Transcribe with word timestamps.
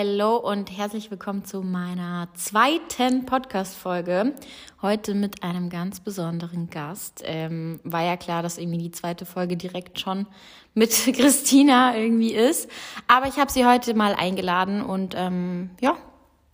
Hallo 0.00 0.36
und 0.36 0.70
herzlich 0.78 1.10
willkommen 1.10 1.44
zu 1.44 1.60
meiner 1.60 2.28
zweiten 2.34 3.26
Podcast-Folge. 3.26 4.32
Heute 4.80 5.12
mit 5.12 5.42
einem 5.42 5.70
ganz 5.70 5.98
besonderen 5.98 6.70
Gast. 6.70 7.22
Ähm, 7.24 7.80
war 7.82 8.04
ja 8.04 8.16
klar, 8.16 8.44
dass 8.44 8.58
irgendwie 8.58 8.78
die 8.78 8.92
zweite 8.92 9.26
Folge 9.26 9.56
direkt 9.56 9.98
schon 9.98 10.28
mit 10.72 10.90
Christina 11.16 11.96
irgendwie 11.96 12.32
ist. 12.32 12.70
Aber 13.08 13.26
ich 13.26 13.38
habe 13.38 13.50
sie 13.50 13.66
heute 13.66 13.92
mal 13.94 14.14
eingeladen 14.14 14.82
und 14.82 15.16
ähm, 15.16 15.70
ja, 15.80 15.96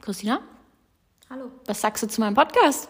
Christina? 0.01 0.41
Hallo. 1.29 1.51
Was 1.67 1.83
sagst 1.83 2.03
du 2.03 2.09
zu 2.09 2.23
meinem 2.23 2.37
Podcast? 2.37 2.89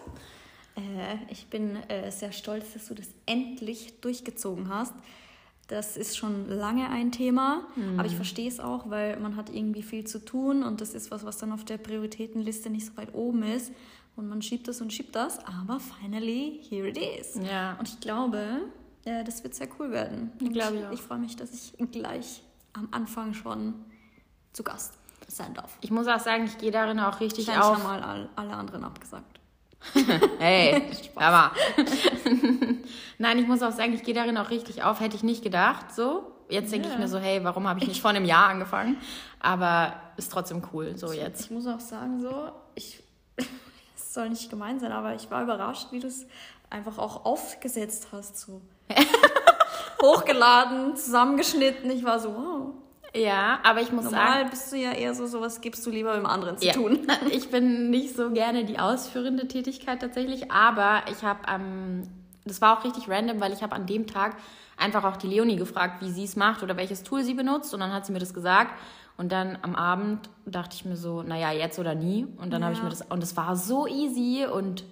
Äh, 0.77 1.17
ich 1.27 1.47
bin 1.47 1.83
äh, 1.89 2.09
sehr 2.11 2.31
stolz, 2.31 2.71
dass 2.71 2.87
du 2.87 2.93
das 2.93 3.09
endlich 3.25 3.99
durchgezogen 3.99 4.69
hast. 4.69 4.93
Das 5.67 5.97
ist 5.97 6.15
schon 6.15 6.47
lange 6.47 6.89
ein 6.89 7.11
Thema, 7.11 7.63
mhm. 7.75 7.99
aber 7.99 8.07
ich 8.07 8.15
verstehe 8.15 8.47
es 8.47 8.59
auch, 8.59 8.89
weil 8.89 9.19
man 9.19 9.35
hat 9.35 9.49
irgendwie 9.49 9.81
viel 9.81 10.05
zu 10.05 10.23
tun 10.23 10.61
und 10.61 10.79
das 10.79 10.93
ist 10.93 11.09
was, 11.09 11.25
was 11.25 11.37
dann 11.37 11.51
auf 11.51 11.65
der 11.65 11.77
Prioritätenliste 11.77 12.69
nicht 12.69 12.85
so 12.85 12.95
weit 12.97 13.13
oben 13.13 13.41
ist. 13.43 13.71
Und 14.15 14.29
man 14.29 14.41
schiebt 14.41 14.67
das 14.67 14.79
und 14.79 14.93
schiebt 14.93 15.15
das, 15.15 15.39
aber 15.45 15.79
finally, 15.79 16.61
here 16.69 16.87
it 16.87 16.97
is. 16.97 17.35
Ja. 17.43 17.75
Und 17.79 17.89
ich 17.89 17.99
glaube, 17.99 18.61
ja, 19.05 19.23
das 19.23 19.43
wird 19.43 19.55
sehr 19.55 19.67
cool 19.79 19.91
werden. 19.91 20.31
Ich 20.39 20.53
glaube 20.53 20.77
ich, 20.77 20.99
ich 20.99 21.01
freue 21.01 21.17
mich, 21.19 21.35
dass 21.35 21.51
ich 21.53 21.73
gleich 21.91 22.41
am 22.73 22.87
Anfang 22.91 23.33
schon 23.33 23.73
zu 24.53 24.63
Gast 24.63 24.93
sein 25.27 25.53
darf. 25.53 25.77
Ich 25.81 25.91
muss 25.91 26.07
auch 26.07 26.19
sagen, 26.19 26.45
ich 26.45 26.57
gehe 26.57 26.71
darin 26.71 26.99
auch 26.99 27.19
richtig 27.19 27.47
ich 27.47 27.57
auf. 27.57 27.77
Ich 27.77 27.83
habe 27.83 28.01
mal 28.01 28.29
alle 28.35 28.53
anderen 28.53 28.83
abgesagt. 28.83 29.34
hey, 30.39 30.83
aber. 31.15 31.51
Nein, 33.17 33.39
ich 33.39 33.47
muss 33.47 33.61
auch 33.61 33.71
sagen, 33.71 33.93
ich 33.93 34.03
gehe 34.03 34.13
darin 34.13 34.37
auch 34.37 34.49
richtig 34.49 34.83
auf. 34.83 34.99
Hätte 34.99 35.15
ich 35.15 35.23
nicht 35.23 35.43
gedacht, 35.43 35.93
so. 35.93 36.31
Jetzt 36.47 36.71
denke 36.71 36.87
yeah. 36.87 36.95
ich 36.95 37.01
mir 37.01 37.07
so, 37.07 37.17
hey, 37.17 37.43
warum 37.43 37.67
habe 37.67 37.79
ich 37.79 37.87
nicht 37.87 38.01
vor 38.01 38.11
einem 38.11 38.25
Jahr 38.25 38.49
angefangen? 38.49 38.97
Aber 39.39 39.93
ist 40.17 40.31
trotzdem 40.31 40.61
cool, 40.73 40.95
so 40.95 41.11
jetzt. 41.11 41.45
Ich 41.45 41.51
muss 41.51 41.65
auch 41.65 41.79
sagen, 41.79 42.21
so, 42.21 42.51
ich, 42.75 43.01
es 43.95 44.13
soll 44.13 44.29
nicht 44.29 44.49
gemein 44.49 44.79
sein, 44.79 44.91
aber 44.91 45.15
ich 45.15 45.31
war 45.31 45.41
überrascht, 45.41 45.87
wie 45.91 45.99
du 45.99 46.07
es 46.07 46.27
einfach 46.69 46.99
auch 46.99 47.25
aufgesetzt 47.25 48.09
hast, 48.11 48.37
so. 48.37 48.61
Hochgeladen, 50.01 50.95
zusammengeschnitten. 50.95 51.89
Ich 51.89 52.03
war 52.03 52.19
so, 52.19 52.35
wow. 52.35 52.73
Ja, 53.15 53.59
aber 53.63 53.81
ich 53.81 53.91
muss 53.91 54.05
Normal 54.05 54.19
sagen. 54.19 54.33
Normal 54.33 54.49
bist 54.49 54.71
du 54.71 54.77
ja 54.77 54.91
eher 54.91 55.15
so, 55.15 55.25
sowas 55.25 55.61
gibst 55.61 55.85
du 55.85 55.89
lieber 55.89 56.15
dem 56.15 56.25
anderen 56.25 56.57
zu 56.57 56.65
ja. 56.65 56.73
tun. 56.73 57.07
Ich 57.31 57.49
bin 57.49 57.89
nicht 57.89 58.15
so 58.15 58.31
gerne 58.31 58.65
die 58.65 58.79
ausführende 58.79 59.47
Tätigkeit 59.47 60.01
tatsächlich, 60.01 60.51
aber 60.51 61.03
ich 61.09 61.23
habe 61.23 61.39
ähm, 61.49 62.03
das 62.45 62.61
war 62.61 62.77
auch 62.77 62.83
richtig 62.83 63.09
random, 63.09 63.41
weil 63.41 63.51
ich 63.51 63.63
habe 63.63 63.75
an 63.75 63.85
dem 63.87 64.07
Tag 64.07 64.37
einfach 64.77 65.03
auch 65.03 65.17
die 65.17 65.27
Leonie 65.27 65.55
gefragt, 65.55 66.01
wie 66.01 66.11
sie 66.11 66.23
es 66.23 66.35
macht 66.35 66.63
oder 66.63 66.77
welches 66.77 67.03
Tool 67.03 67.23
sie 67.23 67.33
benutzt 67.33 67.73
und 67.73 67.79
dann 67.79 67.91
hat 67.91 68.05
sie 68.05 68.11
mir 68.11 68.19
das 68.19 68.33
gesagt 68.33 68.71
und 69.17 69.31
dann 69.31 69.57
am 69.61 69.75
Abend 69.75 70.29
dachte 70.45 70.75
ich 70.75 70.85
mir 70.85 70.95
so, 70.95 71.23
naja, 71.23 71.51
jetzt 71.51 71.79
oder 71.79 71.95
nie 71.95 72.27
und 72.37 72.51
dann 72.51 72.61
ja. 72.61 72.67
habe 72.67 72.75
ich 72.75 72.83
mir 72.83 72.89
das 72.89 73.01
und 73.01 73.23
es 73.23 73.35
war 73.35 73.55
so 73.55 73.87
easy 73.87 74.45
und 74.45 74.85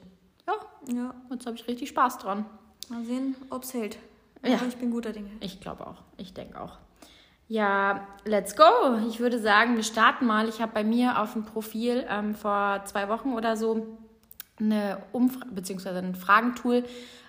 ja, 0.48 0.54
ja. 0.94 1.14
jetzt 1.32 1.46
habe 1.46 1.56
ich 1.56 1.68
richtig 1.68 1.90
Spaß 1.90 2.18
dran. 2.18 2.46
Mal 2.90 3.04
sehen, 3.06 3.36
ob 3.50 3.64
es 3.64 3.74
hält. 3.74 3.98
Ja. 4.46 4.56
Aber 4.56 4.68
ich 4.68 4.76
bin 4.76 4.92
guter 4.92 5.14
Dinge. 5.14 5.30
Ich 5.40 5.62
glaube 5.62 5.88
auch. 5.88 6.02
Ich 6.18 6.34
denke 6.34 6.60
auch. 6.60 6.78
Ja, 7.54 8.08
let's 8.26 8.56
go. 8.56 8.64
Ich 9.08 9.20
würde 9.20 9.38
sagen, 9.38 9.76
wir 9.76 9.84
starten 9.84 10.26
mal. 10.26 10.50
Ich 10.50 10.60
habe 10.60 10.72
bei 10.74 10.84
mir 10.84 11.22
auf 11.22 11.34
dem 11.34 11.46
Profil 11.46 12.04
ähm, 12.10 12.34
vor 12.34 12.82
zwei 12.86 13.10
Wochen 13.10 13.34
oder 13.34 13.56
so 13.58 13.96
eine 14.60 15.04
Umfrage 15.12 15.52
bzw. 15.52 16.00
ein 16.00 16.16
Fragentool 16.16 16.84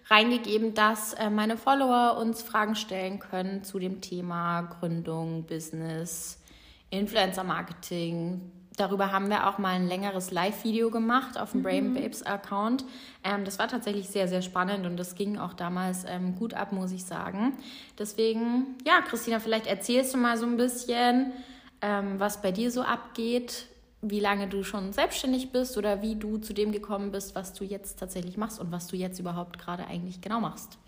reingegeben, 0.09 0.73
dass 0.73 1.13
äh, 1.13 1.29
meine 1.29 1.59
Follower 1.59 2.17
uns 2.17 2.41
Fragen 2.41 2.75
stellen 2.75 3.19
können 3.19 3.65
zu 3.65 3.79
dem 3.79 4.01
Thema 4.01 4.63
Gründung, 4.63 5.45
Business, 5.45 6.41
Influencer 6.89 7.45
Marketing, 7.45 8.51
darüber 8.77 9.13
haben 9.13 9.29
wir 9.29 9.49
auch 9.49 9.59
mal 9.59 9.75
ein 9.75 9.87
längeres 9.87 10.31
Live-Video 10.31 10.91
gemacht 10.91 11.39
auf 11.39 11.53
dem 11.53 11.61
mhm. 11.61 11.65
Brain 11.65 11.95
Babes 11.95 12.23
Account. 12.23 12.85
Ähm, 13.23 13.45
das 13.45 13.59
war 13.59 13.69
tatsächlich 13.69 14.09
sehr, 14.09 14.29
sehr 14.29 14.43
spannend 14.43 14.87
und 14.87 14.97
das 14.97 15.15
ging 15.15 15.39
auch 15.39 15.53
damals 15.53 16.05
ähm, 16.09 16.37
gut 16.37 16.55
ab, 16.55 16.73
muss 16.73 16.93
ich 16.93 17.05
sagen. 17.05 17.55
Deswegen, 17.99 18.77
ja, 18.87 19.01
Christina, 19.03 19.41
vielleicht 19.41 19.67
erzählst 19.67 20.15
du 20.15 20.19
mal 20.19 20.37
so 20.37 20.47
ein 20.47 20.57
bisschen, 20.57 21.33
ähm, 21.81 22.19
was 22.19 22.43
bei 22.43 22.53
dir 22.53 22.71
so 22.71 22.83
abgeht, 22.83 23.67
wie 24.03 24.21
lange 24.21 24.49
du 24.49 24.63
schon 24.65 24.93
selbstständig 24.93 25.51
bist 25.51 25.79
oder 25.79 26.03
wie 26.03 26.17
du 26.17 26.37
zu 26.39 26.53
dem 26.53 26.73
gekommen 26.73 27.11
bist, 27.11 27.35
was 27.35 27.55
du 27.55 27.65
jetzt 27.65 27.99
tatsächlich 27.99 28.37
machst 28.37 28.61
und 28.61 28.71
was 28.71 28.87
du 28.87 28.97
jetzt 28.97 29.19
überhaupt 29.19 29.59
gerade 29.59 29.87
eigentlich 29.87 30.21
genau 30.21 30.41
machst. 30.41 30.79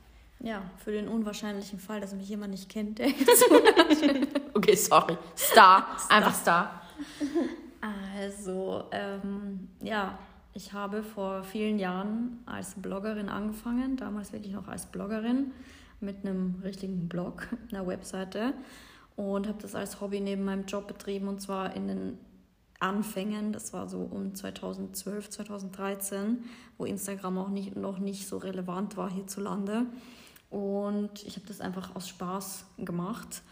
Ja, 0.41 0.61
für 0.85 0.93
den 0.93 1.09
unwahrscheinlichen 1.09 1.79
Fall, 1.79 2.01
dass 2.01 2.13
mich 2.13 2.29
jemand 2.29 2.51
nicht 2.51 2.69
kennt, 2.69 2.99
der 2.99 3.09
Okay, 4.55 4.75
sorry. 4.75 5.17
Star. 5.37 5.87
Star. 5.99 6.11
Einfach 6.11 6.35
Star. 6.35 6.83
Also, 8.17 8.85
ähm, 8.91 9.69
ja, 9.83 10.19
ich 10.55 10.73
habe 10.73 11.03
vor 11.03 11.43
vielen 11.43 11.79
Jahren 11.79 12.39
als 12.47 12.75
Bloggerin 12.75 13.29
angefangen, 13.29 13.97
damals 13.97 14.33
wirklich 14.33 14.55
noch 14.55 14.69
als 14.69 14.87
Bloggerin 14.87 15.53
mit 16.01 16.25
einem 16.25 16.57
richtigen 16.63 17.09
Blog, 17.09 17.49
einer 17.71 17.87
Webseite 17.87 18.55
und 19.17 19.47
habe 19.47 19.59
das 19.61 19.75
als 19.75 20.01
Hobby 20.01 20.21
neben 20.21 20.45
meinem 20.45 20.67
Job 20.67 20.89
betrieben 20.89 21.29
und 21.29 21.41
zwar 21.41 21.77
in 21.77 21.89
den 21.89 22.19
Anfängen, 22.79 23.53
das 23.53 23.73
war 23.73 23.89
so 23.89 24.01
um 24.01 24.35
2012, 24.35 25.31
2013, 25.31 26.45
wo 26.77 26.85
Instagram 26.85 27.39
auch 27.39 27.49
nicht, 27.49 27.75
noch 27.77 27.99
nicht 27.99 28.29
so 28.29 28.37
relevant 28.37 28.99
war 28.99 29.11
hierzulande. 29.11 29.87
Und 30.51 31.23
ich 31.25 31.37
habe 31.37 31.47
das 31.47 31.63
einfach 31.63 31.97
aus 31.97 32.09
Spaß 32.09 32.67
gemacht 32.79 33.43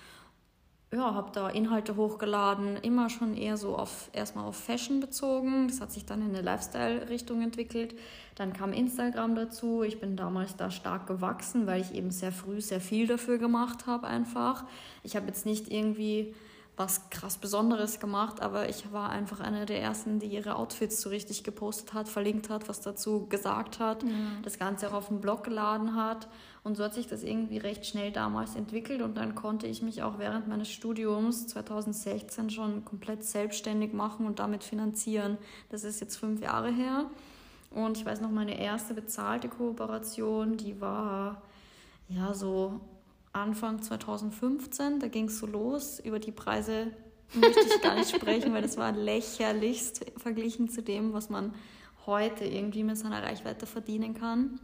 ja, 0.95 1.15
habe 1.15 1.31
da 1.33 1.49
Inhalte 1.49 1.97
hochgeladen, 1.97 2.77
immer 2.77 3.11
schon 3.11 3.37
eher 3.37 3.57
so 3.57 3.77
auf 3.77 4.11
erstmal 4.13 4.47
auf 4.47 4.57
Fashion 4.57 5.01
bezogen. 5.01 5.69
Das 5.69 5.81
hat 5.81 5.93
sich 5.93 6.07
dann 6.07 6.23
in 6.23 6.31
eine 6.31 6.43
Lifestyle-Richtung 6.43 7.43
entwickelt. 7.43 7.95
Dann 8.37 8.53
kam 8.53 8.73
Instagram 8.73 9.35
dazu. 9.35 9.83
Ich 9.83 10.01
bin 10.01 10.17
damals 10.17 10.57
da 10.57 10.71
stark 10.71 11.07
gewachsen, 11.07 11.67
weil 11.67 11.81
ich 11.81 11.95
eben 11.95 12.11
sehr 12.11 12.33
früh 12.33 12.61
sehr 12.61 12.81
viel 12.81 13.07
dafür 13.07 13.39
gemacht 13.39 13.87
habe 13.87 14.07
einfach. 14.07 14.65
Ich 15.03 15.17
habe 15.17 15.27
jetzt 15.27 15.47
nicht 15.47 15.71
irgendwie 15.71 16.35
was 16.77 17.09
krass 17.11 17.39
Besonderes 17.39 18.01
gemacht, 18.01 18.43
aber 18.43 18.69
ich 18.69 18.93
war 18.93 19.11
einfach 19.11 19.41
eine 19.41 19.65
der 19.65 19.81
ersten, 19.81 20.19
die 20.19 20.27
ihre 20.27 20.57
Outfits 20.57 21.01
so 21.01 21.09
richtig 21.09 21.45
gepostet 21.45 21.95
hat, 21.95 22.09
verlinkt 22.09 22.51
hat, 22.51 22.69
was 22.69 22.81
dazu 22.81 23.27
gesagt 23.29 23.79
hat, 23.79 24.03
mhm. 24.03 24.39
das 24.43 24.59
Ganze 24.59 24.89
auch 24.89 24.95
auf 24.95 25.09
den 25.09 25.21
Blog 25.21 25.45
geladen 25.45 25.95
hat. 25.95 26.29
Und 26.65 26.79
so 26.79 26.85
hat 26.85 26.95
sich 26.95 27.07
das 27.07 27.23
irgendwie 27.23 27.59
recht 27.59 27.85
schnell 27.85 28.11
damals 28.11 28.57
entwickelt 28.57 29.03
und 29.03 29.19
dann 29.19 29.35
konnte 29.35 29.67
ich 29.67 29.83
mich 29.83 30.03
auch 30.03 30.19
während 30.19 30.49
meines 30.49 30.71
Studiums 30.71 31.47
2016 31.49 32.49
schon 32.49 32.87
komplett 32.87 33.23
selbstständig 33.23 33.93
machen 33.93 34.27
und 34.27 34.39
damit 34.39 34.65
finanzieren. 34.65 35.37
Das 35.69 35.85
ist 35.85 36.01
jetzt 36.01 36.17
fünf 36.17 36.41
Jahre 36.41 36.73
her. 36.73 37.05
Und 37.71 37.99
ich 37.99 38.07
weiß 38.07 38.23
noch, 38.23 38.31
meine 38.31 38.59
erste 38.59 38.95
bezahlte 38.95 39.49
Kooperation, 39.49 40.57
die 40.57 40.81
war 40.81 41.43
ja 42.09 42.33
so 42.33 42.81
Anfang 43.35 43.83
2015. 43.83 45.01
Da 45.01 45.09
ging 45.09 45.27
es 45.27 45.39
so 45.39 45.47
los. 45.47 46.01
Über 46.01 46.19
die 46.19 46.33
Preise 46.33 46.93
möchte 47.35 47.61
ich 47.61 47.83
gar 47.83 47.95
nicht 47.95 48.15
sprechen, 48.15 48.55
weil 48.55 48.63
das 48.63 48.79
war 48.79 48.91
lächerlichst 48.91 50.07
verglichen 50.17 50.71
zu 50.71 50.83
dem, 50.83 51.13
was 51.13 51.29
man 51.29 51.53
heute 52.07 52.47
irgendwie 52.47 52.85
mit 52.85 52.97
seiner 52.97 53.23
Reichweite 53.23 53.67
verdienen 53.67 54.15
kann. 54.15 54.61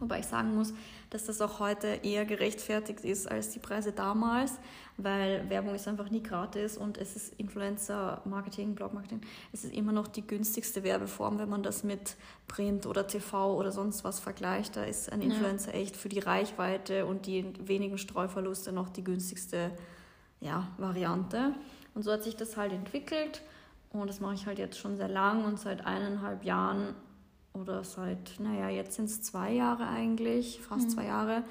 Wobei 0.00 0.20
ich 0.20 0.26
sagen 0.26 0.54
muss, 0.54 0.72
dass 1.10 1.26
das 1.26 1.40
auch 1.40 1.58
heute 1.58 1.86
eher 2.02 2.24
gerechtfertigt 2.24 3.04
ist 3.04 3.30
als 3.30 3.50
die 3.50 3.58
Preise 3.58 3.92
damals, 3.92 4.58
weil 4.96 5.48
Werbung 5.48 5.74
ist 5.74 5.88
einfach 5.88 6.10
nie 6.10 6.22
gratis 6.22 6.76
und 6.76 6.98
es 6.98 7.16
ist 7.16 7.34
Influencer-Marketing, 7.38 8.74
Blog-Marketing, 8.74 9.20
es 9.52 9.64
ist 9.64 9.74
immer 9.74 9.92
noch 9.92 10.08
die 10.08 10.26
günstigste 10.26 10.82
Werbeform, 10.82 11.38
wenn 11.38 11.48
man 11.48 11.62
das 11.62 11.84
mit 11.84 12.16
Print 12.46 12.86
oder 12.86 13.06
TV 13.06 13.56
oder 13.56 13.72
sonst 13.72 14.04
was 14.04 14.20
vergleicht. 14.20 14.76
Da 14.76 14.84
ist 14.84 15.12
ein 15.12 15.22
Influencer 15.22 15.74
ja. 15.74 15.80
echt 15.80 15.96
für 15.96 16.08
die 16.08 16.20
Reichweite 16.20 17.06
und 17.06 17.26
die 17.26 17.44
wenigen 17.60 17.98
Streuverluste 17.98 18.72
noch 18.72 18.88
die 18.88 19.04
günstigste 19.04 19.72
ja, 20.40 20.68
Variante. 20.78 21.54
Und 21.94 22.02
so 22.02 22.12
hat 22.12 22.22
sich 22.22 22.36
das 22.36 22.56
halt 22.56 22.72
entwickelt. 22.72 23.42
Und 23.90 24.08
das 24.08 24.20
mache 24.20 24.34
ich 24.34 24.46
halt 24.46 24.58
jetzt 24.58 24.78
schon 24.78 24.96
sehr 24.96 25.08
lang 25.08 25.44
und 25.44 25.58
seit 25.58 25.86
eineinhalb 25.86 26.44
Jahren 26.44 26.94
oder 27.52 27.84
seit, 27.84 28.38
naja, 28.38 28.68
jetzt 28.68 28.96
sind 28.96 29.06
es 29.06 29.22
zwei 29.22 29.52
Jahre 29.52 29.86
eigentlich, 29.86 30.60
fast 30.60 30.88
mhm. 30.88 30.90
zwei 30.90 31.04
Jahre, 31.06 31.42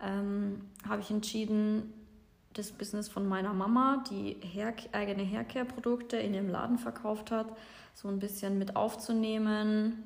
ähm, 0.00 0.60
habe 0.88 1.00
ich 1.00 1.10
entschieden, 1.10 1.92
das 2.52 2.72
Business 2.72 3.08
von 3.08 3.28
meiner 3.28 3.52
Mama, 3.52 4.02
die 4.10 4.36
Hair 4.54 4.74
eigene 4.92 5.24
Haircare-Produkte 5.24 6.16
in 6.16 6.34
ihrem 6.34 6.48
Laden 6.48 6.78
verkauft 6.78 7.30
hat, 7.30 7.46
so 7.94 8.08
ein 8.08 8.18
bisschen 8.18 8.58
mit 8.58 8.76
aufzunehmen, 8.76 10.04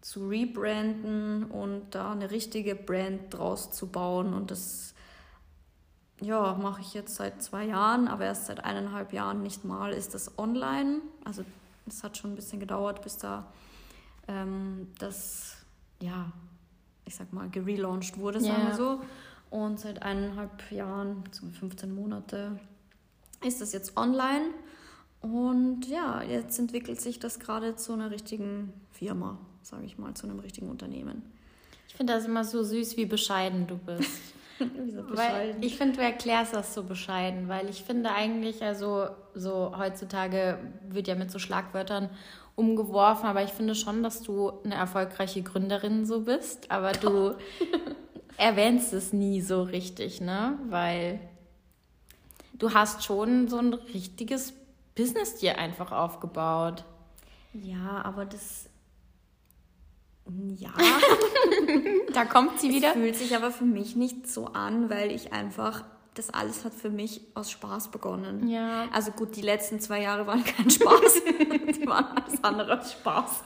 zu 0.00 0.28
rebranden 0.28 1.44
und 1.44 1.94
da 1.94 2.12
eine 2.12 2.30
richtige 2.30 2.74
Brand 2.74 3.32
draus 3.32 3.70
zu 3.70 3.86
bauen. 3.86 4.34
Und 4.34 4.50
das 4.50 4.94
ja, 6.20 6.54
mache 6.54 6.80
ich 6.80 6.94
jetzt 6.94 7.14
seit 7.14 7.42
zwei 7.42 7.64
Jahren, 7.64 8.08
aber 8.08 8.24
erst 8.24 8.46
seit 8.46 8.64
eineinhalb 8.64 9.12
Jahren 9.12 9.42
nicht 9.42 9.64
mal 9.64 9.92
ist 9.92 10.14
das 10.14 10.38
online. 10.38 11.00
Also 11.24 11.44
es 11.86 12.02
hat 12.02 12.16
schon 12.16 12.32
ein 12.32 12.36
bisschen 12.36 12.60
gedauert, 12.60 13.02
bis 13.02 13.18
da 13.18 13.46
ähm, 14.28 14.88
das, 14.98 15.56
ja, 16.00 16.32
ich 17.04 17.14
sag 17.14 17.32
mal, 17.32 17.48
gelauncht 17.48 18.18
wurde, 18.18 18.40
sagen 18.40 18.62
yeah. 18.62 18.68
wir 18.68 18.74
so. 18.74 19.00
Und 19.50 19.80
seit 19.80 20.02
eineinhalb 20.02 20.70
Jahren, 20.72 21.24
15 21.60 21.94
Monate, 21.94 22.58
ist 23.44 23.60
das 23.60 23.72
jetzt 23.72 23.96
online. 23.96 24.46
Und 25.20 25.86
ja, 25.86 26.22
jetzt 26.22 26.58
entwickelt 26.58 27.00
sich 27.00 27.18
das 27.18 27.38
gerade 27.38 27.76
zu 27.76 27.92
einer 27.92 28.10
richtigen 28.10 28.72
Firma, 28.90 29.38
sage 29.62 29.84
ich 29.84 29.98
mal, 29.98 30.14
zu 30.14 30.26
einem 30.26 30.40
richtigen 30.40 30.68
Unternehmen. 30.68 31.22
Ich 31.86 31.94
finde 31.94 32.14
das 32.14 32.24
immer 32.24 32.44
so 32.44 32.64
süß, 32.64 32.96
wie 32.96 33.06
bescheiden 33.06 33.66
du 33.66 33.76
bist. 33.76 34.10
Wieso 34.58 35.02
bescheiden? 35.02 35.56
Weil 35.60 35.64
ich 35.64 35.76
finde, 35.76 35.96
du 35.96 36.02
erklärst 36.02 36.54
das 36.54 36.74
so 36.74 36.82
bescheiden, 36.82 37.48
weil 37.48 37.68
ich 37.68 37.82
finde 37.82 38.10
eigentlich, 38.10 38.62
also 38.62 39.08
so 39.34 39.76
heutzutage 39.76 40.58
wird 40.88 41.08
ja 41.08 41.14
mit 41.14 41.30
so 41.30 41.38
Schlagwörtern 41.38 42.10
umgeworfen, 42.54 43.26
aber 43.26 43.42
ich 43.42 43.50
finde 43.50 43.74
schon, 43.74 44.02
dass 44.02 44.22
du 44.22 44.52
eine 44.64 44.74
erfolgreiche 44.74 45.42
Gründerin 45.42 46.04
so 46.04 46.20
bist, 46.20 46.70
aber 46.70 46.92
du 46.92 47.34
erwähnst 48.36 48.92
es 48.92 49.12
nie 49.12 49.40
so 49.40 49.62
richtig, 49.62 50.20
ne? 50.20 50.58
Weil 50.68 51.20
du 52.54 52.74
hast 52.74 53.04
schon 53.04 53.48
so 53.48 53.58
ein 53.58 53.74
richtiges 53.74 54.54
Business 54.94 55.36
dir 55.36 55.58
einfach 55.58 55.92
aufgebaut. 55.92 56.84
Ja, 57.54 58.02
aber 58.04 58.24
das 58.24 58.68
ja. 60.56 60.72
da 62.12 62.24
kommt 62.24 62.60
sie 62.60 62.70
wieder. 62.70 62.88
Es 62.88 62.94
fühlt 62.94 63.16
sich 63.16 63.34
aber 63.36 63.50
für 63.50 63.64
mich 63.64 63.96
nicht 63.96 64.28
so 64.28 64.46
an, 64.46 64.88
weil 64.90 65.10
ich 65.10 65.32
einfach, 65.32 65.84
das 66.14 66.30
alles 66.30 66.64
hat 66.64 66.74
für 66.74 66.90
mich 66.90 67.22
aus 67.34 67.50
Spaß 67.50 67.90
begonnen. 67.90 68.48
Ja. 68.48 68.88
Also 68.92 69.12
gut, 69.12 69.34
die 69.36 69.40
letzten 69.40 69.80
zwei 69.80 70.02
Jahre 70.02 70.26
waren 70.26 70.44
kein 70.44 70.68
Spaß. 70.68 71.22
die 71.24 71.86
waren 71.86 72.16
alles 72.16 72.42
andere 72.44 72.72
als 72.72 72.92
Spaß. 72.92 73.42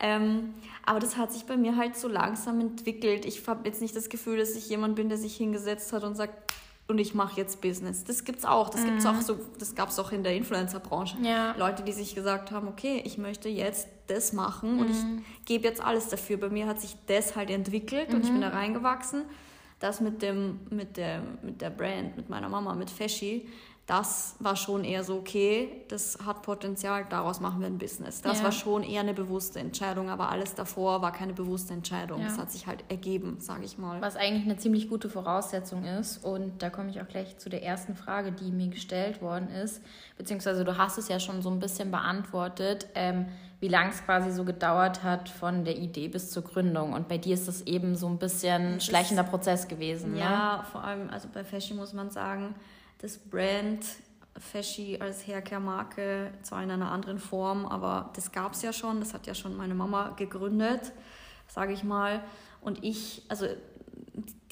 Ähm, 0.00 0.54
aber 0.86 1.00
das 1.00 1.16
hat 1.16 1.32
sich 1.32 1.44
bei 1.44 1.56
mir 1.56 1.76
halt 1.76 1.96
so 1.96 2.08
langsam 2.08 2.60
entwickelt. 2.60 3.26
Ich 3.26 3.46
habe 3.46 3.68
jetzt 3.68 3.82
nicht 3.82 3.94
das 3.94 4.08
Gefühl, 4.08 4.38
dass 4.38 4.54
ich 4.54 4.68
jemand 4.70 4.96
bin, 4.96 5.08
der 5.08 5.18
sich 5.18 5.36
hingesetzt 5.36 5.92
hat 5.92 6.04
und 6.04 6.14
sagt, 6.14 6.52
und 6.86 6.98
ich 6.98 7.14
mache 7.14 7.38
jetzt 7.38 7.60
Business. 7.60 8.04
Das 8.04 8.24
gibt's 8.24 8.46
auch. 8.46 8.70
Das 8.70 8.80
mhm. 8.80 8.86
gibt's 8.86 9.04
auch 9.04 9.20
so, 9.20 9.38
das 9.58 9.74
gab's 9.74 9.98
auch 9.98 10.10
in 10.10 10.22
der 10.24 10.34
Influencer-Branche. 10.34 11.18
Ja. 11.22 11.54
Leute, 11.58 11.82
die 11.82 11.92
sich 11.92 12.14
gesagt 12.14 12.50
haben, 12.50 12.66
okay, 12.66 13.02
ich 13.04 13.18
möchte 13.18 13.50
jetzt 13.50 13.88
das 14.06 14.32
machen 14.32 14.76
mhm. 14.76 14.80
und 14.80 14.90
ich 14.90 14.96
mhm. 14.96 15.24
gebe 15.44 15.64
jetzt 15.64 15.82
alles 15.82 16.08
dafür. 16.08 16.38
Bei 16.38 16.48
mir 16.48 16.66
hat 16.66 16.80
sich 16.80 16.96
das 17.06 17.36
halt 17.36 17.50
entwickelt 17.50 18.08
mhm. 18.08 18.14
und 18.14 18.20
ich 18.22 18.28
bin 18.28 18.38
mhm. 18.38 18.42
da 18.42 18.48
reingewachsen. 18.48 19.24
Das 19.78 20.00
mit 20.00 20.22
dem, 20.22 20.60
mit 20.70 20.96
der, 20.96 21.22
mit 21.42 21.60
der 21.60 21.70
Brand, 21.70 22.16
mit 22.16 22.28
meiner 22.28 22.48
Mama, 22.48 22.74
mit 22.74 22.90
Feschi, 22.90 23.48
das 23.88 24.36
war 24.38 24.54
schon 24.54 24.84
eher 24.84 25.02
so, 25.02 25.16
okay, 25.16 25.82
das 25.88 26.18
hat 26.26 26.42
Potenzial, 26.42 27.06
daraus 27.08 27.40
machen 27.40 27.60
wir 27.60 27.66
ein 27.68 27.78
Business. 27.78 28.20
Das 28.20 28.38
ja. 28.38 28.44
war 28.44 28.52
schon 28.52 28.82
eher 28.82 29.00
eine 29.00 29.14
bewusste 29.14 29.60
Entscheidung, 29.60 30.10
aber 30.10 30.28
alles 30.28 30.54
davor 30.54 31.00
war 31.00 31.10
keine 31.10 31.32
bewusste 31.32 31.72
Entscheidung. 31.72 32.22
Es 32.22 32.36
ja. 32.36 32.42
hat 32.42 32.52
sich 32.52 32.66
halt 32.66 32.84
ergeben, 32.90 33.38
sage 33.40 33.64
ich 33.64 33.78
mal. 33.78 34.02
Was 34.02 34.16
eigentlich 34.16 34.44
eine 34.44 34.58
ziemlich 34.58 34.90
gute 34.90 35.08
Voraussetzung 35.08 35.84
ist 35.84 36.22
und 36.22 36.62
da 36.62 36.68
komme 36.68 36.90
ich 36.90 37.00
auch 37.00 37.08
gleich 37.08 37.38
zu 37.38 37.48
der 37.48 37.62
ersten 37.62 37.96
Frage, 37.96 38.30
die 38.30 38.52
mir 38.52 38.68
gestellt 38.68 39.22
worden 39.22 39.48
ist, 39.48 39.82
beziehungsweise 40.18 40.66
du 40.66 40.76
hast 40.76 40.98
es 40.98 41.08
ja 41.08 41.18
schon 41.18 41.40
so 41.40 41.48
ein 41.48 41.58
bisschen 41.58 41.90
beantwortet, 41.90 42.88
ähm, 42.94 43.24
wie 43.60 43.68
lange 43.68 43.88
es 43.88 44.04
quasi 44.04 44.30
so 44.32 44.44
gedauert 44.44 45.02
hat 45.02 45.30
von 45.30 45.64
der 45.64 45.78
Idee 45.78 46.08
bis 46.08 46.30
zur 46.30 46.44
Gründung. 46.44 46.92
Und 46.92 47.08
bei 47.08 47.16
dir 47.16 47.32
ist 47.32 47.48
das 47.48 47.62
eben 47.62 47.96
so 47.96 48.06
ein 48.06 48.18
bisschen 48.18 48.82
schleichender 48.82 49.24
Prozess 49.24 49.66
gewesen. 49.66 50.14
Ja, 50.14 50.58
ne? 50.58 50.64
vor 50.70 50.84
allem, 50.84 51.08
also 51.08 51.26
bei 51.32 51.42
Fashion 51.42 51.78
muss 51.78 51.94
man 51.94 52.10
sagen, 52.10 52.54
das 52.98 53.18
Brand 53.18 53.84
Feschi 54.38 54.98
als 55.00 55.26
Haircare-Marke, 55.26 56.32
zwar 56.42 56.62
in 56.62 56.70
einer 56.70 56.90
anderen 56.90 57.18
Form, 57.18 57.66
aber 57.66 58.10
das 58.14 58.32
gab 58.32 58.52
es 58.52 58.62
ja 58.62 58.72
schon, 58.72 59.00
das 59.00 59.14
hat 59.14 59.26
ja 59.26 59.34
schon 59.34 59.56
meine 59.56 59.74
Mama 59.74 60.10
gegründet, 60.10 60.92
sage 61.48 61.72
ich 61.72 61.84
mal. 61.84 62.22
Und 62.60 62.84
ich, 62.84 63.22
also 63.28 63.46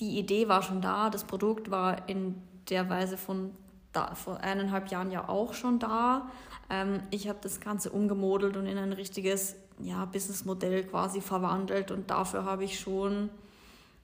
die 0.01 0.19
Idee 0.19 0.49
war 0.49 0.63
schon 0.63 0.81
da, 0.81 1.11
das 1.11 1.25
Produkt 1.25 1.71
war 1.71 2.09
in 2.09 2.35
der 2.69 2.89
Weise 2.89 3.17
von 3.17 3.53
da, 3.93 4.15
vor 4.15 4.39
eineinhalb 4.41 4.91
Jahren 4.91 5.11
ja 5.11 5.29
auch 5.29 5.55
schon 5.55 5.79
da. 5.79 6.31
Ähm, 6.69 7.01
ich 7.11 7.29
habe 7.29 7.39
das 7.43 7.61
Ganze 7.61 7.91
umgemodelt 7.91 8.57
und 8.57 8.67
in 8.67 8.79
ein 8.79 8.93
richtiges 8.93 9.57
ja, 9.79 10.05
Businessmodell 10.05 10.85
quasi 10.85 11.21
verwandelt 11.21 11.91
und 11.91 12.11
dafür 12.11 12.45
habe 12.45 12.65
ich 12.65 12.81
schon 12.81 13.31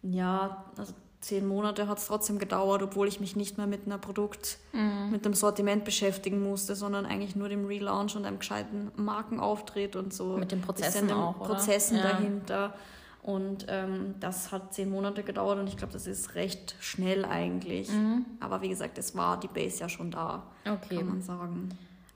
ja, 0.02 0.64
also 0.76 0.92
zehn 1.22 1.46
Monate 1.46 1.88
hat 1.88 1.98
es 1.98 2.06
trotzdem 2.06 2.38
gedauert, 2.38 2.82
obwohl 2.82 3.08
ich 3.08 3.20
mich 3.20 3.36
nicht 3.36 3.56
mehr 3.56 3.66
mit 3.66 3.86
einer 3.86 3.98
Produkt, 3.98 4.58
mhm. 4.72 5.10
mit 5.10 5.24
dem 5.24 5.34
Sortiment 5.34 5.84
beschäftigen 5.84 6.42
musste, 6.42 6.74
sondern 6.74 7.06
eigentlich 7.06 7.36
nur 7.36 7.48
dem 7.48 7.64
Relaunch 7.64 8.16
und 8.16 8.26
einem 8.26 8.40
gescheiten 8.40 8.90
Markenauftritt 8.96 9.96
und 9.96 10.12
so. 10.12 10.36
Mit 10.36 10.52
den 10.52 10.60
Prozessen 10.60 11.10
auch, 11.12 11.38
Prozessen 11.38 11.96
ja. 11.96 12.02
dahinter. 12.02 12.74
Und 13.22 13.66
ähm, 13.68 14.16
das 14.18 14.50
hat 14.50 14.74
zehn 14.74 14.90
Monate 14.90 15.22
gedauert 15.22 15.60
und 15.60 15.68
ich 15.68 15.76
glaube, 15.76 15.92
das 15.92 16.08
ist 16.08 16.34
recht 16.34 16.74
schnell 16.80 17.24
eigentlich. 17.24 17.88
Mhm. 17.88 18.26
Aber 18.40 18.62
wie 18.62 18.68
gesagt, 18.68 18.98
es 18.98 19.14
war 19.14 19.38
die 19.38 19.46
Base 19.46 19.78
ja 19.78 19.88
schon 19.88 20.10
da, 20.10 20.42
okay. 20.66 20.96
kann 20.96 21.06
man 21.06 21.22
sagen. 21.22 21.68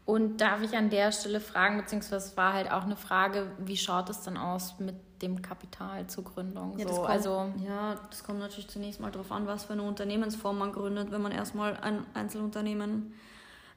Und 0.07 0.41
darf 0.41 0.63
ich 0.63 0.77
an 0.77 0.89
der 0.89 1.11
Stelle 1.11 1.41
fragen, 1.41 1.79
beziehungsweise 1.79 2.29
es 2.29 2.37
war 2.37 2.53
halt 2.53 2.71
auch 2.71 2.85
eine 2.85 2.95
Frage, 2.95 3.51
wie 3.59 3.77
schaut 3.77 4.09
es 4.09 4.23
dann 4.23 4.37
aus 4.37 4.79
mit 4.79 4.95
dem 5.21 5.43
Kapital 5.43 6.07
zur 6.07 6.23
Gründung? 6.23 6.79
Ja, 6.79 6.87
so, 6.87 6.95
kommt, 6.95 7.09
also, 7.09 7.53
ja, 7.67 7.97
das 8.09 8.23
kommt 8.23 8.39
natürlich 8.39 8.69
zunächst 8.69 9.01
mal 9.01 9.11
darauf 9.11 9.33
an, 9.33 9.49
was 9.49 9.65
für 9.65 9.73
eine 9.73 9.83
Unternehmensform 9.83 10.59
man 10.59 10.71
gründet. 10.71 11.11
Wenn 11.11 11.23
man 11.23 11.33
erstmal 11.33 11.77
ein 11.79 12.07
Einzelunternehmen 12.15 13.15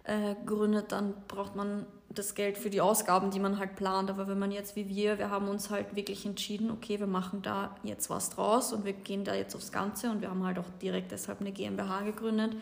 äh, 0.04 0.36
gründet, 0.46 0.92
dann 0.92 1.16
braucht 1.28 1.56
man 1.56 1.88
das 2.10 2.36
Geld 2.36 2.60
für 2.60 2.70
die 2.70 2.82
Ausgaben, 2.82 3.32
die 3.32 3.40
man 3.40 3.58
halt 3.58 3.76
plant. 3.76 4.12
Aber 4.12 4.28
wenn 4.28 4.38
man 4.38 4.52
jetzt 4.52 4.76
wie 4.76 4.88
wir, 4.88 5.18
wir 5.18 5.32
haben 5.32 5.48
uns 5.48 5.72
halt 5.72 5.96
wirklich 5.96 6.28
entschieden, 6.28 6.70
okay, 6.70 7.00
wir 7.00 7.08
machen 7.08 7.42
da 7.42 7.76
jetzt 7.82 8.12
was 8.12 8.30
draus 8.30 8.72
und 8.72 8.86
wir 8.86 8.94
gehen 8.94 9.24
da 9.24 9.34
jetzt 9.34 9.56
aufs 9.56 9.72
Ganze 9.72 10.12
und 10.12 10.22
wir 10.22 10.30
haben 10.30 10.46
halt 10.46 10.60
auch 10.60 10.70
direkt 10.80 11.12
deshalb 11.12 11.42
eine 11.42 11.52
GmbH 11.52 12.02
gegründet 12.02 12.56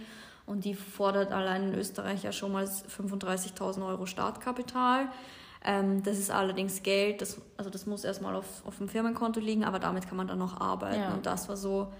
und 0.47 0.65
die 0.65 0.73
fordert 0.73 1.31
allein 1.31 1.71
in 1.71 1.75
Österreich 1.75 2.23
ja 2.23 2.31
schon 2.31 2.53
mal 2.53 2.65
35.000 2.65 3.85
Euro 3.85 4.05
Startkapital. 4.07 5.09
Ähm, 5.63 6.01
das 6.03 6.17
ist 6.17 6.31
allerdings 6.31 6.81
Geld, 6.81 7.21
das, 7.21 7.41
also 7.57 7.69
das 7.69 7.85
muss 7.85 8.03
erstmal 8.03 8.35
auf, 8.35 8.65
auf 8.65 8.77
dem 8.77 8.87
Firmenkonto 8.87 9.39
liegen, 9.39 9.65
aber 9.65 9.77
damit 9.77 10.07
kann 10.07 10.17
man 10.17 10.27
dann 10.27 10.39
noch 10.39 10.59
arbeiten. 10.59 11.01
Ja. 11.01 11.13
Und 11.13 11.25
das 11.25 11.49
war 11.49 11.57
so 11.57 11.91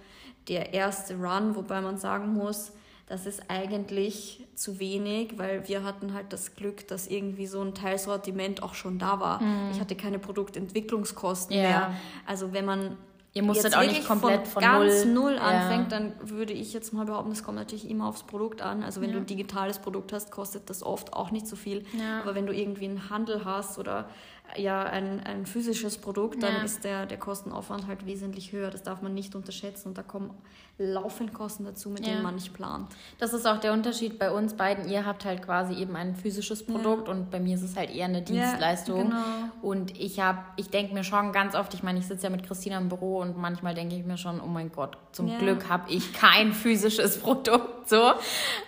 der 0.48 0.74
erste 0.74 1.16
Run, 1.16 1.56
wobei 1.56 1.82
man 1.82 1.98
sagen 1.98 2.34
muss, 2.34 2.72
das 3.08 3.26
ist 3.26 3.44
eigentlich 3.50 4.46
zu 4.56 4.80
wenig, 4.80 5.38
weil 5.38 5.68
wir 5.68 5.84
hatten 5.84 6.14
halt 6.14 6.32
das 6.32 6.56
Glück, 6.56 6.88
dass 6.88 7.08
irgendwie 7.08 7.48
so 7.48 7.62
ein 7.62 7.74
Teilsortiment 7.74 8.64
auch 8.64 8.74
schon 8.74 8.98
da 8.98 9.20
war. 9.20 9.42
Mhm. 9.42 9.72
Ich 9.72 9.80
hatte 9.80 9.96
keine 9.96 10.20
Produktentwicklungskosten 10.20 11.56
ja. 11.56 11.64
mehr. 11.64 11.94
Also 12.26 12.54
wenn 12.54 12.66
man 12.66 12.98
Ihr 13.38 13.44
musstet 13.44 13.76
auch 13.76 13.82
nicht 13.82 14.08
komplett 14.08 14.48
von, 14.48 14.64
von 14.64 14.64
ganz 14.64 15.06
null, 15.06 15.34
null 15.34 15.38
anfängt, 15.38 15.92
ja. 15.92 16.00
dann 16.00 16.14
würde 16.22 16.54
ich 16.54 16.74
jetzt 16.74 16.92
mal 16.92 17.06
behaupten, 17.06 17.30
das 17.30 17.44
kommt 17.44 17.58
natürlich 17.58 17.88
immer 17.88 18.08
aufs 18.08 18.24
Produkt 18.24 18.64
an. 18.64 18.84
Also 18.84 19.00
wenn 19.00 19.10
ja. 19.10 19.16
du 19.16 19.22
ein 19.22 19.28
digitales 19.28 19.78
Produkt 19.78 20.12
hast, 20.12 20.32
kostet 20.32 20.72
das 20.72 20.82
oft 20.82 21.14
auch 21.14 21.30
nicht 21.30 21.48
so 21.48 21.56
viel. 21.56 21.86
Ja. 21.94 22.22
Aber 22.22 22.34
wenn 22.34 22.48
du 22.48 22.54
irgendwie 22.54 22.86
einen 22.86 23.12
Handel 23.12 23.46
hast 23.46 23.78
oder 23.78 24.10
ja 24.56 24.84
ein, 24.84 25.22
ein 25.24 25.46
physisches 25.46 25.98
Produkt, 25.98 26.42
dann 26.42 26.64
ist 26.64 26.84
der, 26.84 27.06
der 27.06 27.18
Kostenaufwand 27.18 27.88
halt 27.88 28.06
wesentlich 28.06 28.52
höher. 28.52 28.70
Das 28.70 28.84
darf 28.84 29.02
man 29.02 29.14
nicht 29.14 29.36
unterschätzen 29.36 29.90
und 29.90 29.98
da 29.98 30.04
kommen 30.04 30.32
laufend 30.80 31.34
Kosten 31.34 31.66
dazu, 31.66 31.90
mit 31.90 32.06
denen 32.06 32.22
man 32.22 32.36
nicht 32.36 32.54
plant. 32.54 32.88
Das 33.18 33.34
ist 33.34 33.48
auch 33.48 33.60
der 33.60 33.74
Unterschied 33.74 34.20
bei 34.20 34.32
uns 34.32 34.54
beiden. 34.54 34.88
Ihr 34.88 35.06
habt 35.06 35.26
halt 35.26 35.42
quasi 35.42 35.74
eben 35.74 35.96
ein 35.96 36.16
physisches 36.16 36.66
Produkt 36.66 37.10
und 37.10 37.32
bei 37.32 37.40
mir 37.40 37.56
ist 37.56 37.64
es 37.64 37.76
halt 37.76 37.94
eher 37.94 38.06
eine 38.06 38.22
Dienstleistung. 38.22 39.10
Genau. 39.10 39.24
Und 39.62 40.00
ich 40.00 40.20
habe, 40.20 40.40
ich 40.56 40.70
denke 40.70 40.94
mir 40.94 41.04
schon 41.04 41.32
ganz 41.32 41.56
oft, 41.56 41.74
ich 41.74 41.82
meine, 41.82 41.98
ich 41.98 42.06
sitze 42.06 42.26
ja 42.26 42.30
mit 42.30 42.46
Christina 42.46 42.78
im 42.78 42.90
Büro 42.90 43.20
und 43.20 43.38
manchmal 43.38 43.74
denke 43.74 43.96
ich 43.96 44.06
mir 44.06 44.18
schon, 44.18 44.40
oh 44.40 44.48
mein 44.48 44.72
Gott, 44.72 44.98
zum 45.12 45.36
Glück 45.40 45.68
habe 45.68 45.92
ich 45.92 46.14
kein 46.14 46.54
physisches 46.54 47.20
Produkt 47.22 47.90
so. 47.90 48.14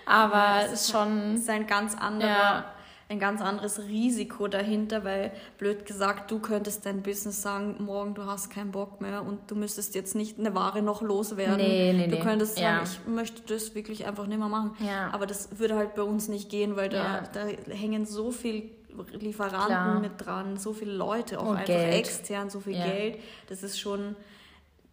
Aber 0.06 0.64
es 0.66 0.74
ist 0.74 0.92
schon. 0.92 1.36
Ist 1.36 1.50
ein 1.50 1.68
ganz 1.68 1.96
anderer 1.96 2.66
ein 3.10 3.20
ganz 3.20 3.42
anderes 3.42 3.80
Risiko 3.80 4.48
dahinter, 4.48 5.04
weil 5.04 5.32
blöd 5.58 5.88
gesagt, 5.88 6.30
du 6.30 6.38
könntest 6.38 6.86
dein 6.86 7.02
Business 7.02 7.42
sagen, 7.42 7.78
morgen 7.80 8.14
du 8.14 8.28
hast 8.28 8.52
keinen 8.52 8.72
Bock 8.72 9.02
mehr 9.02 9.24
und 9.24 9.50
du 9.50 9.56
müsstest 9.56 9.96
jetzt 9.96 10.14
nicht 10.16 10.38
eine 10.38 10.54
Ware 10.54 10.84
noch 10.84 11.02
loswerden. 11.02 11.58
Nee, 11.58 11.94
nee, 11.94 12.08
du 12.08 12.20
könntest 12.20 12.60
ja. 12.60 12.86
sagen, 12.86 12.90
ich 13.08 13.12
möchte 13.12 13.42
das 13.52 13.74
wirklich 13.74 14.06
einfach 14.06 14.28
nicht 14.28 14.38
mehr 14.38 14.48
machen. 14.48 14.76
Ja. 14.80 15.10
Aber 15.12 15.26
das 15.26 15.58
würde 15.58 15.76
halt 15.76 15.96
bei 15.96 16.04
uns 16.04 16.28
nicht 16.28 16.50
gehen, 16.50 16.76
weil 16.76 16.90
da, 16.90 16.98
ja. 16.98 17.24
da 17.34 17.74
hängen 17.74 18.06
so 18.06 18.32
viel 18.32 18.70
Lieferanten 19.12 19.68
Klar. 19.68 20.00
mit 20.00 20.12
dran, 20.18 20.58
so 20.58 20.74
viele 20.74 20.94
Leute, 20.94 21.40
auch 21.40 21.48
und 21.48 21.58
einfach 21.58 21.74
Geld. 21.74 21.96
extern, 21.96 22.52
so 22.52 22.60
viel 22.60 22.74
Geld. 22.74 23.20
Das 23.48 23.64
ist 23.64 23.80
schon 23.80 24.16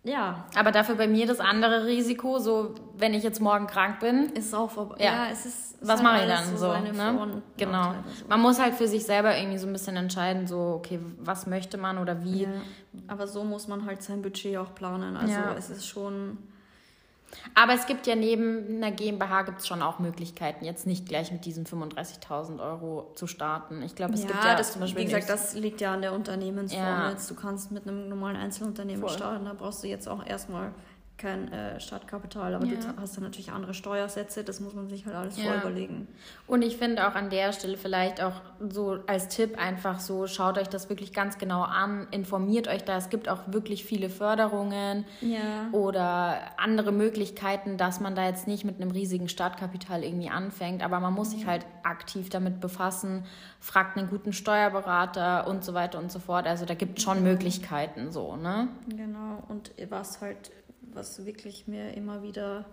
ja. 0.07 0.45
Aber 0.55 0.73
dafür 0.73 0.95
bei 0.95 1.09
mir 1.09 1.27
das 1.27 1.41
andere 1.41 1.87
Risiko, 1.87 2.39
so 2.39 2.75
wenn 2.97 3.15
ich 3.15 3.23
jetzt 3.23 3.41
morgen 3.41 3.67
krank 3.67 4.01
bin. 4.01 4.31
Ist 4.31 4.55
auch 4.55 4.71
vorbei. 4.71 4.97
Ja, 4.99 5.27
ja, 5.27 5.29
es 5.31 5.47
ist. 5.47 5.79
Was 5.83 6.03
mache 6.03 6.23
ich 6.23 6.29
dann 6.29 6.57
so? 6.57 6.73
ne? 6.73 7.43
Genau. 7.59 7.93
So. 7.93 8.27
Man 8.29 8.41
muss 8.41 8.59
halt 8.59 8.75
für 8.75 8.89
sich 8.89 9.05
selber 9.05 9.37
irgendwie 9.37 9.59
so 9.59 9.67
ein 9.67 9.73
bisschen 9.73 9.97
entscheiden, 9.97 10.47
so, 10.47 10.75
okay, 10.79 10.99
was 11.19 11.47
möchte 11.47 11.77
man 11.77 11.99
oder 11.99 12.25
wie. 12.25 12.45
Ja. 12.45 12.49
Aber 13.09 13.27
so 13.27 13.45
muss 13.45 13.69
man 13.69 13.85
halt 13.85 14.03
sein 14.03 14.23
Budget 14.23 14.57
auch 14.57 14.75
planen. 14.75 15.17
Also 15.17 15.35
ja. 15.35 15.55
es 15.57 15.69
ist 15.69 15.87
schon 15.87 16.39
aber 17.55 17.75
es 17.75 17.87
gibt 17.87 18.07
ja 18.07 18.15
neben 18.15 18.77
einer 18.77 18.91
GmbH 18.91 19.43
gibt 19.43 19.61
es 19.61 19.67
schon 19.67 19.83
auch 19.83 19.99
Möglichkeiten, 19.99 20.65
jetzt 20.65 20.87
nicht 20.87 21.09
gleich 21.09 21.33
mit 21.33 21.45
diesen 21.45 21.67
35.000 21.67 22.61
Euro 22.61 23.11
zu 23.15 23.27
starten. 23.27 23.83
Ich 23.83 23.95
glaube, 23.95 24.15
es 24.15 24.23
ja, 24.23 24.29
gibt 24.29 24.45
ja 24.45 24.57
das, 24.57 24.73
zum 24.73 24.81
Beispiel. 24.83 25.03
Wie 25.03 25.07
gesagt, 25.07 25.29
das 25.29 25.55
liegt 25.55 25.81
ja 25.81 25.95
an 25.95 26.03
der 26.03 26.13
Unternehmensform. 26.13 26.83
Ja. 26.83 27.15
Du 27.29 27.35
kannst 27.35 27.71
mit 27.73 27.87
einem 27.87 28.09
normalen 28.09 28.37
Einzelunternehmen 28.37 29.03
Voll. 29.03 29.17
starten, 29.17 29.45
da 29.45 29.55
brauchst 29.55 29.83
du 29.83 29.89
jetzt 29.89 30.09
auch 30.09 30.25
erstmal 30.25 30.73
kein 31.19 31.51
äh, 31.53 31.81
Startkapital, 31.81 32.55
aber 32.55 32.67
Ja. 32.67 32.75
du 32.75 33.01
hast 33.01 33.17
dann 33.17 33.25
natürlich 33.25 33.51
andere 33.51 33.73
Steuersätze, 33.75 34.45
das 34.45 34.61
muss 34.61 34.75
man 34.75 34.89
sich 34.89 35.07
halt 35.07 35.17
alles 35.17 35.37
Ja. 35.37 35.45
vorher 35.45 35.61
überlegen. 35.63 36.09
Und 36.47 36.63
ich 36.63 36.77
finde 36.77 37.09
auch 37.09 37.15
an 37.15 37.31
der 37.31 37.53
Stelle 37.53 37.77
vielleicht 37.79 38.23
auch 38.23 38.35
so 38.69 38.99
als 39.07 39.29
Tipp 39.29 39.59
einfach 39.59 40.01
so, 40.01 40.27
schaut 40.27 40.59
euch 40.59 40.69
das 40.69 40.89
wirklich 40.91 41.13
ganz 41.13 41.39
genau 41.39 41.63
an, 41.63 42.07
informiert 42.11 42.69
euch 42.69 42.85
da. 42.85 42.97
Es 42.97 43.09
gibt 43.09 43.29
auch 43.29 43.41
wirklich 43.47 43.85
viele 43.85 44.11
Förderungen 44.11 45.05
Ja. 45.21 45.69
oder 45.73 46.39
andere 46.59 46.93
Möglichkeiten, 46.93 47.79
dass 47.79 47.99
man 48.01 48.15
da 48.15 48.27
jetzt 48.27 48.47
nicht 48.47 48.65
mit 48.65 48.81
einem 48.81 48.91
riesigen 48.91 49.29
Startkapital 49.29 50.05
irgendwie 50.05 50.29
anfängt. 50.31 50.83
Aber 50.85 51.01
man 51.01 51.15
muss 51.15 51.31
sich 51.31 51.47
halt 51.47 51.65
aktiv 51.83 52.29
damit 52.29 52.61
befassen, 52.61 53.25
fragt 53.61 53.97
einen 53.97 54.09
guten 54.11 54.33
Steuerberater 54.33 55.47
und 55.47 55.65
so 55.65 55.73
weiter 55.75 55.99
und 55.99 56.13
so 56.13 56.19
fort. 56.19 56.47
Also 56.47 56.65
da 56.67 56.75
gibt 56.75 56.99
es 56.99 57.05
schon 57.05 57.23
Möglichkeiten 57.23 58.13
so, 58.13 58.37
ne? 58.37 58.69
Genau, 58.89 59.43
und 59.49 59.73
was 59.89 60.21
halt, 60.21 60.51
was 60.97 61.25
wirklich 61.25 61.69
mir 61.69 61.95
immer 61.95 62.23
wieder, 62.23 62.65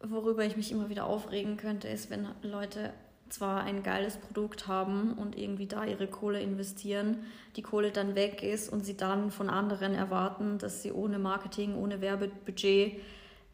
worüber 0.00 0.44
ich 0.44 0.56
mich 0.56 0.72
immer 0.72 0.88
wieder 0.88 1.06
aufregen 1.06 1.56
könnte, 1.56 1.88
ist, 1.88 2.10
wenn 2.10 2.28
Leute 2.42 2.92
zwar 3.28 3.62
ein 3.62 3.82
geiles 3.82 4.16
Produkt 4.16 4.68
haben 4.68 5.12
und 5.12 5.36
irgendwie 5.36 5.66
da 5.66 5.84
ihre 5.84 6.06
Kohle 6.06 6.40
investieren, 6.40 7.24
die 7.56 7.62
Kohle 7.62 7.90
dann 7.90 8.14
weg 8.14 8.42
ist 8.42 8.72
und 8.72 8.84
sie 8.84 8.96
dann 8.96 9.30
von 9.30 9.50
anderen 9.50 9.94
erwarten, 9.94 10.58
dass 10.58 10.82
sie 10.82 10.92
ohne 10.92 11.18
Marketing, 11.18 11.76
ohne 11.76 12.00
Werbebudget 12.00 13.00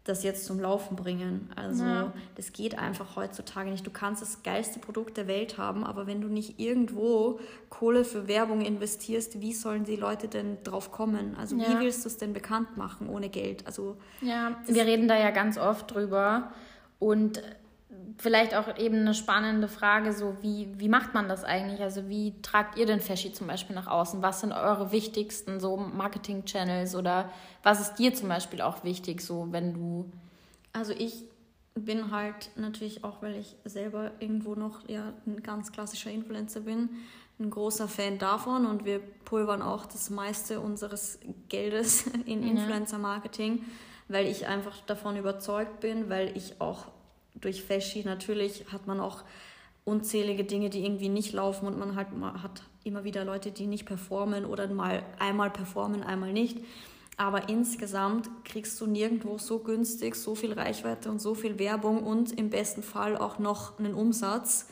das 0.04 0.22
jetzt 0.22 0.44
zum 0.44 0.60
Laufen 0.60 0.96
bringen. 0.96 1.50
Also 1.56 1.84
Ja. 1.84 2.12
das 2.36 2.52
geht 2.52 2.78
einfach 2.78 3.16
heutzutage 3.16 3.70
nicht. 3.70 3.86
Du 3.86 3.90
kannst 3.90 4.20
das 4.20 4.42
geilste 4.42 4.78
Produkt 4.78 5.16
der 5.16 5.26
Welt 5.26 5.56
haben, 5.56 5.82
aber 5.82 6.06
wenn 6.06 6.20
du 6.20 6.28
nicht 6.28 6.60
irgendwo 6.60 7.40
Kohle 7.70 8.04
für 8.04 8.28
Werbung 8.28 8.60
investierst, 8.60 9.40
wie 9.40 9.54
sollen 9.54 9.84
die 9.84 9.96
Leute 9.96 10.28
denn 10.28 10.58
drauf 10.62 10.92
kommen? 10.92 11.34
Also 11.38 11.56
Ja. 11.56 11.70
wie 11.80 11.84
willst 11.84 12.04
du 12.04 12.08
es 12.08 12.18
denn 12.18 12.34
bekannt 12.34 12.76
machen 12.76 13.08
ohne 13.08 13.30
Geld? 13.30 13.66
Also 13.66 13.96
Ja, 14.20 14.56
wir 14.66 14.84
reden 14.84 15.08
da 15.08 15.18
ja 15.18 15.30
ganz 15.30 15.56
oft 15.56 15.94
drüber 15.94 16.52
und 16.98 17.42
vielleicht 18.18 18.54
auch 18.54 18.76
eben 18.78 19.00
eine 19.00 19.14
spannende 19.14 19.68
Frage, 19.68 20.12
so 20.12 20.36
wie, 20.40 20.68
wie 20.78 20.88
macht 20.88 21.14
man 21.14 21.28
das 21.28 21.44
eigentlich? 21.44 21.80
Also 21.82 22.08
wie 22.08 22.40
tragt 22.42 22.78
ihr 22.78 22.86
den 22.86 23.00
Faschi 23.00 23.32
zum 23.32 23.46
Beispiel 23.46 23.74
nach 23.74 23.86
außen? 23.86 24.22
Was 24.22 24.40
sind 24.40 24.52
eure 24.52 24.92
wichtigsten 24.92 25.60
so 25.60 25.76
Marketing-Channels 25.76 26.94
oder 26.94 27.30
was 27.62 27.80
ist 27.80 27.94
dir 27.96 28.14
zum 28.14 28.28
Beispiel 28.28 28.60
auch 28.60 28.84
wichtig, 28.84 29.20
so 29.20 29.48
wenn 29.50 29.74
du 29.74 30.10
Also 30.72 30.92
ich 30.92 31.24
bin 31.74 32.12
halt 32.12 32.50
natürlich 32.56 33.02
auch, 33.02 33.20
weil 33.20 33.34
ich 33.34 33.56
selber 33.64 34.12
irgendwo 34.20 34.54
noch 34.54 34.88
ja 34.88 35.12
ein 35.26 35.42
ganz 35.42 35.72
klassischer 35.72 36.10
Influencer 36.10 36.60
bin, 36.60 36.88
ein 37.40 37.50
großer 37.50 37.88
Fan 37.88 38.18
davon 38.18 38.64
und 38.64 38.84
wir 38.84 39.00
pulvern 39.24 39.60
auch 39.60 39.86
das 39.86 40.08
meiste 40.08 40.60
unseres 40.60 41.18
Geldes 41.48 42.06
in 42.26 42.42
Ja. 42.44 42.50
Influencer-Marketing, 42.50 43.64
weil 44.06 44.26
ich 44.26 44.46
einfach 44.46 44.80
davon 44.82 45.16
überzeugt 45.16 45.80
bin, 45.80 46.08
weil 46.08 46.36
ich 46.36 46.60
auch 46.60 46.86
durch 47.34 47.62
Faschi 47.62 48.04
natürlich 48.04 48.64
hat 48.72 48.86
man 48.86 49.00
auch 49.00 49.24
unzählige 49.84 50.44
Dinge, 50.44 50.70
die 50.70 50.84
irgendwie 50.84 51.08
nicht 51.08 51.32
laufen 51.32 51.66
und 51.66 51.78
man 51.78 51.94
halt 51.94 52.16
mal 52.16 52.42
hat 52.42 52.62
immer 52.84 53.04
wieder 53.04 53.24
Leute, 53.24 53.50
die 53.50 53.66
nicht 53.66 53.86
performen 53.86 54.44
oder 54.44 54.66
mal 54.68 55.02
einmal 55.18 55.50
performen, 55.50 56.02
einmal 56.02 56.32
nicht. 56.32 56.58
Aber 57.16 57.48
insgesamt 57.48 58.28
kriegst 58.44 58.80
du 58.80 58.86
nirgendwo 58.86 59.38
so 59.38 59.60
günstig 59.60 60.16
so 60.16 60.34
viel 60.34 60.52
Reichweite 60.52 61.10
und 61.10 61.20
so 61.20 61.34
viel 61.34 61.58
Werbung 61.58 62.02
und 62.02 62.32
im 62.32 62.50
besten 62.50 62.82
Fall 62.82 63.16
auch 63.16 63.38
noch 63.38 63.78
einen 63.78 63.94
Umsatz, 63.94 64.68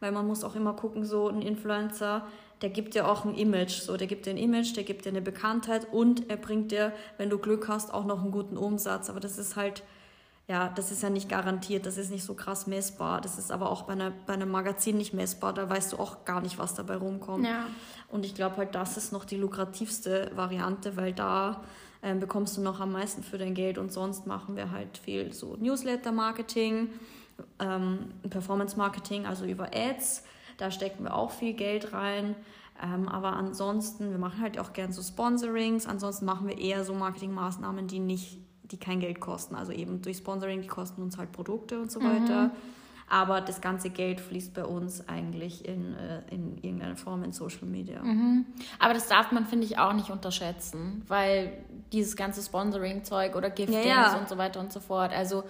weil 0.00 0.10
man 0.10 0.26
muss 0.26 0.44
auch 0.44 0.56
immer 0.56 0.74
gucken, 0.74 1.04
so 1.04 1.28
ein 1.28 1.40
Influencer, 1.40 2.26
der 2.62 2.70
gibt 2.70 2.94
dir 2.94 3.08
auch 3.08 3.24
ein 3.24 3.34
Image, 3.34 3.82
so 3.82 3.96
der 3.96 4.06
gibt 4.06 4.26
dir 4.26 4.30
ein 4.30 4.38
Image, 4.38 4.74
der 4.76 4.84
gibt 4.84 5.04
dir 5.04 5.10
eine 5.10 5.22
Bekanntheit 5.22 5.92
und 5.92 6.28
er 6.28 6.36
bringt 6.36 6.72
dir, 6.72 6.92
wenn 7.16 7.30
du 7.30 7.38
Glück 7.38 7.68
hast, 7.68 7.94
auch 7.94 8.04
noch 8.04 8.22
einen 8.22 8.32
guten 8.32 8.56
Umsatz. 8.56 9.08
Aber 9.08 9.20
das 9.20 9.38
ist 9.38 9.54
halt 9.54 9.82
ja, 10.46 10.68
das 10.68 10.90
ist 10.90 11.02
ja 11.02 11.10
nicht 11.10 11.28
garantiert, 11.28 11.86
das 11.86 11.96
ist 11.96 12.10
nicht 12.10 12.24
so 12.24 12.34
krass 12.34 12.66
messbar. 12.66 13.20
Das 13.20 13.38
ist 13.38 13.50
aber 13.50 13.70
auch 13.70 13.82
bei, 13.82 13.94
einer, 13.94 14.10
bei 14.10 14.34
einem 14.34 14.50
Magazin 14.50 14.98
nicht 14.98 15.14
messbar, 15.14 15.52
da 15.52 15.68
weißt 15.68 15.92
du 15.92 15.98
auch 15.98 16.24
gar 16.24 16.40
nicht, 16.40 16.58
was 16.58 16.74
dabei 16.74 16.96
rumkommt. 16.96 17.46
Ja. 17.46 17.66
Und 18.08 18.26
ich 18.26 18.34
glaube 18.34 18.58
halt, 18.58 18.74
das 18.74 18.96
ist 18.96 19.12
noch 19.12 19.24
die 19.24 19.36
lukrativste 19.36 20.30
Variante, 20.34 20.96
weil 20.96 21.12
da 21.12 21.62
ähm, 22.02 22.20
bekommst 22.20 22.56
du 22.56 22.60
noch 22.60 22.80
am 22.80 22.92
meisten 22.92 23.22
für 23.22 23.38
dein 23.38 23.54
Geld 23.54 23.78
und 23.78 23.92
sonst 23.92 24.26
machen 24.26 24.56
wir 24.56 24.70
halt 24.70 24.98
viel 24.98 25.32
so 25.32 25.56
Newsletter-Marketing, 25.58 26.90
ähm, 27.58 27.98
Performance-Marketing, 28.28 29.24
also 29.24 29.46
über 29.46 29.70
Ads. 29.74 30.24
Da 30.58 30.70
stecken 30.70 31.04
wir 31.04 31.14
auch 31.14 31.30
viel 31.30 31.54
Geld 31.54 31.92
rein. 31.94 32.36
Ähm, 32.82 33.08
aber 33.08 33.34
ansonsten, 33.34 34.10
wir 34.10 34.18
machen 34.18 34.42
halt 34.42 34.58
auch 34.58 34.72
gern 34.72 34.92
so 34.92 35.02
Sponsorings. 35.02 35.86
Ansonsten 35.86 36.26
machen 36.26 36.46
wir 36.46 36.58
eher 36.58 36.84
so 36.84 36.92
Marketingmaßnahmen, 36.94 37.86
die 37.86 38.00
nicht, 38.00 38.38
die 38.70 38.78
kein 38.78 39.00
Geld 39.00 39.20
kosten. 39.20 39.54
Also 39.54 39.72
eben 39.72 40.02
durch 40.02 40.18
Sponsoring, 40.18 40.62
die 40.62 40.68
kosten 40.68 41.02
uns 41.02 41.18
halt 41.18 41.32
Produkte 41.32 41.80
und 41.80 41.90
so 41.90 42.00
weiter. 42.00 42.50
Aber 43.08 43.42
das 43.42 43.60
ganze 43.60 43.90
Geld 43.90 44.20
fließt 44.20 44.54
bei 44.54 44.64
uns 44.64 45.06
eigentlich 45.08 45.68
in, 45.68 45.94
äh, 45.94 46.22
in 46.30 46.56
irgendeiner 46.62 46.96
Form 46.96 47.22
in 47.22 47.32
Social 47.32 47.66
Media. 47.66 48.00
Aber 48.78 48.94
das 48.94 49.08
darf 49.08 49.30
man, 49.30 49.44
finde 49.44 49.66
ich, 49.66 49.78
auch 49.78 49.92
nicht 49.92 50.08
unterschätzen, 50.10 51.02
weil 51.06 51.52
dieses 51.92 52.16
ganze 52.16 52.42
Sponsoring-Zeug 52.42 53.36
oder 53.36 53.50
Giftings 53.50 53.84
Ja, 53.84 54.12
ja. 54.12 54.18
und 54.18 54.28
so 54.28 54.38
weiter 54.38 54.58
und 54.58 54.72
so 54.72 54.80
fort, 54.80 55.12
also 55.12 55.44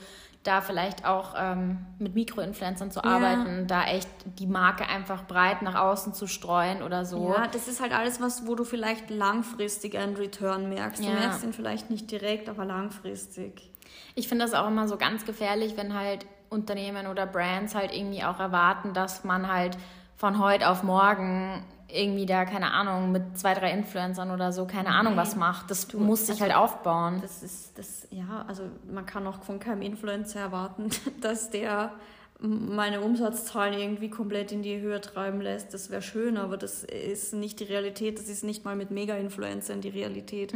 da 0.45 0.61
vielleicht 0.61 1.05
auch 1.07 1.35
ähm, 1.37 1.79
mit 1.99 2.15
Mikroinfluencern 2.15 2.91
zu 2.91 3.01
Ja. 3.01 3.07
arbeiten, 3.07 3.67
da 3.67 3.85
echt 3.85 4.09
die 4.39 4.47
Marke 4.47 4.87
einfach 4.89 5.25
breit 5.27 5.63
nach 5.63 5.75
außen 5.75 6.15
zu 6.15 6.27
streuen 6.27 6.83
oder 6.83 7.05
so. 7.05 7.27
Ja, 7.29 7.47
das 7.49 7.67
ist 7.67 7.81
halt 7.81 7.93
alles 7.93 8.21
was, 8.21 8.47
wo 8.47 8.55
du 8.55 8.65
vielleicht 8.65 9.11
langfristig 9.11 9.97
einen 9.99 10.15
Return 10.17 10.69
merkst. 10.69 11.03
Du 11.03 11.09
Ja. 11.09 11.15
merkst 11.15 11.43
ihn 11.45 11.53
vielleicht 11.53 11.91
nicht 11.91 12.11
direkt, 12.11 12.49
aber 12.49 12.65
langfristig. 12.65 13.71
Ich 14.15 14.29
finde 14.29 14.45
das 14.45 14.55
auch 14.55 14.69
immer 14.69 14.87
so 14.87 14.97
ganz 14.97 15.25
gefährlich, 15.25 15.77
wenn 15.77 15.95
halt 15.95 16.27
Unternehmen 16.51 17.07
oder 17.07 17.27
Brands 17.27 17.75
halt 17.75 17.93
irgendwie 17.95 18.23
auch 18.23 18.39
erwarten, 18.39 18.93
dass 18.93 19.25
man 19.25 19.51
halt 19.53 19.77
von 20.17 20.39
heute 20.39 20.69
auf 20.69 20.83
morgen 20.83 21.65
irgendwie 21.95 22.27
da, 22.27 22.45
keine 22.45 22.73
Ahnung, 22.73 23.13
mit 23.13 23.39
zwei, 23.39 23.55
drei 23.55 23.73
Influencern 23.73 24.31
oder 24.31 24.53
so, 24.53 24.67
keine 24.67 24.89
Ahnung, 24.89 25.17
was 25.17 25.37
macht. 25.37 25.71
Das 25.71 25.93
muss 25.93 26.27
sich 26.27 26.43
also 26.43 26.43
halt 26.43 26.55
aufbauen. 26.57 27.21
Das 27.23 27.43
ist, 27.43 27.79
das, 27.79 28.09
ja, 28.11 28.45
also 28.49 28.65
man 28.91 29.07
kann 29.07 29.27
auch 29.27 29.43
von 29.43 29.61
keinem 29.61 29.83
Influencer 29.83 30.41
erwarten, 30.41 30.91
dass 31.21 31.51
der 31.51 31.93
meine 32.41 33.01
Umsatzzahlen 33.01 33.79
irgendwie 33.79 34.11
komplett 34.11 34.53
in 34.53 34.63
die 34.63 34.81
Höhe 34.81 35.01
treiben 35.01 35.41
lässt. 35.41 35.73
Das 35.73 35.91
wäre 35.91 36.03
schön, 36.03 36.37
aber 36.37 36.57
das 36.57 36.85
ist 36.85 37.33
nicht 37.33 37.61
die 37.61 37.65
Realität. 37.65 38.19
Das 38.19 38.29
ist 38.29 38.43
nicht 38.45 38.65
mal 38.65 38.77
mit 38.77 38.91
Mega-Influencern 38.91 39.81
die 39.81 39.89
Realität. 39.89 40.53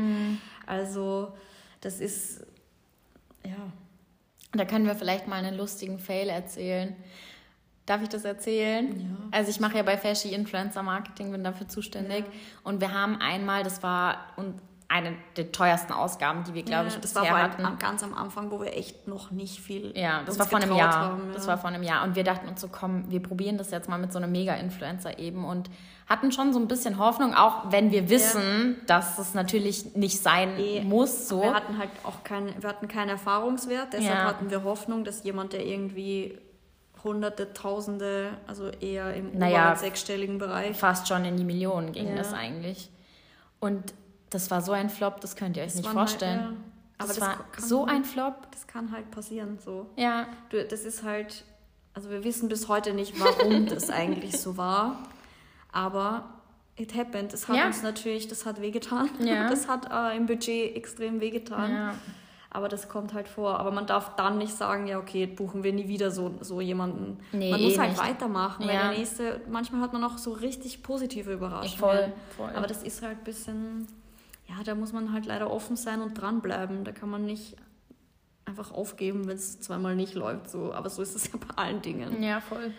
Also 0.67 1.33
das 1.81 2.01
ist, 2.01 2.45
ja, 3.45 3.73
Da 4.53 4.65
können 4.65 4.87
wir 4.87 4.97
vielleicht 4.97 5.29
mal 5.29 5.45
einen 5.45 5.57
lustigen 5.57 5.99
Fail 5.99 6.29
erzählen. 6.29 6.97
Darf 7.89 8.03
ich 8.03 8.09
das 8.11 8.25
erzählen? 8.25 9.01
Ja. 9.01 9.07
Also 9.39 9.51
ich 9.51 9.61
mache 9.61 9.77
ja 9.79 9.83
bei 9.83 9.97
Fashy 9.97 10.29
Influencer 10.35 10.83
Marketing, 10.83 11.31
bin 11.33 11.43
dafür 11.43 11.69
zuständig. 11.69 12.25
Und 12.63 12.81
wir 12.83 12.93
haben 12.93 13.19
einmal, 13.21 13.63
das 13.63 13.83
war 13.83 14.17
eine 14.91 15.15
der 15.37 15.53
teuersten 15.53 15.93
Ausgaben, 15.93 16.45
die 16.45 16.55
wir, 16.55 16.63
glaube 16.63 16.89
ich, 16.89 16.95
das 16.95 17.13
bisher 17.15 17.31
war 17.33 17.43
hatten. 17.43 17.63
ganz 17.79 18.03
am 18.03 18.15
Anfang, 18.15 18.51
wo 18.51 18.61
wir 18.61 18.75
echt 18.77 19.07
noch 19.07 19.31
nicht 19.31 19.61
viel 19.61 19.93
Ja, 19.97 20.23
das 20.25 20.39
war 20.39 20.47
vor 20.47 20.59
einem 20.61 20.75
Jahr. 20.75 20.95
haben, 20.95 21.27
ja. 21.29 21.33
Das 21.35 21.47
war 21.47 21.59
vor 21.59 21.69
einem 21.69 21.83
Jahr. 21.83 22.05
Und 22.05 22.17
wir 22.17 22.25
dachten 22.25 22.49
uns 22.49 22.61
so, 22.61 22.69
komm, 22.69 23.05
wir 23.11 23.23
probieren 23.23 23.59
das 23.59 23.71
jetzt 23.71 23.89
mal 23.89 23.99
mit 23.99 24.13
so 24.13 24.19
einem 24.19 24.33
Mega-Influencer 24.33 25.19
eben 25.19 25.45
und 25.45 25.69
hatten 26.09 26.33
schon 26.33 26.55
so 26.55 26.59
ein 26.59 26.69
bisschen 26.69 26.99
Hoffnung, 26.99 27.35
auch 27.35 27.71
wenn 27.71 27.91
wir 27.91 28.09
wissen, 28.09 28.77
dass 28.87 29.19
es 29.19 29.35
natürlich 29.35 29.95
nicht 29.95 30.23
sein 30.23 30.59
Eh, 30.59 30.83
muss. 30.83 31.29
So. 31.29 31.43
Wir 31.43 31.55
hatten 31.55 31.77
halt 31.79 31.91
auch 32.05 32.25
keinen, 32.25 32.55
wir 32.63 32.69
hatten 32.71 32.89
keinen 32.89 33.11
Erfahrungswert, 33.11 33.93
deshalb 33.93 34.19
Ja. 34.21 34.25
hatten 34.25 34.51
wir 34.51 34.65
Hoffnung, 34.65 35.05
dass 35.05 35.23
jemand, 35.23 35.53
der 35.53 35.67
irgendwie 35.67 36.39
hunderte, 37.05 37.53
tausende, 37.53 38.31
also 38.47 38.69
eher 38.69 39.15
im 39.15 39.37
Naja, 39.39 39.67
oberen 39.67 39.77
sechsstelligen 39.79 40.39
Bereich. 40.39 40.77
Fast 40.77 41.09
schon 41.09 41.25
in 41.25 41.37
die 41.37 41.45
Millionen 41.45 41.93
ging 41.93 42.09
Ja. 42.09 42.17
das 42.17 42.33
eigentlich. 42.33 42.91
Und 43.61 43.95
das 44.31 44.51
war 44.51 44.61
so 44.63 44.73
ein 44.73 44.91
Flop, 44.91 45.21
das 45.21 45.37
könnt 45.37 45.57
ihr 45.57 45.63
euch 45.63 45.69
Das 45.73 45.77
nicht 45.77 45.89
vorstellen. 45.89 46.41
Halt, 46.41 46.51
ja. 46.53 46.57
Aber 46.99 47.09
das, 47.09 47.17
das 47.19 47.29
war 47.29 47.37
so 47.59 47.87
halt- 47.87 47.97
ein 47.97 48.05
Flop. 48.05 48.35
Das 48.53 48.67
kann 48.67 48.93
halt 48.93 49.11
passieren, 49.11 49.59
so. 49.65 49.87
Ja, 49.97 50.27
Du, 50.51 50.63
das 50.65 50.81
ist 50.85 51.03
halt, 51.03 51.45
also 51.95 52.11
wir 52.11 52.25
wissen 52.25 52.49
bis 52.49 52.69
heute 52.69 52.93
nicht, 52.95 53.19
warum 53.21 53.67
das 53.69 53.89
eigentlich 53.91 54.39
so 54.41 54.57
war, 54.57 54.99
aber 55.73 56.25
it 56.77 56.95
happened. 56.97 57.33
Das 57.33 57.49
hat 57.49 57.57
Ja. 57.57 57.67
uns 57.67 57.83
natürlich, 57.83 58.29
das 58.29 58.45
hat 58.47 58.61
wehgetan. 58.61 59.09
Ja. 59.21 59.49
Das 59.51 59.69
hat 59.69 59.91
äh, 59.91 60.17
im 60.17 60.27
Budget 60.27 60.77
extrem 60.77 61.21
wehgetan. 61.21 61.71
ja. 61.73 61.95
Aber 62.59 62.69
das 62.69 62.89
kommt 62.89 63.15
halt 63.15 63.29
vor. 63.29 63.61
Aber 63.61 63.71
man 63.71 63.87
darf 63.87 64.17
dann 64.17 64.37
nicht 64.37 64.53
sagen, 64.53 64.89
ja, 64.89 64.99
okay, 64.99 65.27
buchen 65.27 65.63
wir 65.63 65.73
nie 65.73 65.87
wieder 65.87 66.11
so, 66.11 66.35
so 66.41 66.61
jemanden. 66.61 67.21
Nee, 67.31 67.53
man 67.53 67.63
muss 67.63 67.75
eh 67.75 67.79
halt 67.79 67.91
nicht. 67.91 68.03
weitermachen, 68.03 68.67
weil 68.67 68.75
Ja. 68.75 68.89
der 68.91 68.99
nächste, 68.99 69.41
manchmal 69.49 69.81
hat 69.81 69.93
man 69.93 70.03
auch 70.03 70.19
so 70.19 70.33
richtig 70.33 70.83
positive 70.83 71.33
Überraschungen. 71.33 71.79
Voll, 71.79 72.13
voll. 72.37 72.51
Aber 72.57 72.67
das 72.67 72.83
ist 72.83 73.01
halt 73.03 73.19
ein 73.19 73.23
bisschen, 73.25 73.87
ja, 74.49 74.57
da 74.65 74.75
muss 74.75 74.93
man 74.93 75.13
halt 75.13 75.25
leider 75.27 75.49
offen 75.53 75.77
sein 75.77 76.03
und 76.03 76.15
dranbleiben. 76.15 76.83
Da 76.83 76.91
kann 76.91 77.09
man 77.11 77.25
nicht 77.25 77.55
einfach 78.45 78.73
aufgeben, 78.73 79.29
wenn 79.29 79.37
es 79.37 79.61
zweimal 79.61 79.95
nicht 79.95 80.15
läuft. 80.15 80.51
So. 80.51 80.73
Aber 80.73 80.91
so 80.91 81.01
ist 81.01 81.15
es 81.15 81.31
ja 81.33 81.39
bei 81.39 81.55
allen 81.63 81.81
Dingen. 81.81 82.21
Ja, 82.25 82.41
voll. 82.41 82.73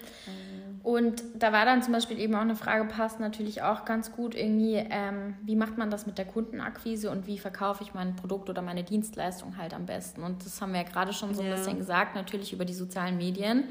Und 0.84 1.24
da 1.36 1.52
war 1.52 1.66
dann 1.66 1.84
zum 1.84 1.94
Beispiel 1.94 2.20
eben 2.20 2.34
auch 2.36 2.42
eine 2.42 2.56
Frage, 2.56 2.86
passt 2.86 3.20
natürlich 3.20 3.62
auch 3.62 3.86
ganz 3.86 4.12
gut 4.12 4.34
irgendwie, 4.36 4.76
ähm, 4.76 5.36
wie 5.44 5.56
macht 5.56 5.78
man 5.78 5.92
das 5.92 6.06
mit 6.06 6.18
der 6.18 6.26
Kundenakquise 6.26 7.12
und 7.12 7.28
wie 7.28 7.38
verkaufe 7.38 7.84
ich 7.84 7.94
mein 7.94 8.16
Produkt 8.16 8.50
oder 8.50 8.62
meine 8.62 8.84
Dienstleistung 8.84 9.58
halt 9.58 9.74
am 9.74 9.86
besten? 9.86 10.24
Und 10.24 10.46
das 10.46 10.62
haben 10.62 10.74
wir 10.74 10.82
ja 10.82 10.88
gerade 10.88 11.12
schon 11.14 11.34
so 11.34 11.42
ein 11.42 11.48
Ja. 11.50 11.56
bisschen 11.56 11.78
gesagt, 11.78 12.16
natürlich 12.16 12.54
über 12.54 12.66
die 12.66 12.74
sozialen 12.74 13.18
Medien. 13.18 13.66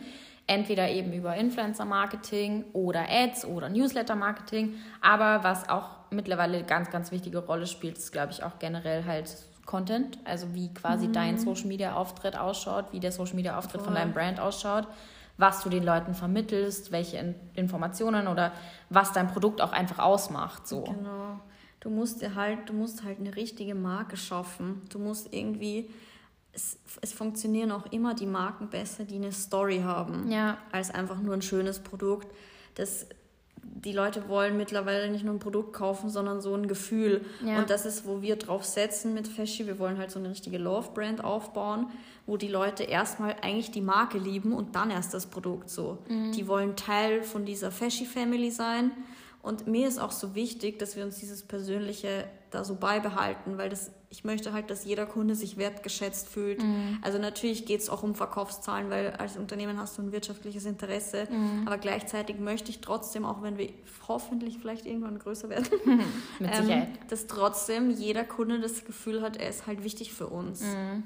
Entweder 0.47 0.89
eben 0.89 1.13
über 1.13 1.37
Influencer-Marketing 1.37 2.65
oder 2.73 3.05
Ads 3.11 3.45
oder 3.45 3.69
Newsletter-Marketing. 3.69 4.75
Aber 5.03 5.45
was 5.45 5.69
auch 5.69 5.91
mittlerweile 6.11 6.57
eine 6.59 6.67
ganz, 6.67 6.91
ganz 6.91 7.11
wichtige 7.13 7.39
Rolle 7.39 7.67
spielt, 7.67 7.99
ist, 7.99 8.13
glaube 8.13 8.33
ich, 8.33 8.43
auch 8.43 8.59
generell 8.59 9.05
halt 9.05 9.31
Content. 9.67 10.19
Also 10.25 10.55
wie 10.55 10.73
quasi 10.73 11.13
dein 11.13 11.37
Social-Media-Auftritt 11.37 12.39
ausschaut, 12.39 12.87
wie 12.93 13.01
der 13.01 13.13
Social-Media-Auftritt 13.13 13.83
von 13.83 13.95
deinem 13.95 14.13
Brand 14.15 14.41
ausschaut, 14.41 14.87
was 15.39 15.63
du 15.63 15.71
den 15.71 15.85
Leuten 15.85 16.15
vermittelst, 16.15 16.93
welche 16.93 17.17
In 17.17 17.35
Informationen 17.55 18.27
oder 18.29 18.53
was 18.91 19.13
dein 19.13 19.29
Produkt 19.29 19.61
auch 19.63 19.73
einfach 19.73 20.01
ausmacht. 20.01 20.67
So. 20.69 20.83
Genau. 20.83 21.41
Du 21.81 21.91
musst 21.91 22.21
dir 22.21 22.35
halt, 22.35 22.69
du 22.69 22.73
musst 22.73 23.05
halt 23.05 23.21
eine 23.21 23.35
richtige 23.37 23.75
Marke 23.75 24.17
schaffen. 24.17 24.83
Du 24.91 24.99
musst 24.99 25.33
irgendwie, 25.33 25.89
es, 26.53 26.79
es 27.01 27.13
funktionieren 27.13 27.71
auch 27.71 27.87
immer 27.93 28.15
die 28.15 28.27
Marken 28.27 28.69
besser, 28.69 29.05
die 29.05 29.15
eine 29.15 29.31
Story 29.33 29.81
haben, 29.85 30.31
Ja. 30.31 30.59
als 30.73 30.91
einfach 30.91 31.21
nur 31.21 31.35
ein 31.35 31.43
schönes 31.43 31.79
Produkt. 31.79 32.27
Das, 32.75 33.07
die 33.63 33.93
Leute 33.93 34.29
wollen 34.29 34.57
mittlerweile 34.57 35.11
nicht 35.11 35.25
nur 35.25 35.35
ein 35.35 35.39
Produkt 35.39 35.73
kaufen, 35.73 36.11
sondern 36.11 36.41
so 36.41 36.55
ein 36.55 36.69
Gefühl. 36.69 37.25
Ja. 37.45 37.59
Und 37.59 37.71
das 37.71 37.87
ist, 37.87 38.07
wo 38.07 38.23
wir 38.23 38.37
drauf 38.37 38.65
setzen 38.65 39.15
mit 39.15 39.29
Feschi. 39.29 39.67
Wir 39.67 39.79
wollen 39.79 39.99
halt 39.99 40.11
so 40.11 40.19
eine 40.19 40.31
richtige 40.31 40.59
Love-Brand 40.59 41.23
aufbauen, 41.23 41.87
wo 42.27 42.37
die 42.37 42.49
Leute 42.49 42.85
erstmal 42.85 43.37
eigentlich 43.41 43.71
die 43.71 43.81
Marke 43.81 44.19
lieben 44.19 44.53
und 44.53 44.75
dann 44.75 44.91
erst 44.91 45.15
das 45.15 45.27
Produkt 45.27 45.71
so. 45.71 45.99
Die 46.09 46.47
wollen 46.49 46.77
Teil 46.77 47.23
von 47.23 47.45
dieser 47.45 47.71
Feschi-Family 47.71 48.51
sein. 48.51 48.91
Und 49.43 49.67
mir 49.67 49.89
ist 49.89 49.99
auch 49.99 50.11
so 50.11 50.35
wichtig, 50.35 50.79
dass 50.79 50.97
wir 50.97 51.05
uns 51.05 51.19
dieses 51.19 51.43
Persönliche 51.43 52.25
da 52.51 52.65
so 52.65 52.75
beibehalten, 52.75 53.59
weil 53.59 53.69
das, 53.69 53.91
ich 54.11 54.25
möchte 54.25 54.53
halt, 54.53 54.71
dass 54.71 54.85
jeder 54.85 55.07
Kunde 55.07 55.35
sich 55.35 55.57
wertgeschätzt 55.59 56.29
fühlt. 56.29 56.63
Also 57.03 57.19
natürlich 57.19 57.67
geht 57.67 57.81
es 57.81 57.89
auch 57.91 58.03
um 58.03 58.15
Verkaufszahlen, 58.15 58.91
weil 58.91 59.11
als 59.13 59.37
Unternehmen 59.37 59.79
hast 59.79 59.99
du 59.99 60.03
ein 60.03 60.13
wirtschaftliches 60.13 60.65
Interesse. 60.65 61.29
Aber 61.67 61.79
gleichzeitig 61.79 62.41
möchte 62.41 62.71
ich 62.71 62.81
trotzdem, 62.81 63.25
auch 63.25 63.43
wenn 63.43 63.59
wir 63.59 63.71
hoffentlich 64.09 64.59
vielleicht 64.59 64.87
irgendwann 64.87 65.19
größer 65.19 65.49
werden, 65.51 65.69
ähm, 66.41 66.87
dass 67.09 67.27
trotzdem 67.27 67.91
jeder 67.91 68.25
Kunde 68.25 68.61
das 68.61 68.85
Gefühl 68.85 69.23
hat, 69.23 69.37
er 69.37 69.51
ist 69.51 69.67
halt 69.67 69.85
wichtig 69.85 70.13
für 70.15 70.27
uns. 70.27 70.63
Mhm. 70.63 71.05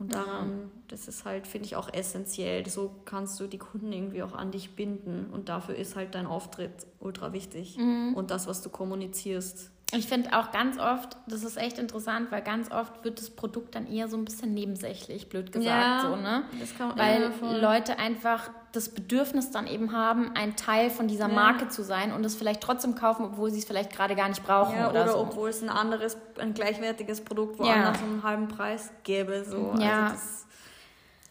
Und 0.00 0.14
daran, 0.14 0.70
das 0.88 1.08
ist 1.08 1.26
halt, 1.26 1.46
finde 1.46 1.66
ich, 1.66 1.76
auch 1.76 1.92
essentiell. 1.92 2.66
So 2.68 2.90
kannst 3.04 3.38
du 3.38 3.46
die 3.46 3.58
Kunden 3.58 3.92
irgendwie 3.92 4.22
auch 4.22 4.32
an 4.32 4.50
dich 4.50 4.74
binden. 4.74 5.28
Und 5.30 5.50
dafür 5.50 5.76
ist 5.76 5.94
halt 5.94 6.14
dein 6.14 6.26
Auftritt 6.26 6.72
ultra 7.00 7.32
wichtig. 7.34 7.76
Mhm. 7.76 8.14
Und 8.14 8.30
das, 8.30 8.46
was 8.46 8.62
du 8.62 8.70
kommunizierst. 8.70 9.70
Ich 9.92 10.06
finde 10.06 10.38
auch 10.38 10.52
ganz 10.52 10.78
oft, 10.78 11.16
das 11.26 11.42
ist 11.44 11.56
echt 11.58 11.78
interessant, 11.78 12.30
weil 12.30 12.42
ganz 12.42 12.70
oft 12.70 13.04
wird 13.04 13.18
das 13.20 13.28
Produkt 13.28 13.74
dann 13.74 13.86
eher 13.86 14.08
so 14.08 14.16
ein 14.16 14.24
bisschen 14.24 14.54
nebensächlich, 14.54 15.28
blöd 15.28 15.52
gesagt, 15.52 15.68
Ja, 15.68 16.00
so, 16.08 16.16
ne? 16.16 16.44
das 16.60 16.74
kann- 16.78 16.96
weil 16.96 17.22
ja, 17.22 17.30
voll. 17.32 17.56
Leute 17.60 17.98
einfach 17.98 18.50
das 18.72 18.88
Bedürfnis 18.88 19.50
dann 19.50 19.66
eben 19.66 19.92
haben, 19.92 20.30
ein 20.34 20.54
Teil 20.56 20.90
von 20.90 21.08
dieser 21.08 21.28
Ja. 21.28 21.34
Marke 21.34 21.68
zu 21.68 21.82
sein 21.82 22.12
und 22.12 22.24
es 22.24 22.34
vielleicht 22.36 22.60
trotzdem 22.60 22.94
kaufen, 22.94 23.24
obwohl 23.24 23.50
sie 23.50 23.58
es 23.58 23.64
vielleicht 23.64 23.92
gerade 23.92 24.14
gar 24.14 24.28
nicht 24.28 24.44
brauchen 24.44 24.76
Ja, 24.76 24.90
oder, 24.90 25.02
oder, 25.04 25.12
so. 25.12 25.18
obwohl 25.18 25.48
es 25.48 25.60
ein 25.62 25.68
anderes, 25.68 26.16
ein 26.38 26.54
gleichwertiges 26.54 27.20
Produkt 27.22 27.58
Ja. 27.58 27.64
woanders 27.66 27.98
um 28.02 28.12
einen 28.12 28.22
halben 28.22 28.48
Preis 28.48 28.90
gäbe. 29.02 29.44
So. 29.44 29.74
Ja. 29.78 30.04
Also 30.04 30.14
das, 30.14 30.46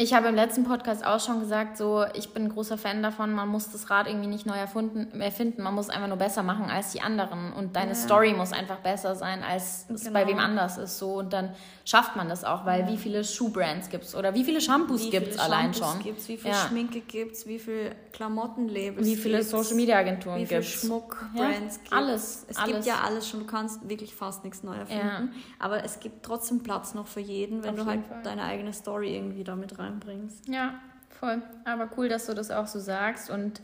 Ich 0.01 0.13
habe 0.13 0.29
im 0.29 0.35
letzten 0.35 0.63
Podcast 0.63 1.05
auch 1.05 1.19
schon 1.19 1.41
gesagt, 1.41 1.75
so 1.75 2.05
ich 2.13 2.29
bin 2.33 2.43
ein 2.43 2.49
großer 2.49 2.77
Fan 2.77 3.03
davon, 3.03 3.33
man 3.33 3.49
muss 3.49 3.69
das 3.69 3.89
Rad 3.89 4.07
irgendwie 4.07 4.29
nicht 4.29 4.45
neu 4.45 4.53
erfunden, 4.55 5.19
erfinden, 5.19 5.61
man 5.61 5.75
muss 5.75 5.89
einfach 5.89 6.07
nur 6.07 6.15
besser 6.15 6.41
machen 6.41 6.69
als 6.69 6.93
die 6.93 7.01
anderen 7.01 7.51
und 7.51 7.75
deine 7.75 7.89
Ja. 7.89 7.95
Story 7.95 8.33
muss 8.33 8.53
einfach 8.53 8.77
besser 8.77 9.15
sein, 9.15 9.43
als 9.43 9.87
es 9.93 10.05
Genau. 10.05 10.13
bei 10.13 10.25
wem 10.25 10.39
anders 10.39 10.77
ist 10.77 10.99
so 10.99 11.15
und 11.15 11.33
dann 11.33 11.53
schafft 11.83 12.15
man 12.15 12.29
das 12.29 12.45
auch, 12.45 12.65
weil 12.65 12.87
wie 12.87 12.95
viele 12.95 13.25
Schuhbrands 13.25 13.89
gibt 13.89 14.05
es 14.05 14.15
oder 14.15 14.33
wie 14.33 14.45
viele 14.45 14.61
Shampoos 14.61 15.01
wie 15.07 15.09
gibt 15.09 15.23
viele 15.25 15.35
es 15.35 15.41
allein 15.41 15.73
Shampoos 15.73 15.91
schon, 15.95 16.03
Gibt's, 16.03 16.29
wie 16.29 16.37
viel 16.37 16.51
Ja. 16.51 16.65
Schminke 16.69 17.01
gibt 17.01 17.33
es, 17.33 17.45
wie 17.45 17.59
viele 17.59 17.91
Klamottenlabels 18.13 19.05
wie 19.05 19.17
viele 19.17 19.39
gibt's. 19.39 19.51
Social 19.51 19.75
Media 19.75 19.97
Agenturen 19.97 20.37
wie 20.39 20.45
viel 20.45 20.59
gibt 20.61 20.69
es. 20.75 20.79
Schmuckbrands 20.79 21.35
Ja, 21.75 21.81
gibt 21.81 21.91
alles, 21.93 22.45
Es 22.47 22.55
alles. 22.55 22.71
gibt 22.73 22.85
ja 22.85 23.01
alles 23.05 23.27
schon, 23.27 23.41
du 23.41 23.45
kannst 23.47 23.89
wirklich 23.89 24.15
fast 24.15 24.45
nichts 24.45 24.63
neu 24.63 24.75
erfinden. 24.75 25.33
Aber 25.59 25.83
es 25.83 25.99
gibt 25.99 26.23
trotzdem 26.23 26.63
Platz 26.63 26.93
noch 26.93 27.07
für 27.07 27.19
jeden, 27.19 27.63
wenn 27.63 27.71
Auf 27.71 27.75
du 27.81 27.85
halt 27.85 28.05
Fall. 28.05 28.21
deine 28.23 28.43
eigene 28.43 28.71
Story 28.71 29.13
irgendwie 29.13 29.43
damit 29.43 29.77
reinbringst. 29.89 30.47
Ja, 30.47 30.75
voll. 31.09 31.41
Aber 31.65 31.89
cool, 31.97 32.09
dass 32.09 32.25
du 32.27 32.33
das 32.33 32.51
auch 32.51 32.67
so 32.67 32.79
sagst. 32.79 33.29
Und 33.29 33.61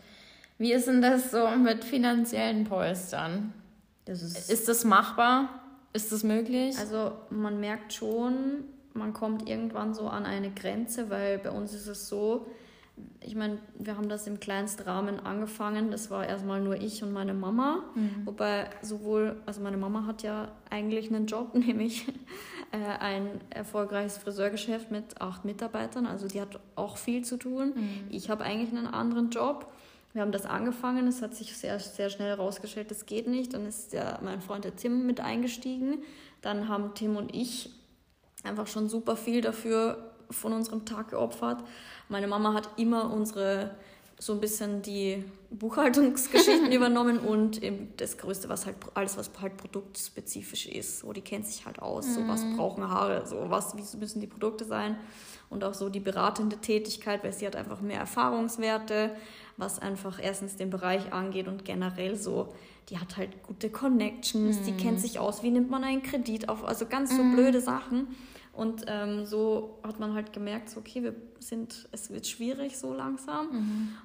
wie 0.58 0.74
ist 0.74 0.88
denn 0.88 1.02
das 1.02 1.32
so 1.32 1.50
mit 1.50 1.84
finanziellen 1.84 2.64
Polstern? 2.64 3.54
Das 4.06 4.22
ist, 4.22 4.50
Ist 4.50 4.68
das 4.68 4.84
machbar? 4.86 5.50
Ist 5.94 6.12
das 6.12 6.24
möglich? 6.24 6.78
also 6.78 7.14
man 7.30 7.60
merkt 7.60 7.94
schon, 7.94 8.66
man 8.94 9.14
kommt 9.14 9.48
irgendwann 9.50 9.94
so 9.94 10.08
an 10.08 10.26
eine 10.26 10.52
Grenze, 10.52 11.10
weil 11.10 11.38
bei 11.40 11.50
uns 11.52 11.74
ist 11.74 11.88
es 11.88 12.08
so, 12.10 12.46
ich 13.20 13.36
meine, 13.36 13.58
wir 13.78 13.98
haben 13.98 14.08
das 14.08 14.26
im 14.28 14.40
kleinsten 14.40 14.84
Rahmen 14.84 15.20
angefangen. 15.20 15.92
Das 15.92 16.10
war 16.12 16.26
erstmal 16.26 16.62
nur 16.62 16.76
ich 16.76 17.04
und 17.04 17.12
meine 17.12 17.34
Mama. 17.34 17.84
Wobei 18.24 18.70
sowohl, 18.82 19.36
also 19.46 19.60
meine 19.62 19.76
Mama 19.78 20.06
hat 20.06 20.24
ja 20.24 20.50
eigentlich 20.70 21.10
einen 21.14 21.26
Job, 21.28 21.54
nämlich 21.56 22.06
ein 22.84 23.42
erfolgreiches 23.50 24.18
Friseurgeschäft 24.18 24.92
mit 24.92 25.22
acht 25.22 25.46
Mitarbeitern. 25.46 26.06
Also 26.06 26.28
die 26.28 26.42
hat 26.42 26.60
auch 26.76 26.98
viel 26.98 27.24
zu 27.24 27.38
tun. 27.38 27.74
Ich 28.10 28.30
habe 28.30 28.44
eigentlich 28.44 28.70
einen 28.70 28.88
anderen 28.88 29.30
Job. 29.30 29.72
Wir 30.14 30.22
haben 30.22 30.32
das 30.32 30.46
angefangen, 30.46 31.08
es 31.08 31.22
hat 31.22 31.36
sich 31.36 31.58
sehr, 31.58 31.78
sehr 31.78 32.10
schnell 32.10 32.30
herausgestellt, 32.30 32.90
das 32.90 33.06
geht 33.06 33.28
nicht. 33.28 33.54
Dann 33.54 33.66
ist 33.66 33.92
der, 33.92 34.20
mein 34.24 34.42
Freund 34.42 34.64
der 34.64 34.76
Tim 34.76 35.06
mit 35.06 35.20
eingestiegen. 35.20 36.04
Dann 36.42 36.70
haben 36.70 36.94
Tim 36.96 37.18
und 37.18 37.36
ich 37.36 37.70
einfach 38.44 38.68
schon 38.68 38.88
super 38.88 39.18
viel 39.18 39.42
dafür 39.42 40.12
von 40.32 40.54
unserem 40.54 40.86
Tag 40.86 41.10
geopfert. 41.10 41.64
Meine 42.08 42.28
Mama 42.28 42.54
hat 42.54 42.70
immer 42.78 43.12
unsere 43.12 43.72
so 44.17 44.34
ein 44.34 44.39
bisschen 44.39 44.82
die 44.82 45.23
Buchhaltungsgeschichten 45.51 46.71
übernommen 46.71 47.19
und 47.19 47.62
eben 47.62 47.93
das 47.97 48.17
Größte, 48.17 48.47
was 48.47 48.65
halt 48.65 48.78
alles, 48.93 49.17
was 49.17 49.30
halt 49.41 49.58
produktspezifisch 49.58 50.67
ist. 50.67 50.99
So, 50.99 51.12
die 51.12 51.21
kennt 51.21 51.45
sich 51.45 51.65
halt 51.65 51.80
aus. 51.80 52.13
So, 52.15 52.28
was 52.28 52.41
brauchen 52.56 52.88
Haare, 52.89 53.28
so 53.28 53.49
was, 53.49 53.75
wie 53.75 53.97
müssen 53.97 54.21
die 54.21 54.28
Produkte 54.28 54.63
sein? 54.65 54.97
Und 55.49 55.63
auch 55.63 55.73
so 55.73 55.89
die 55.89 55.99
beratende 55.99 56.58
Tätigkeit, 56.58 57.23
weil 57.23 57.34
sie 57.34 57.45
hat 57.45 57.56
einfach 57.56 57.82
mehr 57.82 57.99
Erfahrungswerte, 57.99 59.12
was 59.58 59.80
einfach 59.80 60.19
erstens 60.21 60.56
den 60.56 60.69
Bereich 60.69 61.13
angeht 61.13 61.47
und 61.47 61.65
generell 61.65 62.15
so, 62.15 62.54
die 62.89 62.99
hat 62.99 63.17
halt 63.17 63.43
gute 63.43 63.69
Connections, 63.69 64.62
die 64.62 64.71
kennt 64.73 64.99
sich 64.99 65.19
aus, 65.19 65.43
wie 65.43 65.51
nimmt 65.51 65.69
man 65.69 65.84
einen 65.84 66.04
Kredit 66.04 66.49
auf, 66.49 66.63
also 66.63 66.86
ganz 66.86 67.15
so 67.15 67.23
blöde 67.23 67.62
Sachen. 67.62 68.08
Und 68.56 68.86
ähm, 68.88 69.26
so 69.26 69.80
hat 69.84 70.00
man 70.00 70.13
halt 70.13 70.32
gemerkt, 70.32 70.70
so, 70.70 70.80
okay, 70.80 71.04
wir 71.04 71.13
sind, 71.39 71.88
es 71.91 72.10
wird 72.10 72.26
schwierig 72.26 72.78
so 72.78 72.94
langsam. 72.94 73.50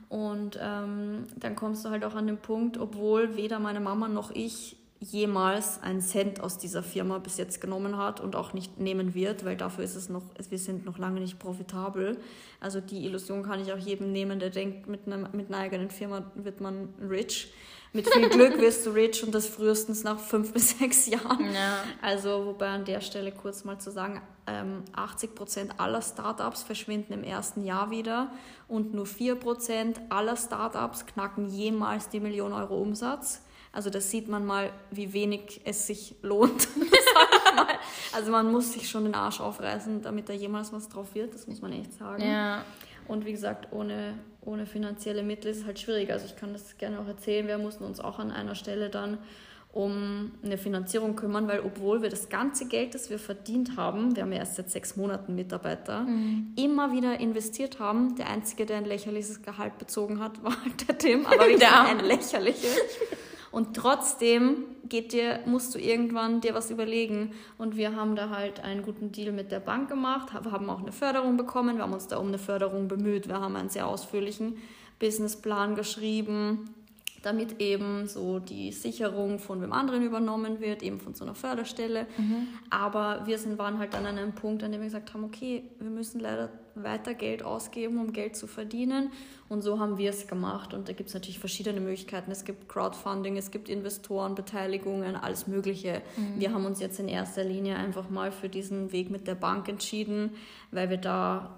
Und 0.08 0.58
ähm, 0.60 1.26
dann 1.36 1.54
kommst 1.56 1.84
du 1.84 1.90
halt 1.90 2.04
auch 2.04 2.14
an 2.14 2.26
den 2.26 2.38
Punkt, 2.38 2.76
obwohl 2.76 3.36
weder 3.36 3.60
meine 3.60 3.80
Mama 3.80 4.08
noch 4.08 4.32
ich 4.32 4.76
jemals 5.00 5.82
einen 5.82 6.02
Cent 6.02 6.40
aus 6.40 6.58
dieser 6.58 6.82
Firma 6.82 7.18
bis 7.18 7.38
jetzt 7.38 7.60
genommen 7.60 7.96
hat 7.96 8.20
und 8.20 8.36
auch 8.36 8.52
nicht 8.52 8.78
nehmen 8.78 9.14
wird, 9.14 9.46
weil 9.46 9.56
dafür 9.56 9.82
ist 9.82 9.96
es 9.96 10.10
noch, 10.10 10.22
wir 10.50 10.58
sind 10.58 10.84
noch 10.84 10.98
lange 10.98 11.20
nicht 11.20 11.38
profitabel. 11.38 12.18
Also 12.60 12.80
die 12.80 13.06
Illusion 13.06 13.42
kann 13.42 13.60
ich 13.60 13.72
auch 13.72 13.78
jedem 13.78 14.12
nehmen, 14.12 14.38
der 14.38 14.50
denkt, 14.50 14.88
mit 14.88 15.06
einer, 15.06 15.30
mit 15.32 15.48
einer 15.48 15.58
eigenen 15.58 15.90
Firma 15.90 16.30
wird 16.34 16.60
man 16.60 16.90
rich. 17.08 17.50
Mit 17.92 18.08
viel 18.08 18.28
Glück 18.30 18.60
wirst 18.60 18.86
du 18.86 18.90
rich 18.90 19.24
und 19.24 19.34
das 19.34 19.46
frühestens 19.46 20.04
nach 20.04 20.18
fünf 20.18 20.52
bis 20.52 20.78
sechs 20.78 21.06
Jahren. 21.06 21.46
Ja. 21.52 21.82
Also, 22.02 22.46
wobei 22.46 22.68
an 22.68 22.84
der 22.84 23.00
Stelle 23.00 23.32
kurz 23.32 23.64
mal 23.64 23.78
zu 23.78 23.90
sagen, 23.90 24.20
ähm, 24.50 24.84
80 24.92 25.34
Prozent 25.34 25.74
aller 25.78 26.02
Startups 26.02 26.62
verschwinden 26.62 27.12
im 27.12 27.22
ersten 27.22 27.64
Jahr 27.64 27.90
wieder 27.90 28.30
und 28.68 28.94
nur 28.94 29.06
4 29.06 29.36
Prozent 29.36 30.00
aller 30.08 30.36
Startups 30.36 31.06
knacken 31.06 31.48
jemals 31.48 32.08
die 32.08 32.20
Million 32.20 32.52
Euro 32.52 32.80
Umsatz. 32.80 33.42
Also 33.72 33.88
das 33.88 34.10
sieht 34.10 34.28
man 34.28 34.44
mal, 34.44 34.72
wie 34.90 35.12
wenig 35.12 35.60
es 35.64 35.86
sich 35.86 36.16
lohnt. 36.22 36.68
Also 38.12 38.32
man 38.32 38.50
muss 38.50 38.72
sich 38.72 38.88
schon 38.88 39.04
den 39.04 39.14
Arsch 39.14 39.40
aufreißen, 39.40 40.02
damit 40.02 40.28
da 40.28 40.32
jemals 40.32 40.72
was 40.72 40.88
drauf 40.88 41.14
wird, 41.14 41.34
das 41.34 41.46
muss 41.46 41.60
man 41.60 41.72
echt 41.72 41.92
sagen. 41.92 42.22
Ja. 42.22 42.64
Und 43.06 43.24
wie 43.24 43.32
gesagt, 43.32 43.72
ohne, 43.72 44.14
ohne 44.40 44.66
finanzielle 44.66 45.22
Mittel 45.22 45.50
ist 45.50 45.58
es 45.58 45.66
halt 45.66 45.78
schwierig. 45.78 46.10
Also 46.12 46.26
ich 46.26 46.36
kann 46.36 46.52
das 46.52 46.76
gerne 46.78 47.00
auch 47.00 47.06
erzählen. 47.06 47.46
Wir 47.46 47.58
mussten 47.58 47.84
uns 47.84 48.00
auch 48.00 48.18
an 48.18 48.30
einer 48.30 48.54
Stelle 48.54 48.90
dann 48.90 49.18
um 49.72 50.32
eine 50.42 50.58
Finanzierung 50.58 51.14
kümmern, 51.14 51.46
weil 51.46 51.60
obwohl 51.60 52.02
wir 52.02 52.10
das 52.10 52.28
ganze 52.28 52.66
Geld, 52.66 52.94
das 52.94 53.08
wir 53.08 53.20
verdient 53.20 53.76
haben, 53.76 54.16
wir 54.16 54.24
haben 54.24 54.32
ja 54.32 54.38
erst 54.38 54.56
seit 54.56 54.68
sechs 54.68 54.96
Monaten 54.96 55.36
Mitarbeiter, 55.36 56.06
immer 56.56 56.92
wieder 56.92 57.20
investiert 57.20 57.78
haben. 57.78 58.16
Der 58.16 58.28
Einzige, 58.28 58.66
der 58.66 58.78
ein 58.78 58.84
lächerliches 58.84 59.42
Gehalt 59.42 59.78
bezogen 59.78 60.18
hat, 60.18 60.42
war 60.44 60.60
halt 60.64 60.88
der 60.88 60.98
Tim, 60.98 61.24
aber 61.24 61.38
wirklich 61.38 61.60
Der 61.60 61.82
ein 61.82 62.00
lächerliches. 62.00 62.76
Und 63.52 63.76
trotzdem 63.76 64.64
geht 64.88 65.12
dir, 65.12 65.40
musst 65.46 65.74
du 65.74 65.78
irgendwann 65.78 66.40
dir 66.40 66.54
was 66.54 66.70
überlegen. 66.70 67.32
Und 67.58 67.76
wir 67.76 67.96
haben 67.96 68.16
da 68.16 68.30
halt 68.30 68.62
einen 68.62 68.82
guten 68.82 69.12
Deal 69.12 69.32
mit 69.32 69.50
der 69.50 69.60
Bank 69.60 69.88
gemacht, 69.88 70.32
haben 70.32 70.68
auch 70.68 70.80
eine 70.80 70.92
Förderung 70.92 71.36
bekommen, 71.36 71.76
wir 71.76 71.84
haben 71.84 71.92
uns 71.92 72.08
da 72.08 72.18
um 72.18 72.28
eine 72.28 72.38
Förderung 72.38 72.88
bemüht, 72.88 73.28
wir 73.28 73.40
haben 73.40 73.56
einen 73.56 73.68
sehr 73.68 73.86
ausführlichen 73.86 74.56
Businessplan 74.98 75.74
geschrieben, 75.74 76.70
damit 77.22 77.60
eben 77.60 78.06
so 78.06 78.38
die 78.38 78.72
Sicherung 78.72 79.38
von 79.38 79.60
wem 79.60 79.72
anderen 79.72 80.02
übernommen 80.02 80.60
wird, 80.60 80.82
eben 80.82 81.00
von 81.00 81.14
so 81.14 81.24
einer 81.24 81.34
Förderstelle. 81.34 82.06
Mhm. 82.16 82.48
Aber 82.70 83.22
wir 83.26 83.38
sind, 83.38 83.58
waren 83.58 83.78
halt 83.78 83.94
dann 83.94 84.06
an 84.06 84.16
einem 84.18 84.32
Punkt, 84.32 84.62
an 84.62 84.72
dem 84.72 84.80
wir 84.80 84.86
gesagt 84.86 85.12
haben, 85.12 85.24
okay, 85.24 85.64
wir 85.78 85.90
müssen 85.90 86.20
leider 86.20 86.50
weiter 86.74 87.14
Geld 87.14 87.42
ausgeben, 87.42 87.98
um 87.98 88.12
Geld 88.12 88.36
zu 88.36 88.46
verdienen. 88.46 89.10
Und 89.48 89.62
so 89.62 89.78
haben 89.78 89.98
wir 89.98 90.10
es 90.10 90.28
gemacht. 90.28 90.72
Und 90.72 90.88
da 90.88 90.92
gibt 90.92 91.08
es 91.08 91.14
natürlich 91.14 91.38
verschiedene 91.38 91.80
Möglichkeiten. 91.80 92.30
Es 92.30 92.44
gibt 92.44 92.68
Crowdfunding, 92.68 93.36
es 93.36 93.50
gibt 93.50 93.68
Investoren, 93.68 94.34
Beteiligungen, 94.34 95.16
alles 95.16 95.46
Mögliche. 95.46 96.02
Mhm. 96.16 96.40
Wir 96.40 96.52
haben 96.54 96.64
uns 96.64 96.80
jetzt 96.80 97.00
in 97.00 97.08
erster 97.08 97.44
Linie 97.44 97.76
einfach 97.76 98.08
mal 98.08 98.32
für 98.32 98.48
diesen 98.48 98.92
Weg 98.92 99.10
mit 99.10 99.26
der 99.26 99.34
Bank 99.34 99.68
entschieden, 99.68 100.30
weil 100.70 100.88
wir 100.88 100.98
da 100.98 101.54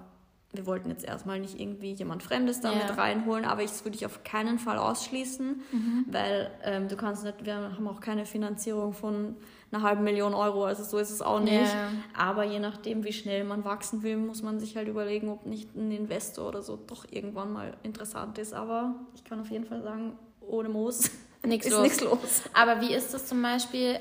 wir 0.52 0.66
wollten 0.66 0.90
jetzt 0.90 1.04
erstmal 1.04 1.40
nicht 1.40 1.58
irgendwie 1.58 1.92
jemand 1.92 2.22
Fremdes 2.22 2.60
damit 2.60 2.88
ja. 2.88 2.94
reinholen, 2.94 3.44
aber 3.44 3.62
das 3.62 3.84
würde 3.84 3.96
ich 3.96 4.04
auf 4.04 4.22
keinen 4.22 4.58
Fall 4.58 4.76
ausschließen, 4.76 5.62
mhm. 5.72 6.04
weil 6.10 6.50
ähm, 6.62 6.88
du 6.88 6.96
kannst 6.96 7.24
nicht, 7.24 7.44
wir 7.46 7.54
haben 7.54 7.88
auch 7.88 8.00
keine 8.00 8.26
Finanzierung 8.26 8.92
von 8.92 9.36
einer 9.70 9.82
halben 9.82 10.04
Million 10.04 10.34
Euro, 10.34 10.64
also 10.64 10.84
so 10.84 10.98
ist 10.98 11.10
es 11.10 11.22
auch 11.22 11.40
nicht. 11.40 11.54
Ja. 11.54 11.88
Aber 12.14 12.44
je 12.44 12.58
nachdem, 12.58 13.04
wie 13.04 13.12
schnell 13.12 13.44
man 13.44 13.64
wachsen 13.64 14.02
will, 14.02 14.18
muss 14.18 14.42
man 14.42 14.60
sich 14.60 14.76
halt 14.76 14.88
überlegen, 14.88 15.30
ob 15.30 15.46
nicht 15.46 15.74
ein 15.74 15.90
Investor 15.90 16.48
oder 16.48 16.62
so 16.62 16.76
doch 16.76 17.06
irgendwann 17.10 17.52
mal 17.52 17.72
interessant 17.82 18.36
ist. 18.36 18.52
Aber 18.52 18.94
ich 19.14 19.24
kann 19.24 19.40
auf 19.40 19.50
jeden 19.50 19.64
Fall 19.64 19.82
sagen, 19.82 20.18
ohne 20.40 20.68
Moos 20.68 21.10
nichts 21.46 21.66
ist 21.68 21.80
nichts 21.80 22.00
los. 22.02 22.42
Aber 22.52 22.82
wie 22.82 22.92
ist 22.92 23.14
das 23.14 23.26
zum 23.26 23.40
Beispiel? 23.40 23.98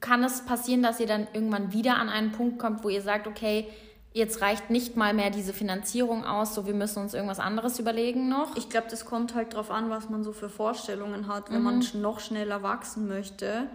Kann 0.00 0.24
es 0.24 0.44
passieren, 0.44 0.82
dass 0.82 0.98
ihr 0.98 1.06
dann 1.06 1.28
irgendwann 1.32 1.72
wieder 1.72 1.96
an 1.96 2.08
einen 2.08 2.32
Punkt 2.32 2.58
kommt, 2.58 2.82
wo 2.82 2.88
ihr 2.88 3.02
sagt, 3.02 3.28
okay, 3.28 3.68
jetzt 4.14 4.42
reicht 4.42 4.70
nicht 4.70 4.96
mal 4.96 5.14
mehr 5.14 5.30
diese 5.30 5.52
Finanzierung 5.52 6.24
aus, 6.24 6.54
so 6.54 6.66
wir 6.66 6.74
müssen 6.74 7.02
uns 7.02 7.14
irgendwas 7.14 7.38
anderes 7.40 7.78
überlegen 7.78 8.28
noch? 8.28 8.56
Ich 8.56 8.68
glaube, 8.68 8.88
das 8.90 9.04
kommt 9.04 9.34
halt 9.34 9.54
darauf 9.54 9.70
an, 9.70 9.90
was 9.90 10.10
man 10.10 10.22
so 10.22 10.32
für 10.32 10.48
Vorstellungen 10.48 11.28
hat. 11.28 11.50
Wenn 11.50 11.58
mhm. 11.58 11.64
man 11.64 11.86
noch 11.94 12.20
schneller 12.20 12.62
wachsen 12.62 13.08
möchte, 13.08 13.68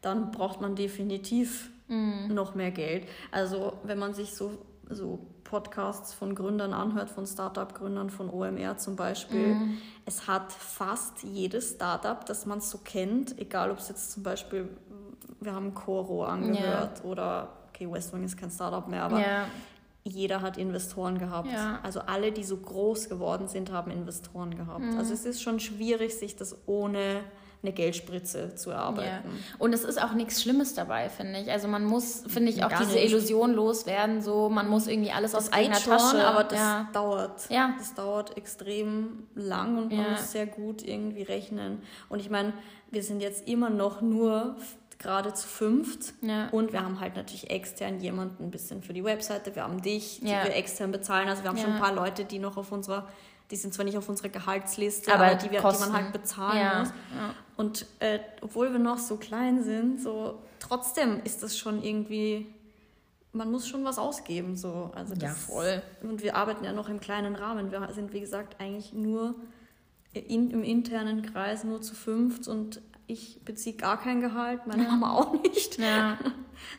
dann 0.00 0.30
braucht 0.30 0.60
man 0.60 0.76
definitiv 0.76 1.70
mhm. 1.88 2.28
noch 2.32 2.54
mehr 2.54 2.70
Geld. 2.70 3.06
Also 3.30 3.74
wenn 3.82 3.98
man 3.98 4.14
sich 4.14 4.34
so, 4.34 4.58
so 4.88 5.18
Podcasts 5.44 6.14
von 6.14 6.34
Gründern 6.34 6.72
anhört, 6.72 7.10
von 7.10 7.26
Startup-Gründern, 7.26 8.08
von 8.08 8.30
OMR 8.30 8.78
zum 8.78 8.96
Beispiel, 8.96 9.54
mhm. 9.54 9.78
es 10.06 10.26
hat 10.26 10.50
fast 10.52 11.22
jedes 11.22 11.72
Startup, 11.72 12.24
das 12.24 12.46
man 12.46 12.62
so 12.62 12.78
kennt, 12.78 13.38
egal 13.38 13.70
ob 13.70 13.78
es 13.78 13.90
jetzt 13.90 14.12
zum 14.12 14.22
Beispiel, 14.22 14.70
wir 15.40 15.52
haben 15.52 15.74
Coro 15.74 16.24
angehört 16.24 17.00
ja. 17.00 17.04
oder 17.04 17.52
okay, 17.68 17.90
Westwing 17.90 18.24
ist 18.24 18.38
kein 18.38 18.50
Startup 18.50 18.88
mehr, 18.88 19.02
aber 19.02 19.20
ja 19.20 19.44
jeder 20.04 20.40
hat 20.40 20.58
Investoren 20.58 21.18
gehabt. 21.18 21.52
Ja. 21.52 21.78
Also 21.82 22.00
alle, 22.00 22.32
die 22.32 22.44
so 22.44 22.56
groß 22.56 23.08
geworden 23.08 23.48
sind, 23.48 23.70
haben 23.70 23.90
Investoren 23.90 24.56
gehabt. 24.56 24.80
Mhm. 24.80 24.98
Also 24.98 25.14
es 25.14 25.24
ist 25.24 25.42
schon 25.42 25.60
schwierig, 25.60 26.16
sich 26.16 26.36
das 26.36 26.56
ohne 26.66 27.20
eine 27.62 27.72
Geldspritze 27.72 28.56
zu 28.56 28.70
erarbeiten. 28.70 29.28
Ja. 29.28 29.56
Und 29.60 29.72
es 29.72 29.84
ist 29.84 30.02
auch 30.02 30.14
nichts 30.14 30.42
Schlimmes 30.42 30.74
dabei, 30.74 31.08
finde 31.08 31.38
ich. 31.38 31.50
Also 31.50 31.68
man 31.68 31.84
muss, 31.84 32.24
finde 32.26 32.50
ich, 32.50 32.64
auch 32.64 32.68
Gar 32.68 32.80
diese 32.80 32.94
nicht. 32.94 33.12
Illusion 33.12 33.52
loswerden, 33.52 34.20
so 34.20 34.48
man 34.48 34.68
muss 34.68 34.88
irgendwie 34.88 35.12
alles 35.12 35.32
das 35.32 35.46
aus 35.46 35.52
eigener 35.52 35.76
schon, 35.76 35.96
Tasche. 35.96 36.26
Aber 36.26 36.44
das 36.44 36.58
ja. 36.58 36.88
dauert. 36.92 37.50
Ja. 37.50 37.74
Das 37.78 37.94
dauert 37.94 38.36
extrem 38.36 39.28
lang 39.36 39.78
und 39.78 39.92
man 39.92 40.10
muss 40.10 40.32
sehr 40.32 40.46
gut 40.46 40.82
irgendwie 40.82 41.22
rechnen. 41.22 41.82
Und 42.08 42.18
ich 42.18 42.30
meine, 42.30 42.52
wir 42.90 43.04
sind 43.04 43.20
jetzt 43.20 43.46
immer 43.46 43.70
noch 43.70 44.00
nur 44.00 44.56
gerade 44.98 45.34
zu 45.34 45.46
fünft. 45.46 46.14
Ja. 46.22 46.48
Und 46.50 46.72
wir 46.72 46.82
haben 46.82 47.00
halt 47.00 47.16
natürlich 47.16 47.50
extern 47.50 48.00
jemanden 48.00 48.44
ein 48.44 48.50
bisschen 48.50 48.82
für 48.82 48.92
die 48.92 49.04
Webseite. 49.04 49.54
Wir 49.54 49.64
haben 49.64 49.82
dich, 49.82 50.20
die 50.20 50.28
ja. 50.28 50.44
wir 50.44 50.54
extern 50.54 50.92
bezahlen. 50.92 51.28
Also 51.28 51.42
wir 51.42 51.50
haben 51.50 51.56
ja. 51.56 51.64
schon 51.64 51.72
ein 51.74 51.80
paar 51.80 51.94
Leute, 51.94 52.24
die 52.24 52.38
noch 52.38 52.56
auf 52.56 52.72
unserer, 52.72 53.08
die 53.50 53.56
sind 53.56 53.74
zwar 53.74 53.84
nicht 53.84 53.96
auf 53.96 54.08
unserer 54.08 54.28
Gehaltsliste, 54.28 55.12
aber, 55.12 55.26
aber 55.26 55.34
die, 55.36 55.50
wir, 55.50 55.60
die 55.60 55.78
man 55.78 55.92
halt 55.92 56.12
bezahlen 56.12 56.80
muss. 56.80 56.92
Und 57.56 57.86
äh, 58.00 58.18
obwohl 58.40 58.72
wir 58.72 58.78
noch 58.78 58.98
so 58.98 59.16
klein 59.16 59.62
sind, 59.62 60.00
so 60.00 60.38
trotzdem 60.58 61.20
ist 61.24 61.42
das 61.42 61.56
schon 61.56 61.82
irgendwie 61.82 62.46
man 63.32 63.50
muss 63.50 63.66
schon 63.66 63.84
was 63.84 63.98
ausgeben. 63.98 64.56
So. 64.56 64.90
Also 64.94 65.14
das, 65.14 65.22
ja, 65.22 65.30
voll. 65.30 65.82
Und 66.02 66.22
wir 66.22 66.36
arbeiten 66.36 66.64
ja 66.64 66.72
noch 66.72 66.88
im 66.88 67.00
kleinen 67.00 67.34
Rahmen. 67.34 67.72
Wir 67.72 67.88
sind, 67.92 68.12
wie 68.12 68.20
gesagt, 68.20 68.60
eigentlich 68.60 68.92
nur 68.92 69.34
in, 70.12 70.50
im 70.50 70.62
internen 70.62 71.22
Kreis 71.22 71.64
nur 71.64 71.80
zu 71.80 71.94
fünft 71.94 72.46
und 72.46 72.80
ich 73.06 73.40
beziehe 73.44 73.76
gar 73.76 74.00
kein 74.00 74.20
Gehalt, 74.20 74.66
meine 74.66 74.84
Mama 74.84 75.18
auch 75.18 75.42
nicht. 75.42 75.78
Ja. 75.78 76.18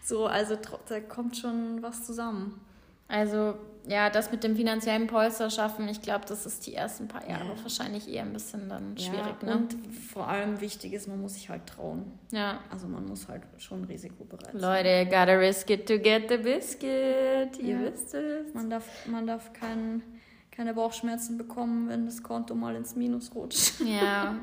So, 0.01 0.27
also 0.27 0.57
da 0.87 1.01
kommt 1.01 1.35
schon 1.35 1.83
was 1.83 2.05
zusammen. 2.05 2.61
Also 3.09 3.55
ja, 3.87 4.09
das 4.09 4.31
mit 4.31 4.43
dem 4.43 4.55
finanziellen 4.55 5.07
Polster 5.07 5.49
schaffen, 5.49 5.87
ich 5.89 6.01
glaube, 6.01 6.25
das 6.25 6.45
ist 6.45 6.65
die 6.65 6.73
ersten 6.73 7.07
paar 7.07 7.27
Jahre 7.29 7.49
ja. 7.49 7.63
wahrscheinlich 7.63 8.07
eher 8.07 8.23
ein 8.23 8.31
bisschen 8.31 8.69
dann 8.69 8.97
schwierig. 8.97 9.35
Ja, 9.41 9.47
ne? 9.47 9.57
Und 9.57 9.75
vor 10.13 10.27
allem 10.27 10.61
wichtig 10.61 10.93
ist, 10.93 11.07
man 11.07 11.21
muss 11.21 11.33
sich 11.33 11.49
halt 11.49 11.67
trauen. 11.67 12.05
Ja. 12.31 12.59
Also 12.71 12.87
man 12.87 13.05
muss 13.05 13.27
halt 13.27 13.43
schon 13.57 13.83
risikobereit 13.83 14.53
sein. 14.53 14.61
Leute, 14.61 15.05
gotta 15.05 15.33
risk 15.33 15.69
it 15.69 15.85
to 15.85 15.99
get 15.99 16.29
the 16.29 16.37
biscuit. 16.37 17.59
Ihr 17.59 17.79
ja. 17.79 17.81
wisst 17.81 18.13
es. 18.13 18.53
Man 18.53 18.69
darf, 18.69 18.85
man 19.05 19.27
darf 19.27 19.51
kein, 19.51 20.01
keine 20.55 20.75
Bauchschmerzen 20.75 21.37
bekommen, 21.37 21.89
wenn 21.89 22.05
das 22.05 22.21
Konto 22.21 22.53
mal 22.53 22.75
ins 22.75 22.95
Minus 22.95 23.33
rutscht. 23.33 23.79
Ja, 23.85 24.35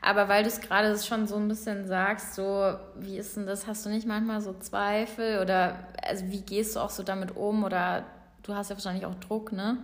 Aber 0.00 0.28
weil 0.28 0.42
du 0.42 0.48
es 0.48 0.60
gerade 0.60 0.96
schon 0.98 1.26
so 1.26 1.36
ein 1.36 1.48
bisschen 1.48 1.86
sagst, 1.86 2.34
so, 2.34 2.74
wie 2.96 3.16
ist 3.16 3.36
denn 3.36 3.46
das? 3.46 3.66
Hast 3.66 3.86
du 3.86 3.90
nicht 3.90 4.06
manchmal 4.06 4.40
so 4.40 4.52
Zweifel 4.52 5.40
oder 5.40 5.88
also 6.06 6.26
wie 6.26 6.42
gehst 6.42 6.76
du 6.76 6.80
auch 6.80 6.90
so 6.90 7.02
damit 7.02 7.34
um? 7.36 7.64
Oder 7.64 8.04
du 8.42 8.54
hast 8.54 8.68
ja 8.70 8.76
wahrscheinlich 8.76 9.06
auch 9.06 9.14
Druck, 9.16 9.52
ne? 9.52 9.78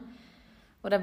Oder. 0.83 1.03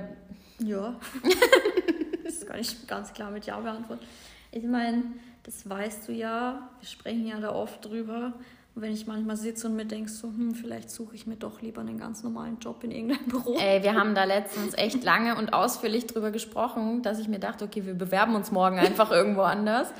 Ja. 0.60 0.96
das 2.24 2.46
kann 2.46 2.60
ich 2.60 2.88
ganz 2.88 3.14
klar 3.14 3.32
mit 3.32 3.46
Ja 3.46 3.60
beantworten. 3.60 4.06
Ich 4.52 4.64
meine, 4.64 5.04
das 5.44 5.68
weißt 5.68 6.08
du 6.08 6.14
ja, 6.14 6.70
wir 6.80 6.88
sprechen 6.88 7.26
ja 7.26 7.40
da 7.40 7.52
oft 7.52 7.84
drüber. 7.84 8.34
Und 8.78 8.84
wenn 8.84 8.94
ich 8.94 9.08
manchmal 9.08 9.38
sitze 9.38 9.66
und 9.66 9.76
mir 9.76 9.86
denke, 9.86 10.08
so, 10.08 10.28
hm, 10.28 10.54
vielleicht 10.54 10.92
suche 10.92 11.16
ich 11.16 11.26
mir 11.26 11.36
doch 11.36 11.64
lieber 11.64 11.82
einen 11.82 11.98
ganz 11.98 12.22
normalen 12.22 12.60
Job 12.60 12.84
in 12.84 12.92
irgendeinem 12.92 13.26
Büro. 13.28 13.58
Ey, 13.58 13.82
wir 13.82 13.96
haben 13.96 14.14
da 14.14 14.24
letztens 14.24 14.76
echt 14.76 15.04
lange 15.04 15.36
und 15.36 15.52
ausführlich 15.52 16.06
drüber 16.06 16.30
gesprochen, 16.30 17.02
dass 17.02 17.18
ich 17.18 17.28
mir 17.28 17.40
dachte, 17.40 17.66
okay, 17.66 17.88
wir 17.88 17.96
bewerben 17.96 18.36
uns 18.36 18.52
morgen 18.52 18.78
einfach 18.78 19.10
irgendwo 19.10 19.42
anders. 19.42 19.92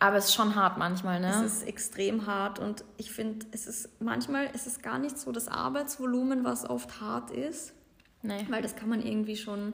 Aber 0.00 0.18
es 0.18 0.26
ist 0.26 0.34
schon 0.34 0.54
hart 0.54 0.76
manchmal, 0.76 1.18
ne? 1.18 1.30
Es 1.30 1.40
ist 1.40 1.62
extrem 1.62 2.26
hart 2.26 2.58
und 2.58 2.84
ich 2.98 3.10
finde, 3.10 3.46
es 3.52 3.66
ist 3.66 3.88
manchmal 4.02 4.50
ist 4.52 4.66
es 4.66 4.82
gar 4.82 4.98
nicht 4.98 5.16
so 5.16 5.32
das 5.32 5.48
Arbeitsvolumen, 5.48 6.44
was 6.44 6.68
oft 6.68 7.00
hart 7.00 7.30
ist. 7.30 7.72
Nee. 8.20 8.44
Weil 8.50 8.60
das 8.60 8.76
kann 8.76 8.90
man 8.90 9.00
irgendwie 9.00 9.36
schon 9.36 9.72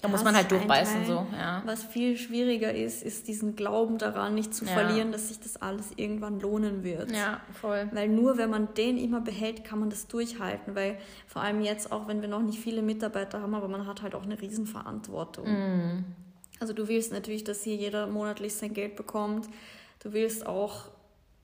da 0.00 0.06
muss 0.06 0.22
man 0.22 0.36
halt 0.36 0.48
durchbeißen, 0.52 1.06
so, 1.06 1.26
ja. 1.32 1.60
Was 1.64 1.82
viel 1.82 2.16
schwieriger 2.16 2.72
ist, 2.72 3.02
ist 3.02 3.26
diesen 3.26 3.56
Glauben 3.56 3.98
daran 3.98 4.34
nicht 4.34 4.54
zu 4.54 4.64
ja. 4.64 4.70
verlieren, 4.70 5.10
dass 5.10 5.26
sich 5.28 5.40
das 5.40 5.60
alles 5.60 5.86
irgendwann 5.96 6.38
lohnen 6.38 6.84
wird. 6.84 7.10
Ja, 7.10 7.40
voll. 7.60 7.88
Weil 7.92 8.08
nur 8.08 8.38
wenn 8.38 8.48
man 8.48 8.72
den 8.74 8.96
immer 8.96 9.20
behält, 9.20 9.64
kann 9.64 9.80
man 9.80 9.90
das 9.90 10.06
durchhalten. 10.06 10.76
Weil 10.76 10.98
vor 11.26 11.42
allem 11.42 11.62
jetzt, 11.62 11.90
auch 11.90 12.06
wenn 12.06 12.22
wir 12.22 12.28
noch 12.28 12.42
nicht 12.42 12.60
viele 12.60 12.80
Mitarbeiter 12.80 13.42
haben, 13.42 13.56
aber 13.56 13.66
man 13.66 13.88
hat 13.88 14.02
halt 14.02 14.14
auch 14.14 14.22
eine 14.22 14.40
Riesenverantwortung. 14.40 15.46
Mm. 15.48 16.04
Also 16.60 16.72
du 16.74 16.86
willst 16.86 17.12
natürlich, 17.12 17.42
dass 17.42 17.64
hier 17.64 17.74
jeder 17.74 18.06
monatlich 18.06 18.54
sein 18.54 18.74
Geld 18.74 18.94
bekommt. 18.94 19.48
Du 20.00 20.12
willst 20.12 20.46
auch, 20.46 20.90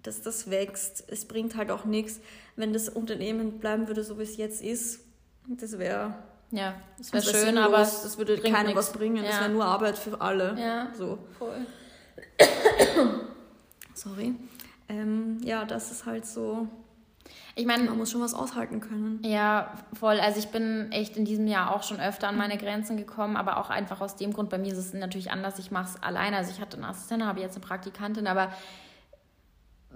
dass 0.05 0.23
das 0.23 0.49
wächst. 0.49 1.05
Es 1.09 1.25
bringt 1.25 1.57
halt 1.57 1.73
auch 1.73 1.85
nichts, 1.87 2.21
wenn 2.55 2.73
das 2.73 2.89
Unternehmen 2.89 3.59
bleiben 3.59 3.89
würde, 3.89 4.05
so 4.05 4.17
wie 4.19 4.23
es 4.23 4.37
jetzt 4.37 4.63
ist. 4.63 5.01
Das 5.49 5.77
wäre 5.79 6.15
ja, 6.55 6.75
das 6.99 7.13
wäre 7.13 7.23
schön, 7.23 7.41
sinnlos. 7.41 7.65
aber 7.65 7.79
das 7.79 8.19
würde 8.19 8.39
keinem 8.39 8.69
nix. 8.69 8.79
was 8.79 8.93
bringen. 8.93 9.17
Ja. 9.17 9.23
Das 9.25 9.41
wäre 9.41 9.51
nur 9.51 9.65
Arbeit 9.65 9.99
für 9.99 10.21
alle. 10.21 10.57
Ja, 10.59 10.89
so. 10.95 11.19
voll. 11.39 11.67
Sorry. 13.95 14.35
Ähm, 14.89 15.41
ja, 15.43 15.65
das 15.65 15.91
ist 15.91 16.07
halt 16.07 16.27
so. 16.27 16.69
Ich 17.57 17.67
meine, 17.67 17.85
man 17.85 17.97
muss 17.97 18.11
schon 18.11 18.21
was 18.21 18.35
aushalten 18.35 18.81
können. 18.81 19.21
Ja, 19.23 19.73
voll. 19.99 20.19
Also 20.21 20.39
ich 20.39 20.49
bin 20.49 20.91
echt 20.91 21.17
in 21.17 21.25
diesem 21.25 21.47
Jahr 21.47 21.75
auch 21.75 21.83
schon 21.83 22.01
öfter 22.01 22.29
an 22.29 22.37
meine 22.37 22.59
Grenzen 22.59 22.97
gekommen, 22.97 23.37
aber 23.37 23.59
auch 23.59 23.71
einfach 23.71 24.01
aus 24.01 24.17
dem 24.17 24.33
Grund, 24.33 24.51
bei 24.51 24.59
mir 24.59 24.73
ist 24.73 24.79
es 24.79 24.93
natürlich 24.93 25.31
anders. 25.31 25.59
Ich 25.59 25.71
mache 25.71 25.95
es 25.95 26.03
alleine. 26.03 26.37
Also 26.37 26.51
ich 26.51 26.61
hatte 26.61 26.77
eine 26.77 26.89
Assistentin, 26.89 27.27
habe 27.27 27.41
jetzt 27.41 27.57
eine 27.57 27.65
Praktikantin, 27.65 28.27
aber 28.27 28.53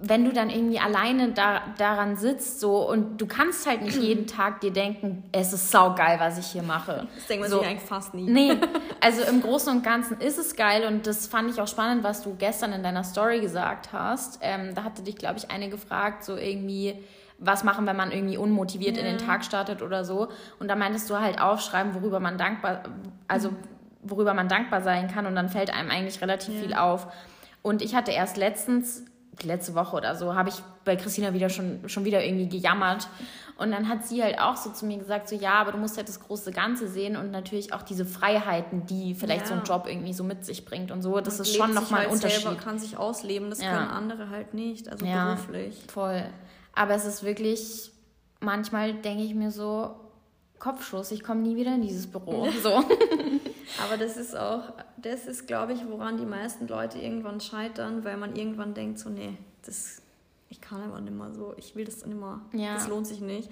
wenn 0.01 0.23
du 0.23 0.31
dann 0.31 0.49
irgendwie 0.49 0.79
alleine 0.79 1.31
da, 1.33 1.61
daran 1.77 2.15
sitzt 2.15 2.61
so 2.61 2.89
und 2.89 3.19
du 3.19 3.27
kannst 3.27 3.67
halt 3.67 3.81
nicht 3.81 3.97
jeden 4.01 4.27
Tag 4.27 4.61
dir 4.61 4.71
denken, 4.71 5.23
es 5.31 5.51
ist 5.51 5.71
saugeil, 5.71 6.19
was 6.19 6.37
ich 6.37 6.47
hier 6.47 6.63
mache. 6.63 7.07
Das 7.19 7.27
denkt 7.27 7.41
man 7.41 7.51
so. 7.51 7.59
sich 7.59 7.67
eigentlich 7.67 7.87
fast 7.87 8.13
nie. 8.13 8.29
Nee, 8.29 8.57
also 9.01 9.23
im 9.23 9.41
Großen 9.41 9.75
und 9.75 9.83
Ganzen 9.83 10.19
ist 10.19 10.39
es 10.39 10.55
geil 10.55 10.85
und 10.87 11.05
das 11.05 11.27
fand 11.27 11.49
ich 11.49 11.59
auch 11.59 11.67
spannend, 11.67 12.03
was 12.03 12.23
du 12.23 12.35
gestern 12.35 12.71
in 12.71 12.81
deiner 12.81 13.03
Story 13.03 13.41
gesagt 13.41 13.91
hast. 13.91 14.39
Ähm, 14.41 14.73
da 14.73 14.83
hatte 14.83 15.01
dich, 15.01 15.17
glaube 15.17 15.37
ich, 15.37 15.51
eine 15.51 15.69
gefragt, 15.69 16.23
so 16.23 16.37
irgendwie, 16.37 16.95
was 17.37 17.63
machen, 17.63 17.85
wenn 17.85 17.97
man 17.97 18.11
irgendwie 18.11 18.37
unmotiviert 18.37 18.95
ja. 18.97 19.03
in 19.03 19.17
den 19.17 19.25
Tag 19.25 19.43
startet 19.43 19.81
oder 19.81 20.05
so. 20.05 20.29
Und 20.59 20.69
da 20.69 20.75
meintest 20.75 21.09
du 21.09 21.19
halt 21.19 21.41
aufschreiben, 21.41 21.93
worüber 21.93 22.19
man 22.19 22.37
dankbar, 22.37 22.83
also 23.27 23.51
worüber 24.01 24.33
man 24.33 24.47
dankbar 24.47 24.81
sein 24.81 25.09
kann 25.09 25.25
und 25.25 25.35
dann 25.35 25.49
fällt 25.49 25.73
einem 25.73 25.91
eigentlich 25.91 26.21
relativ 26.21 26.55
ja. 26.55 26.61
viel 26.61 26.73
auf. 26.73 27.07
Und 27.61 27.81
ich 27.81 27.95
hatte 27.95 28.11
erst 28.11 28.37
letztens, 28.37 29.03
letzte 29.43 29.75
Woche 29.75 29.95
oder 29.95 30.15
so, 30.15 30.35
habe 30.35 30.49
ich 30.49 30.55
bei 30.85 30.95
Christina 30.95 31.33
wieder 31.33 31.49
schon, 31.49 31.87
schon 31.87 32.05
wieder 32.05 32.23
irgendwie 32.23 32.49
gejammert. 32.49 33.07
Und 33.57 33.71
dann 33.71 33.89
hat 33.89 34.07
sie 34.07 34.23
halt 34.23 34.39
auch 34.39 34.55
so 34.55 34.71
zu 34.71 34.85
mir 34.85 34.97
gesagt, 34.97 35.27
so 35.27 35.35
ja, 35.35 35.55
aber 35.55 35.73
du 35.73 35.77
musst 35.77 35.97
halt 35.97 36.07
das 36.07 36.21
große 36.21 36.51
Ganze 36.51 36.87
sehen 36.87 37.17
und 37.17 37.29
natürlich 37.31 37.73
auch 37.73 37.81
diese 37.81 38.05
Freiheiten, 38.05 38.85
die 38.85 39.13
vielleicht 39.13 39.41
ja. 39.41 39.47
so 39.47 39.53
ein 39.55 39.63
Job 39.63 39.85
irgendwie 39.85 40.13
so 40.13 40.23
mit 40.23 40.45
sich 40.45 40.63
bringt 40.63 40.91
und 40.91 41.01
so. 41.01 41.19
Das 41.19 41.37
Man 41.37 41.41
ist 41.41 41.55
schon 41.57 41.73
nochmal 41.73 42.01
halt 42.01 42.09
ein 42.09 42.15
Unterschied. 42.15 42.43
Selber, 42.43 42.57
kann 42.57 42.79
sich 42.79 42.95
ausleben, 42.95 43.49
das 43.49 43.61
ja. 43.61 43.73
können 43.73 43.89
andere 43.89 44.29
halt 44.29 44.53
nicht, 44.53 44.87
also 44.87 45.05
ja, 45.05 45.33
beruflich. 45.35 45.77
Voll. 45.91 46.23
Aber 46.73 46.93
es 46.93 47.05
ist 47.05 47.23
wirklich, 47.23 47.91
manchmal 48.39 48.93
denke 48.93 49.23
ich 49.23 49.35
mir 49.35 49.51
so, 49.51 49.95
Kopfschuss, 50.59 51.11
ich 51.11 51.23
komme 51.23 51.41
nie 51.41 51.57
wieder 51.57 51.75
in 51.75 51.81
dieses 51.81 52.07
Büro. 52.07 52.47
So. 52.63 52.83
Aber 53.83 53.97
das 53.97 54.17
ist 54.17 54.35
auch, 54.35 54.73
das 54.97 55.25
ist, 55.25 55.47
glaube 55.47 55.73
ich, 55.73 55.87
woran 55.87 56.17
die 56.17 56.25
meisten 56.25 56.67
Leute 56.67 56.97
irgendwann 56.97 57.39
scheitern, 57.39 58.03
weil 58.03 58.17
man 58.17 58.35
irgendwann 58.35 58.73
denkt, 58.73 58.99
so, 58.99 59.09
nee, 59.09 59.37
das 59.65 60.01
ich 60.49 60.61
kann 60.61 60.81
aber 60.81 60.99
nicht 60.99 61.15
mehr 61.15 61.31
so, 61.31 61.53
ich 61.57 61.75
will 61.75 61.85
das 61.85 62.05
nicht 62.05 62.19
mehr, 62.19 62.41
ja. 62.53 62.73
das 62.73 62.87
lohnt 62.87 63.07
sich 63.07 63.21
nicht. 63.21 63.49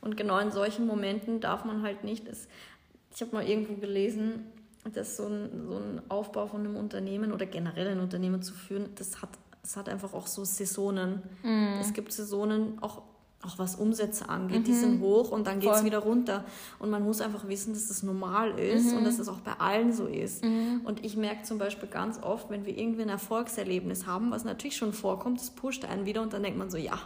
Und 0.00 0.16
genau 0.16 0.38
in 0.38 0.50
solchen 0.50 0.86
Momenten 0.86 1.40
darf 1.40 1.64
man 1.64 1.82
halt 1.82 2.02
nicht, 2.02 2.26
es, 2.28 2.48
ich 3.14 3.22
habe 3.22 3.36
mal 3.36 3.46
irgendwo 3.46 3.74
gelesen, 3.74 4.46
dass 4.92 5.16
so 5.16 5.26
ein, 5.26 5.64
so 5.68 5.76
ein 5.76 6.02
Aufbau 6.08 6.48
von 6.48 6.60
einem 6.60 6.76
Unternehmen 6.76 7.32
oder 7.32 7.46
generell 7.46 7.88
ein 7.88 8.00
Unternehmen 8.00 8.42
zu 8.42 8.52
führen, 8.52 8.88
das 8.96 9.22
hat, 9.22 9.30
das 9.62 9.76
hat 9.76 9.88
einfach 9.88 10.12
auch 10.12 10.26
so 10.26 10.44
Saisonen. 10.44 11.22
Mm. 11.44 11.78
Es 11.80 11.92
gibt 11.92 12.12
Saisonen, 12.12 12.82
auch 12.82 13.02
auch 13.42 13.58
was 13.58 13.74
Umsätze 13.74 14.28
angeht, 14.28 14.60
mhm. 14.60 14.64
die 14.64 14.74
sind 14.74 15.00
hoch 15.00 15.30
und 15.30 15.46
dann 15.46 15.60
geht 15.60 15.70
es 15.70 15.84
wieder 15.84 15.98
runter. 15.98 16.44
Und 16.78 16.90
man 16.90 17.02
muss 17.02 17.20
einfach 17.20 17.48
wissen, 17.48 17.74
dass 17.74 17.88
das 17.88 18.02
normal 18.02 18.58
ist 18.58 18.92
mhm. 18.92 18.98
und 18.98 19.04
dass 19.04 19.16
das 19.16 19.28
auch 19.28 19.40
bei 19.40 19.52
allen 19.58 19.92
so 19.92 20.06
ist. 20.06 20.44
Mhm. 20.44 20.82
Und 20.84 21.04
ich 21.04 21.16
merke 21.16 21.42
zum 21.42 21.58
Beispiel 21.58 21.88
ganz 21.88 22.22
oft, 22.22 22.50
wenn 22.50 22.66
wir 22.66 22.76
irgendwie 22.76 23.02
ein 23.02 23.08
Erfolgserlebnis 23.08 24.06
haben, 24.06 24.30
was 24.30 24.44
natürlich 24.44 24.76
schon 24.76 24.92
vorkommt, 24.92 25.40
das 25.40 25.50
pusht 25.50 25.84
einen 25.84 26.06
wieder 26.06 26.22
und 26.22 26.32
dann 26.32 26.42
denkt 26.42 26.58
man 26.58 26.70
so, 26.70 26.78
ja, 26.78 26.98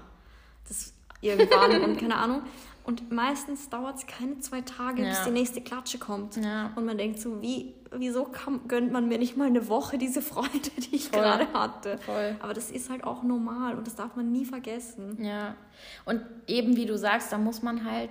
das 0.68 0.92
irgendwann 1.20 1.82
und 1.82 1.98
keine 1.98 2.16
Ahnung. 2.16 2.42
Und 2.86 3.10
meistens 3.10 3.68
dauert 3.68 3.98
es 3.98 4.06
keine 4.06 4.38
zwei 4.38 4.60
Tage, 4.60 5.02
ja. 5.02 5.08
bis 5.08 5.24
die 5.24 5.32
nächste 5.32 5.60
Klatsche 5.60 5.98
kommt. 5.98 6.36
Ja. 6.36 6.70
Und 6.76 6.84
man 6.84 6.96
denkt 6.96 7.18
so, 7.18 7.42
wie, 7.42 7.74
wieso 7.90 8.26
kann, 8.26 8.60
gönnt 8.68 8.92
man 8.92 9.08
mir 9.08 9.18
nicht 9.18 9.36
mal 9.36 9.48
eine 9.48 9.68
Woche 9.68 9.98
diese 9.98 10.22
Freude, 10.22 10.70
die 10.78 10.94
ich 10.94 11.10
gerade 11.10 11.52
hatte? 11.52 11.98
Voll. 11.98 12.36
Aber 12.38 12.54
das 12.54 12.70
ist 12.70 12.88
halt 12.88 13.02
auch 13.02 13.24
normal 13.24 13.76
und 13.76 13.88
das 13.88 13.96
darf 13.96 14.14
man 14.14 14.30
nie 14.30 14.44
vergessen. 14.44 15.18
Ja. 15.20 15.56
Und 16.04 16.22
eben 16.46 16.76
wie 16.76 16.86
du 16.86 16.96
sagst, 16.96 17.32
da 17.32 17.38
muss 17.38 17.60
man 17.60 17.84
halt, 17.84 18.10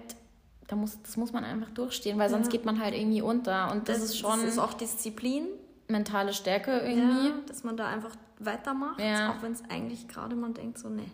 da 0.68 0.76
muss, 0.76 1.02
das 1.02 1.16
muss 1.16 1.32
man 1.32 1.46
einfach 1.46 1.70
durchstehen, 1.70 2.20
weil 2.20 2.30
sonst 2.30 2.48
ja. 2.48 2.52
geht 2.52 2.66
man 2.66 2.82
halt 2.82 2.96
irgendwie 2.96 3.22
unter. 3.22 3.72
Und 3.72 3.88
das, 3.88 4.00
das 4.00 4.10
ist 4.10 4.18
schon. 4.18 4.42
Das 4.42 4.50
ist 4.50 4.60
auch 4.60 4.74
Disziplin. 4.74 5.46
Mentale 5.88 6.34
Stärke 6.34 6.80
irgendwie. 6.80 7.30
Ja, 7.30 7.36
dass 7.48 7.64
man 7.64 7.78
da 7.78 7.88
einfach 7.88 8.14
weitermacht, 8.40 9.00
auch 9.00 9.42
wenn 9.42 9.54
es 9.54 9.64
eigentlich 9.70 10.10
gerade 10.10 10.36
man 10.36 10.54
denkt, 10.54 10.80
so, 10.80 10.90
nee 10.90 11.10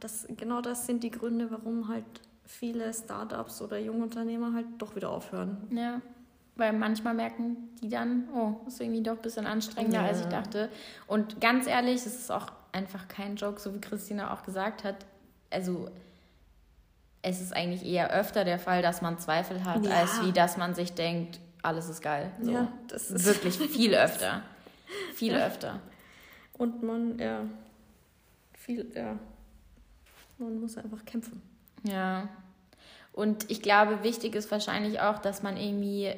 das, 0.00 0.26
genau 0.36 0.60
das 0.60 0.86
sind 0.86 1.02
die 1.02 1.10
Gründe, 1.10 1.50
warum 1.50 1.88
halt 1.88 2.04
viele 2.46 2.92
Startups 2.92 3.62
oder 3.62 3.78
Jungunternehmer 3.78 4.52
halt 4.54 4.66
doch 4.78 4.96
wieder 4.96 5.10
aufhören. 5.10 5.68
Ja, 5.70 6.00
weil 6.56 6.72
manchmal 6.72 7.14
merken 7.14 7.56
die 7.80 7.88
dann, 7.88 8.28
oh, 8.34 8.66
ist 8.66 8.80
irgendwie 8.80 9.02
doch 9.02 9.16
ein 9.16 9.22
bisschen 9.22 9.46
anstrengender, 9.46 10.02
ja. 10.02 10.08
als 10.08 10.20
ich 10.20 10.26
dachte. 10.26 10.68
Und 11.06 11.40
ganz 11.40 11.66
ehrlich, 11.66 11.96
es 11.96 12.06
ist 12.06 12.30
auch 12.30 12.52
einfach 12.72 13.08
kein 13.08 13.36
Joke, 13.36 13.60
so 13.60 13.74
wie 13.74 13.80
Christina 13.80 14.32
auch 14.34 14.42
gesagt 14.42 14.84
hat. 14.84 15.06
Also 15.50 15.88
es 17.22 17.40
ist 17.40 17.54
eigentlich 17.54 17.84
eher 17.84 18.10
öfter 18.10 18.44
der 18.44 18.58
Fall, 18.58 18.82
dass 18.82 19.02
man 19.02 19.18
Zweifel 19.18 19.64
hat, 19.64 19.84
ja. 19.84 19.90
als 19.90 20.22
wie 20.24 20.32
dass 20.32 20.56
man 20.56 20.74
sich 20.74 20.92
denkt, 20.92 21.40
alles 21.62 21.88
ist 21.88 22.02
geil. 22.02 22.30
So. 22.40 22.50
Ja, 22.50 22.68
das 22.88 23.10
ist 23.10 23.24
wirklich 23.24 23.56
viel 23.56 23.94
öfter. 23.96 24.42
viel 25.14 25.32
ja. 25.32 25.46
öfter. 25.46 25.80
Und 26.52 26.82
man, 26.82 27.18
ja, 27.18 27.44
viel, 28.52 28.90
ja, 28.94 29.18
man 30.40 30.60
muss 30.60 30.76
einfach 30.76 31.04
kämpfen. 31.04 31.42
Ja. 31.82 32.28
Und 33.12 33.50
ich 33.50 33.62
glaube, 33.62 34.02
wichtig 34.02 34.34
ist 34.34 34.50
wahrscheinlich 34.50 35.00
auch, 35.00 35.18
dass 35.18 35.42
man 35.42 35.56
irgendwie 35.56 36.12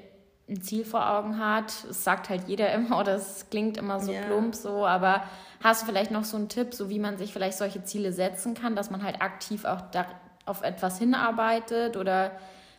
ein 0.49 0.61
Ziel 0.63 0.85
vor 0.85 1.09
Augen 1.09 1.39
hat. 1.39 1.73
Es 1.89 2.05
sagt 2.05 2.29
halt 2.29 2.49
jeder 2.49 2.73
immer, 2.75 2.99
oder 3.01 3.15
es 3.15 3.47
klingt 3.51 3.77
immer 3.77 4.01
so 4.01 4.13
ja. 4.13 4.23
plump 4.23 4.55
so, 4.55 4.87
aber 4.87 5.23
hast 5.63 5.83
du 5.83 5.87
vielleicht 5.87 6.11
noch 6.11 6.25
so 6.25 6.37
einen 6.37 6.49
Tipp, 6.49 6.75
so 6.75 6.89
wie 6.91 6.99
man 6.99 7.19
sich 7.19 7.33
vielleicht 7.33 7.59
solche 7.59 7.85
Ziele 7.85 8.13
setzen 8.13 8.55
kann, 8.55 8.77
dass 8.77 8.91
man 8.91 9.03
halt 9.03 9.21
aktiv 9.21 9.65
auch 9.65 9.81
da 9.93 10.07
auf 10.45 10.63
etwas 10.63 10.99
hinarbeitet 10.99 11.97
oder 11.97 12.33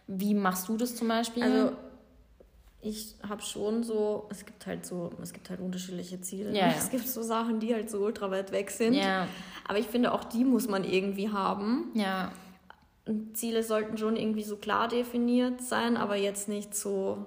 wie 0.08 0.34
machst 0.34 0.68
du 0.68 0.76
das 0.76 0.96
zum 0.98 1.08
Beispiel? 1.08 1.44
Also 1.44 1.72
ich 2.84 3.16
habe 3.28 3.42
schon 3.42 3.84
so, 3.84 4.28
es 4.30 4.46
gibt 4.46 4.68
halt 4.68 4.86
so, 4.86 5.12
es 5.22 5.32
gibt 5.32 5.50
halt 5.50 5.62
unterschiedliche 5.62 6.20
Ziele. 6.22 6.52
Ja, 6.52 6.68
ja. 6.68 6.74
Es 6.78 6.90
gibt 6.90 7.08
so 7.08 7.22
Sachen, 7.22 7.60
die 7.60 7.74
halt 7.74 7.90
so 7.90 8.00
ultra 8.00 8.30
weit 8.30 8.52
weg 8.52 8.72
sind. 8.72 8.94
Ja. 8.94 9.28
Aber 9.68 9.80
ich 9.80 9.88
finde, 9.88 10.12
auch 10.12 10.24
die 10.26 10.44
muss 10.44 10.68
man 10.68 10.84
irgendwie 10.84 11.30
haben. 11.30 11.92
Ja. 11.94 12.32
Und 13.06 13.38
Ziele 13.38 13.64
sollten 13.64 13.98
schon 13.98 14.16
irgendwie 14.16 14.44
so 14.44 14.58
klar 14.58 14.88
definiert 14.88 15.62
sein, 15.62 15.98
aber 15.98 16.16
jetzt 16.16 16.50
nicht 16.50 16.76
so, 16.76 17.26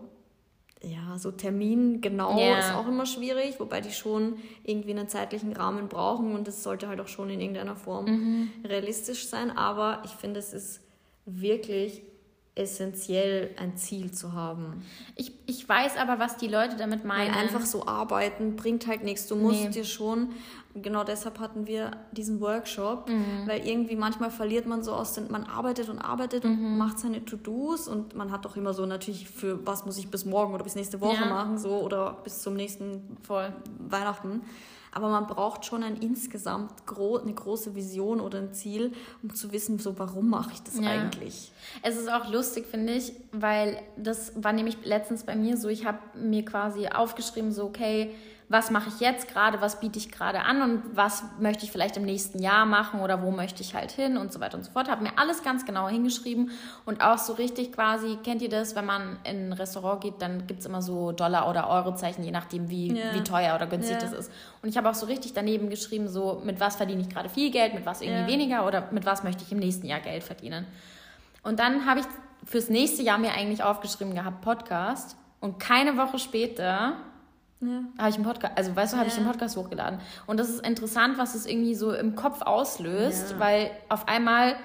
ja, 0.83 1.19
so 1.19 1.31
termingenau 1.31 2.39
ja. 2.39 2.59
ist 2.59 2.75
auch 2.75 2.87
immer 2.87 3.07
schwierig, 3.07 3.59
wobei 3.59 3.81
die 3.81 3.93
schon 3.93 4.37
irgendwie 4.65 4.91
einen 4.91 5.09
zeitlichen 5.09 5.53
Rahmen 5.53 5.89
brauchen 5.89 6.35
und 6.35 6.49
es 6.49 6.63
sollte 6.63 6.89
halt 6.89 7.01
auch 7.01 7.09
schon 7.09 7.31
in 7.31 7.41
irgendeiner 7.41 7.77
Form 7.77 8.07
mhm. 8.07 8.51
realistisch 8.65 9.27
sein. 9.27 9.51
Aber 9.51 10.03
ich 10.05 10.13
finde, 10.13 10.39
es 10.41 10.53
ist 10.53 10.81
wirklich 11.25 12.03
essentiell, 12.57 13.51
ein 13.59 13.77
Ziel 13.77 14.11
zu 14.11 14.33
haben. 14.33 14.83
Ich, 15.15 15.33
ich 15.47 15.69
weiß 15.69 15.99
aber, 15.99 16.19
was 16.19 16.39
die 16.39 16.49
Leute 16.49 16.77
damit 16.77 17.05
meinen. 17.05 17.35
Weil 17.35 17.43
einfach 17.43 17.67
so 17.67 17.87
arbeiten 17.87 18.57
bringt 18.57 18.87
halt 18.87 19.05
nichts. 19.05 19.29
Du 19.29 19.37
musst 19.37 19.65
nee. 19.65 19.69
dir 19.69 19.85
schon, 19.85 20.31
genau 20.75 21.05
deshalb 21.05 21.39
hatten 21.39 21.67
wir 21.67 21.91
diesen 22.13 22.41
Workshop, 22.41 23.11
mhm. 23.11 23.47
weil 23.47 23.67
irgendwie 23.67 23.95
manchmal 23.95 24.31
verliert 24.31 24.67
man 24.67 24.83
so 24.83 24.95
aus 24.95 25.13
den, 25.13 25.31
man 25.31 25.45
arbeitet 25.45 25.91
und 25.91 25.99
arbeitet 25.99 26.45
mhm. 26.45 26.51
und 26.51 26.79
macht 26.79 26.99
seine 26.99 27.25
To-Dos 27.25 27.89
und 27.89 28.17
man 28.17 28.33
hat 28.33 28.47
doch 28.47 28.57
immer 28.57 28.73
so 28.73 28.87
natürlich 28.87 29.29
für 29.29 29.65
was 29.67 29.85
muss 29.85 29.99
ich 29.99 30.11
bis 30.11 30.25
morgen 30.25 30.55
oder 30.55 30.65
bis 30.65 30.77
nächste 30.77 31.01
Woche 31.03 31.21
ja. 31.21 31.27
machen 31.27 31.59
so 31.59 31.81
oder 31.81 32.17
bis 32.25 32.41
zum 32.41 32.55
nächsten 32.55 33.19
Voll. 33.23 33.53
Weihnachten 33.79 34.41
aber 34.97 35.11
man 35.11 35.27
braucht 35.27 35.67
schon 35.67 35.83
ein 35.83 35.97
insgesamt 35.97 36.87
gro 36.87 37.19
eine 37.19 37.35
große 37.35 37.75
Vision 37.75 38.19
oder 38.19 38.39
ein 38.39 38.55
Ziel, 38.55 38.95
um 39.23 39.35
zu 39.35 39.53
wissen, 39.53 39.79
so 39.79 39.99
warum 39.99 40.31
mache 40.31 40.53
ich 40.55 40.63
das 40.63 40.81
ja. 40.81 40.89
eigentlich. 40.89 41.53
Es 41.83 41.99
ist 41.99 42.11
auch 42.11 42.33
lustig, 42.33 42.65
finde 42.65 42.95
ich, 42.95 43.13
weil 43.31 43.77
das 43.99 44.33
war 44.43 44.55
nämlich 44.55 44.79
letztens 44.85 45.25
bei 45.25 45.37
mir 45.37 45.59
so, 45.59 45.69
ich 45.69 45.85
habe 45.85 45.99
mir 46.15 46.47
quasi 46.47 46.89
aufgeschrieben, 46.89 47.53
so 47.53 47.65
okay, 47.65 48.15
was 48.49 48.71
mache 48.71 48.89
ich 48.89 49.01
jetzt 49.01 49.29
gerade, 49.29 49.61
was 49.61 49.81
biete 49.81 49.99
ich 49.99 50.13
gerade 50.13 50.43
an 50.43 50.63
und 50.63 50.83
was 50.97 51.25
möchte 51.41 51.65
ich 51.65 51.73
vielleicht 51.73 51.97
im 51.97 52.05
nächsten 52.05 52.41
Jahr 52.41 52.65
machen 52.65 53.01
oder 53.01 53.21
wo 53.23 53.33
möchte 53.33 53.61
ich 53.61 53.75
halt 53.75 53.91
hin 53.91 54.17
und 54.17 54.33
so 54.33 54.39
weiter 54.41 54.57
und 54.57 54.65
so 54.65 54.71
fort. 54.71 54.89
Habe 54.89 55.03
mir 55.03 55.19
alles 55.19 55.43
ganz 55.43 55.67
genau 55.67 55.89
hingeschrieben 55.89 56.53
und 56.85 57.03
auch 57.03 57.19
so 57.19 57.33
richtig 57.33 57.73
quasi, 57.73 58.19
kennt 58.23 58.43
ihr 58.43 58.49
das, 58.49 58.77
wenn 58.77 58.87
man 58.87 59.19
in 59.25 59.49
ein 59.49 59.53
Restaurant 59.53 60.01
geht, 60.01 60.23
dann 60.23 60.47
gibt 60.47 60.61
es 60.61 60.67
immer 60.67 60.81
so 60.81 61.11
Dollar- 61.11 61.51
oder 61.51 61.69
Eurozeichen, 61.69 62.23
je 62.23 62.31
nachdem, 62.31 62.71
wie, 62.71 62.93
yeah. 62.93 63.15
wie 63.15 63.25
teuer 63.25 63.57
oder 63.57 63.67
günstig 63.67 63.97
yeah. 63.97 64.09
das 64.09 64.13
ist. 64.13 64.33
Und 64.63 64.69
ich 64.69 64.77
habe 64.77 64.89
auch 64.89 64.95
so 64.95 65.07
richtig 65.07 65.33
daneben 65.33 65.69
geschrieben, 65.69 66.07
so 66.07 66.41
mit 66.45 66.61
was 66.61 66.77
verdiene 66.77 67.01
ich 67.01 67.09
gerade 67.09 67.29
viel 67.29 67.51
Geld, 67.51 67.75
mit 67.75 67.85
was 67.85 68.01
irgendwie 68.01 68.21
yeah. 68.21 68.29
weniger 68.29 68.67
oder 68.67 68.89
mit 68.93 69.05
was 69.07 69.25
möchte 69.25 69.43
ich 69.43 69.51
im 69.51 69.59
nächsten 69.59 69.87
Jahr 69.87 70.01
Geld 70.01 70.23
verdienen. 70.23 70.67
Und 71.43 71.59
dann 71.59 71.85
habe 71.87 72.01
ich 72.01 72.07
fürs 72.45 72.71
nächste 72.71 73.03
Jahr 73.03 73.19
mir 73.19 73.33
eigentlich 73.33 73.65
aufgeschrieben 73.65 74.15
gehabt, 74.15 74.41
Podcast. 74.43 75.17
Und 75.41 75.59
keine 75.59 75.97
Woche 75.97 76.19
später 76.19 76.95
ja. 77.61 77.83
Habe 77.99 78.11
ich 78.11 78.17
einen 78.17 78.25
Podcast, 78.25 78.57
also 78.57 78.77
weißt 78.77 78.93
du, 78.93 78.99
habe 78.99 79.09
ja. 79.09 79.13
ich 79.13 79.19
den 79.19 79.27
Podcast 79.27 79.57
hochgeladen. 79.57 80.01
Und 80.27 80.39
das 80.39 80.51
ist 80.51 80.67
interessant, 80.67 81.19
was 81.19 81.35
es 81.35 81.47
irgendwie 81.47 81.75
so 81.75 81.93
im 81.93 82.15
Kopf 82.15 82.43
auslöst, 82.43 83.33
ja. 83.33 83.39
weil 83.39 83.71
auf 83.89 84.09
einmal 84.09 84.57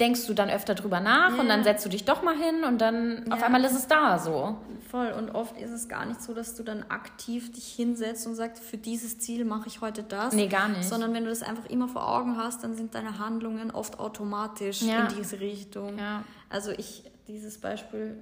denkst 0.00 0.26
du 0.26 0.34
dann 0.34 0.50
öfter 0.50 0.74
drüber 0.74 1.00
nach 1.00 1.38
und 1.38 1.48
dann 1.48 1.62
setzt 1.62 1.84
du 1.84 1.88
dich 1.88 2.04
doch 2.04 2.22
mal 2.22 2.36
hin 2.36 2.64
und 2.64 2.80
dann 2.80 3.30
auf 3.32 3.42
einmal 3.42 3.62
ist 3.64 3.74
es 3.74 3.86
da 3.86 4.18
so. 4.18 4.58
Voll. 4.90 5.12
Und 5.12 5.30
oft 5.30 5.56
ist 5.60 5.70
es 5.70 5.88
gar 5.88 6.04
nicht 6.04 6.20
so, 6.20 6.34
dass 6.34 6.56
du 6.56 6.64
dann 6.64 6.84
aktiv 6.88 7.52
dich 7.52 7.72
hinsetzt 7.72 8.26
und 8.26 8.34
sagst, 8.34 8.62
für 8.62 8.76
dieses 8.76 9.18
Ziel 9.20 9.44
mache 9.44 9.68
ich 9.68 9.80
heute 9.80 10.02
das. 10.02 10.34
Nee, 10.34 10.48
gar 10.48 10.68
nicht. 10.68 10.84
Sondern 10.84 11.14
wenn 11.14 11.24
du 11.24 11.30
das 11.30 11.42
einfach 11.42 11.66
immer 11.66 11.86
vor 11.86 12.08
Augen 12.08 12.36
hast, 12.36 12.64
dann 12.64 12.74
sind 12.74 12.94
deine 12.96 13.20
Handlungen 13.20 13.70
oft 13.70 14.00
automatisch 14.00 14.82
in 14.82 15.08
diese 15.16 15.38
Richtung. 15.38 15.96
Ja. 15.96 16.24
Also 16.50 16.72
ich, 16.72 17.04
dieses 17.28 17.60
Beispiel, 17.60 18.18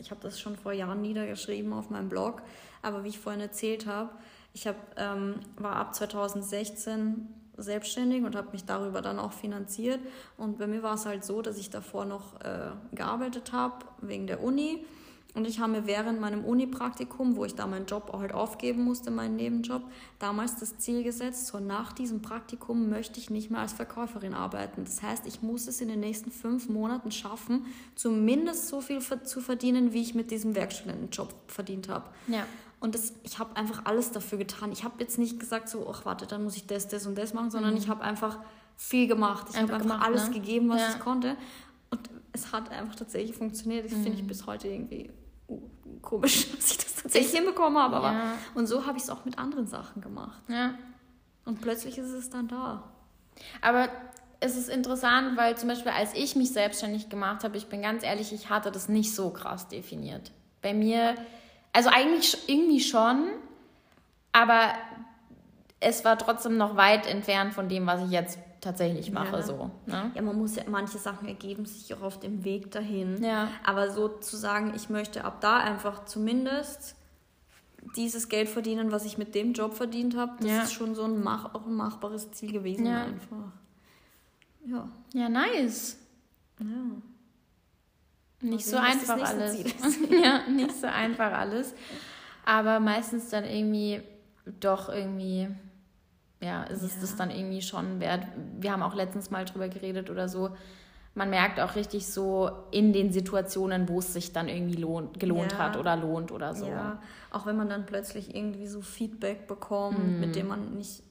ich 0.00 0.10
habe 0.10 0.20
das 0.20 0.40
schon 0.40 0.56
vor 0.56 0.72
Jahren 0.72 1.00
niedergeschrieben 1.00 1.72
auf 1.72 1.90
meinem 1.90 2.08
Blog 2.08 2.42
aber 2.82 3.04
wie 3.04 3.08
ich 3.08 3.18
vorhin 3.18 3.40
erzählt 3.40 3.86
habe, 3.86 4.10
ich 4.52 4.66
hab, 4.66 4.76
ähm, 4.98 5.36
war 5.56 5.76
ab 5.76 5.94
2016 5.94 7.26
selbstständig 7.56 8.24
und 8.24 8.36
habe 8.36 8.50
mich 8.52 8.64
darüber 8.64 9.02
dann 9.02 9.18
auch 9.18 9.32
finanziert. 9.32 10.00
Und 10.36 10.58
bei 10.58 10.66
mir 10.66 10.82
war 10.82 10.94
es 10.94 11.06
halt 11.06 11.24
so, 11.24 11.42
dass 11.42 11.58
ich 11.58 11.70
davor 11.70 12.04
noch 12.04 12.40
äh, 12.40 12.70
gearbeitet 12.92 13.52
habe 13.52 13.84
wegen 14.00 14.26
der 14.26 14.42
Uni. 14.42 14.84
Und 15.34 15.46
ich 15.46 15.60
habe 15.60 15.72
mir 15.72 15.86
während 15.86 16.20
meinem 16.20 16.44
Uni-Praktikum, 16.44 17.36
wo 17.36 17.46
ich 17.46 17.54
da 17.54 17.66
meinen 17.66 17.86
Job 17.86 18.12
halt 18.12 18.32
aufgeben 18.32 18.84
musste, 18.84 19.10
meinen 19.10 19.36
Nebenjob, 19.36 19.82
damals 20.18 20.58
das 20.58 20.76
Ziel 20.76 21.02
gesetzt, 21.02 21.46
so 21.46 21.58
nach 21.58 21.92
diesem 21.92 22.20
Praktikum 22.20 22.90
möchte 22.90 23.18
ich 23.18 23.30
nicht 23.30 23.50
mehr 23.50 23.60
als 23.60 23.72
Verkäuferin 23.72 24.34
arbeiten. 24.34 24.84
Das 24.84 25.02
heißt, 25.02 25.26
ich 25.26 25.40
muss 25.40 25.68
es 25.68 25.80
in 25.80 25.88
den 25.88 26.00
nächsten 26.00 26.30
fünf 26.30 26.68
Monaten 26.68 27.10
schaffen, 27.10 27.64
zumindest 27.94 28.68
so 28.68 28.82
viel 28.82 29.00
zu 29.00 29.40
verdienen, 29.40 29.94
wie 29.94 30.02
ich 30.02 30.14
mit 30.14 30.30
diesem 30.30 30.54
Werkstudentenjob 30.54 31.34
verdient 31.46 31.88
habe. 31.88 32.10
Ja. 32.28 32.44
Und 32.82 32.94
das, 32.96 33.12
ich 33.22 33.38
habe 33.38 33.56
einfach 33.56 33.82
alles 33.84 34.10
dafür 34.10 34.38
getan. 34.38 34.72
Ich 34.72 34.82
habe 34.84 34.94
jetzt 34.98 35.16
nicht 35.18 35.38
gesagt, 35.38 35.68
so, 35.68 35.88
ach 35.88 36.04
warte, 36.04 36.26
dann 36.26 36.42
muss 36.42 36.56
ich 36.56 36.66
das, 36.66 36.88
das 36.88 37.06
und 37.06 37.16
das 37.16 37.32
machen, 37.32 37.50
sondern 37.50 37.76
ich 37.76 37.88
habe 37.88 38.02
einfach 38.02 38.38
viel 38.76 39.06
gemacht. 39.06 39.46
Ich 39.50 39.56
habe 39.56 39.72
Einfach 39.72 39.86
gemacht, 39.86 40.04
alles 40.04 40.26
ne? 40.28 40.34
gegeben, 40.34 40.68
was 40.68 40.80
Ja. 40.80 40.88
ich 40.90 40.98
konnte. 40.98 41.36
Und 41.90 42.10
es 42.32 42.52
hat 42.52 42.70
einfach 42.70 42.96
tatsächlich 42.96 43.36
funktioniert. 43.36 43.84
Das 43.86 43.92
Mhm. 43.92 44.02
finde 44.02 44.18
ich 44.18 44.26
bis 44.26 44.46
heute 44.46 44.66
irgendwie 44.68 45.10
komisch, 46.00 46.50
dass 46.56 46.72
ich 46.72 46.78
das 46.78 46.94
tatsächlich 46.96 47.32
hinbekommen 47.32 47.78
habe. 47.80 47.96
Aber 47.96 48.12
Ja. 48.12 48.34
Und 48.56 48.66
so 48.66 48.84
habe 48.86 48.96
ich 48.98 49.04
es 49.04 49.10
auch 49.10 49.24
mit 49.24 49.38
anderen 49.38 49.66
Sachen 49.68 50.02
gemacht. 50.02 50.42
Ja. 50.48 50.74
Und 51.44 51.60
plötzlich 51.60 51.98
ist 51.98 52.10
es 52.10 52.30
dann 52.30 52.48
da. 52.48 52.82
Aber 53.60 53.88
es 54.40 54.56
ist 54.56 54.68
interessant, 54.68 55.36
weil 55.36 55.56
zum 55.56 55.68
Beispiel, 55.68 55.92
als 55.92 56.14
ich 56.14 56.34
mich 56.34 56.50
selbstständig 56.52 57.08
gemacht 57.08 57.44
habe, 57.44 57.56
ich 57.56 57.66
bin 57.68 57.82
ganz 57.82 58.02
ehrlich, 58.02 58.32
ich 58.32 58.50
hatte 58.50 58.72
das 58.72 58.88
nicht 58.88 59.14
so 59.14 59.30
krass 59.30 59.68
definiert. 59.68 60.32
Bei 60.62 60.74
mir, 60.74 61.14
also 61.72 61.88
eigentlich 61.90 62.36
irgendwie 62.48 62.80
schon, 62.80 63.28
aber 64.32 64.72
es 65.80 66.04
war 66.04 66.16
trotzdem 66.18 66.56
noch 66.56 66.76
weit 66.76 67.06
entfernt 67.06 67.54
von 67.54 67.68
dem, 67.68 67.86
was 67.86 68.02
ich 68.04 68.10
jetzt 68.10 68.38
tatsächlich 68.60 69.10
mache. 69.10 69.36
Ja. 69.36 69.42
So, 69.42 69.70
ne? 69.86 70.12
Ja, 70.14 70.22
man 70.22 70.38
muss 70.38 70.54
ja, 70.56 70.62
manche 70.68 70.98
Sachen 70.98 71.26
ergeben 71.26 71.66
sich 71.66 71.92
auch 71.94 72.02
auf 72.02 72.20
dem 72.20 72.44
Weg 72.44 72.70
dahin. 72.70 73.22
Ja. 73.22 73.48
Aber 73.64 73.90
so 73.90 74.08
zu 74.08 74.36
sagen, 74.36 74.72
ich 74.76 74.88
möchte 74.88 75.24
ab 75.24 75.40
da 75.40 75.56
einfach 75.58 76.04
zumindest 76.04 76.94
dieses 77.96 78.28
Geld 78.28 78.48
verdienen, 78.48 78.92
was 78.92 79.04
ich 79.04 79.18
mit 79.18 79.34
dem 79.34 79.54
Job 79.54 79.74
verdient 79.74 80.16
habe, 80.16 80.34
das 80.40 80.48
Ja. 80.50 80.62
ist 80.62 80.72
schon 80.72 80.94
so 80.94 81.02
ein, 81.02 81.20
mach, 81.20 81.52
auch 81.54 81.66
ein 81.66 81.74
machbares 81.74 82.30
Ziel 82.30 82.52
gewesen 82.52 82.86
Ja. 82.86 83.02
einfach. 83.04 83.52
Ja. 84.64 84.88
Ja, 85.14 85.28
nice. 85.28 85.98
ja. 86.60 86.66
Nicht 88.42 88.64
so 88.66 88.76
sehen, 88.76 88.84
was 88.84 89.00
das 89.00 89.10
einfach 89.10 89.28
alles. 89.30 89.56
Ja, 90.10 90.48
nicht 90.48 90.74
so 90.80 90.86
einfach 90.86 91.32
alles. 91.32 91.74
Aber 92.44 92.80
meistens 92.80 93.30
dann 93.30 93.44
irgendwie 93.44 94.02
doch 94.60 94.88
irgendwie, 94.88 95.48
ja, 96.40 96.64
ist 96.64 96.82
es 96.82 96.94
Ja. 96.96 97.00
das 97.02 97.16
dann 97.16 97.30
irgendwie 97.30 97.62
schon 97.62 98.00
wert. 98.00 98.26
Wir 98.60 98.72
haben 98.72 98.82
auch 98.82 98.94
letztens 98.94 99.30
mal 99.30 99.44
drüber 99.44 99.68
geredet 99.68 100.10
oder 100.10 100.28
so. 100.28 100.50
Man 101.14 101.28
merkt 101.30 101.60
auch 101.60 101.76
richtig 101.76 102.06
so 102.06 102.50
in 102.70 102.92
den 102.94 103.12
Situationen, 103.12 103.88
wo 103.88 103.98
es 103.98 104.12
sich 104.14 104.32
dann 104.32 104.48
irgendwie 104.48 104.76
lohnt, 104.80 105.20
gelohnt 105.20 105.52
Ja. 105.52 105.58
hat 105.58 105.76
oder 105.76 105.94
lohnt 105.96 106.32
oder 106.32 106.54
so. 106.54 106.66
Ja, 106.66 107.00
auch 107.30 107.44
wenn 107.46 107.56
man 107.56 107.68
dann 107.68 107.84
plötzlich 107.86 108.34
irgendwie 108.34 108.66
so 108.66 108.80
Feedback 108.80 109.46
bekommt, 109.46 110.18
mit 110.20 110.34
dem 110.34 110.48
man 110.48 110.74
nicht 110.74 111.02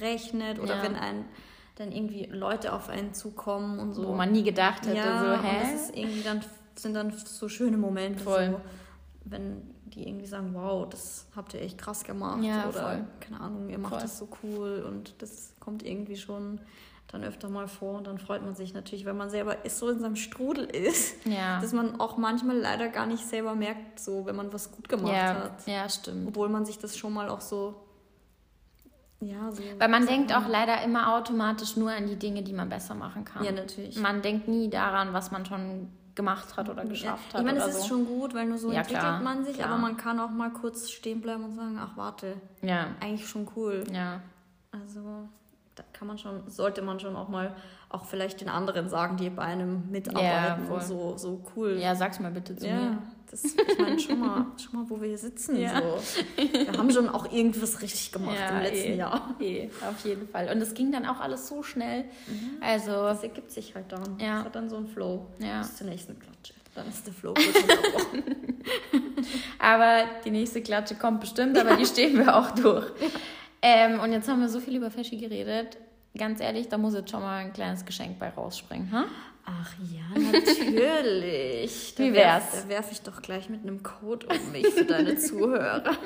rechnet 0.00 0.58
oder 0.60 0.76
Mhm. 0.76 0.82
Ja. 0.82 0.88
wenn 0.88 0.96
ein 0.96 1.24
dann 1.76 1.92
irgendwie 1.92 2.26
Leute 2.26 2.72
auf 2.72 2.88
einen 2.88 3.14
zukommen 3.14 3.78
und 3.78 3.92
so. 3.94 4.06
Wo 4.08 4.12
man 4.14 4.32
nie 4.32 4.42
gedacht 4.42 4.84
hätte, 4.86 4.96
ja, 4.96 5.20
so, 5.24 5.32
und 5.34 5.42
hä? 5.44 5.58
das 5.62 5.82
ist 5.82 5.96
irgendwie 5.96 6.22
dann 6.22 6.40
sind 6.78 6.94
dann 6.94 7.12
so 7.12 7.48
schöne 7.48 7.76
Momente, 7.76 8.22
Voll. 8.24 8.50
so, 8.52 8.60
wenn 9.24 9.62
die 9.86 10.06
irgendwie 10.08 10.26
sagen, 10.26 10.50
wow, 10.54 10.88
das 10.88 11.26
habt 11.34 11.54
ihr 11.54 11.60
echt 11.62 11.78
krass 11.78 12.04
gemacht 12.04 12.42
Ja, 12.42 12.68
oder 12.68 12.80
voll. 12.82 13.04
keine 13.20 13.40
Ahnung, 13.40 13.68
ihr 13.68 13.78
macht 13.78 13.92
Voll. 13.94 14.02
das 14.02 14.18
so 14.18 14.28
cool 14.42 14.84
und 14.86 15.14
das 15.22 15.54
kommt 15.60 15.82
irgendwie 15.82 16.16
schon 16.16 16.60
dann 17.10 17.24
öfter 17.24 17.48
mal 17.48 17.68
vor 17.68 17.96
und 17.96 18.06
dann 18.06 18.18
freut 18.18 18.42
man 18.44 18.54
sich 18.54 18.74
natürlich, 18.74 19.06
wenn 19.06 19.16
man 19.16 19.30
selber 19.30 19.56
so 19.66 19.88
in 19.88 19.98
seinem 19.98 20.16
Strudel 20.16 20.64
ist, 20.66 21.24
Ja. 21.26 21.58
dass 21.58 21.72
man 21.72 21.98
auch 22.00 22.18
manchmal 22.18 22.58
leider 22.58 22.88
gar 22.88 23.06
nicht 23.06 23.26
selber 23.26 23.54
merkt, 23.54 23.98
so 23.98 24.26
wenn 24.26 24.36
man 24.36 24.52
was 24.52 24.70
gut 24.72 24.90
gemacht 24.90 25.14
ja, 25.14 25.34
hat, 25.44 25.66
ja, 25.66 25.88
stimmt. 25.88 26.28
obwohl 26.28 26.50
man 26.50 26.66
sich 26.66 26.78
das 26.78 26.98
schon 26.98 27.14
mal 27.14 27.28
auch 27.30 27.40
so 27.40 27.74
ja, 29.20 29.50
so 29.50 29.62
Weil 29.78 29.88
man 29.88 30.06
denkt 30.06 30.32
auch 30.32 30.46
leider 30.46 30.80
immer 30.84 31.16
automatisch 31.16 31.76
nur 31.76 31.90
an 31.90 32.06
die 32.06 32.14
Dinge, 32.16 32.42
die 32.44 32.52
man 32.52 32.68
besser 32.68 32.94
machen 32.94 33.24
kann. 33.24 33.42
ja, 33.42 33.50
natürlich. 33.50 33.98
Man 33.98 34.22
denkt 34.22 34.46
nie 34.46 34.70
daran, 34.70 35.12
was 35.12 35.32
man 35.32 35.44
schon 35.44 35.88
gemacht 36.18 36.56
hat 36.56 36.68
oder 36.68 36.84
geschafft 36.84 37.32
hat. 37.32 37.40
Ich 37.40 37.46
meine, 37.46 37.60
es 37.60 37.68
ist 37.68 37.82
so. 37.82 37.88
schon 37.88 38.06
gut, 38.06 38.34
weil 38.34 38.44
nur 38.46 38.58
so 38.58 38.70
Ja, 38.70 38.80
entwickelt 38.80 39.00
klar, 39.02 39.20
man 39.22 39.44
sich, 39.44 39.56
klar. 39.56 39.68
aber 39.70 39.78
man 39.78 39.96
kann 39.96 40.18
auch 40.20 40.28
mal 40.30 40.50
kurz 40.50 40.90
stehen 40.90 41.20
bleiben 41.22 41.44
und 41.44 41.54
sagen, 41.54 41.78
ach 41.80 41.96
warte, 41.96 42.34
Ja, 42.60 42.88
eigentlich 43.00 43.26
schon 43.26 43.48
cool. 43.56 43.84
ja. 43.92 44.20
Also 44.70 45.00
da 45.76 45.84
kann 45.92 46.08
man 46.08 46.18
schon, 46.18 46.42
sollte 46.50 46.82
man 46.82 46.98
schon 47.00 47.14
auch 47.16 47.28
mal 47.28 47.54
auch 47.88 48.04
vielleicht 48.04 48.40
den 48.42 48.48
anderen 48.50 48.88
sagen, 48.88 49.16
die 49.16 49.30
bei 49.30 49.42
einem 49.42 49.90
mitarbeiten 49.90 50.66
voll. 50.66 50.78
und 50.78 50.84
so, 50.84 51.16
so 51.16 51.40
cool. 51.56 51.78
Ja, 51.78 51.94
sag's 51.94 52.18
mal 52.20 52.30
bitte 52.32 52.54
zu 52.56 52.66
Ja, 52.66 52.74
mir. 52.74 52.98
Das, 53.30 53.44
ich 53.44 53.78
meine, 53.78 53.98
schon 53.98 54.20
mal, 54.20 54.46
schon 54.56 54.80
mal, 54.80 54.90
wo 54.90 55.00
wir 55.00 55.08
hier 55.08 55.18
sitzen. 55.18 55.60
Ja. 55.60 55.80
So. 55.80 55.98
Wir 56.36 56.72
haben 56.72 56.90
schon 56.90 57.08
auch 57.08 57.30
irgendwas 57.32 57.80
richtig 57.82 58.12
gemacht 58.12 58.36
im 58.50 58.62
letzten 58.62 58.92
eh, 58.92 58.96
Jahr. 58.96 59.34
Eh, 59.40 59.68
auf 59.88 60.04
jeden 60.04 60.28
Fall. 60.28 60.48
Und 60.50 60.60
es 60.60 60.74
ging 60.74 60.92
dann 60.92 61.06
auch 61.06 61.20
alles 61.20 61.48
so 61.48 61.62
schnell. 61.62 62.04
Also, 62.60 62.90
Das 62.90 63.22
ergibt 63.22 63.50
sich 63.50 63.74
halt 63.74 63.90
dann. 63.90 64.18
Ja. 64.18 64.36
Das 64.36 64.44
hat 64.46 64.54
dann 64.54 64.68
so 64.68 64.76
einen 64.76 64.88
Flow. 64.88 65.26
Ja. 65.38 65.60
Bis 65.60 65.76
zur 65.76 65.86
nächsten 65.86 66.18
Klatsche. 66.18 66.54
Dann 66.74 66.88
ist 66.88 67.06
der 67.06 67.12
Flow 67.12 67.34
aber 69.58 70.04
die 70.24 70.30
nächste 70.30 70.62
Klatsche 70.62 70.94
kommt 70.94 71.20
bestimmt, 71.20 71.58
aber 71.58 71.76
die 71.76 71.86
stehen 71.86 72.18
wir 72.18 72.36
auch 72.36 72.52
durch. 72.52 72.86
Ähm, 73.62 73.98
und 73.98 74.12
jetzt 74.12 74.28
haben 74.28 74.40
wir 74.40 74.48
so 74.48 74.60
viel 74.60 74.76
über 74.76 74.90
Feschi 74.90 75.16
geredet. 75.16 75.76
Ganz 76.16 76.40
ehrlich, 76.40 76.68
da 76.68 76.78
muss 76.78 76.94
jetzt 76.94 77.10
schon 77.10 77.20
mal 77.20 77.38
ein 77.38 77.52
kleines 77.52 77.84
Geschenk 77.84 78.18
bei 78.18 78.28
rausspringen. 78.28 78.92
Hm? 78.92 79.04
Ach 79.48 79.74
ja, 79.90 80.32
natürlich. 80.32 81.94
Da 81.96 82.04
Wie 82.04 82.12
wär's? 82.12 82.62
Da 82.62 82.68
werfe 82.68 82.92
ich 82.92 83.00
doch 83.00 83.22
gleich 83.22 83.48
mit 83.48 83.62
einem 83.62 83.82
Code 83.82 84.26
um 84.26 84.52
mich 84.52 84.66
für 84.68 84.84
deine 84.84 85.16
Zuhörer. 85.16 85.82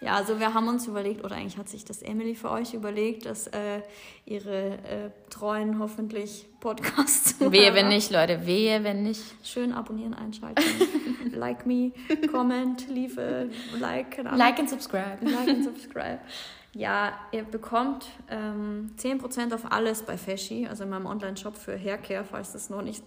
Ja, 0.00 0.14
also 0.14 0.40
wir 0.40 0.54
haben 0.54 0.68
uns 0.68 0.86
überlegt, 0.86 1.22
oder 1.22 1.36
eigentlich 1.36 1.58
hat 1.58 1.68
sich 1.68 1.84
das 1.84 2.00
Emily 2.00 2.34
für 2.34 2.50
euch 2.50 2.72
überlegt, 2.72 3.26
dass 3.26 3.46
äh, 3.48 3.82
ihre 4.24 4.78
äh, 4.78 5.10
treuen 5.28 5.78
hoffentlich 5.78 6.46
Podcasts 6.60 7.38
Wehe, 7.38 7.74
wenn 7.74 7.88
nicht, 7.88 8.10
Leute. 8.10 8.46
Wehe, 8.46 8.82
wenn 8.82 9.02
nicht. 9.02 9.20
schön 9.44 9.72
abonnieren, 9.72 10.14
einschalten, 10.14 10.64
like 11.34 11.66
me, 11.66 11.92
comment, 12.30 12.88
leave 12.88 13.20
a 13.20 13.76
like. 13.78 14.16
Like 14.34 14.58
and 14.58 14.70
subscribe. 14.70 15.18
Like 15.20 15.48
and 15.48 15.64
subscribe. 15.64 16.20
Ja, 16.72 17.18
ihr 17.32 17.42
bekommt 17.42 18.06
ähm, 18.30 18.92
10% 18.96 19.52
auf 19.52 19.72
alles 19.72 20.02
bei 20.02 20.16
Feschi, 20.16 20.68
also 20.68 20.84
in 20.84 20.90
meinem 20.90 21.06
Online-Shop 21.06 21.56
für 21.56 21.76
Haircare, 21.76 22.24
falls 22.24 22.52
das 22.52 22.70
noch 22.70 22.82
nicht 22.82 23.02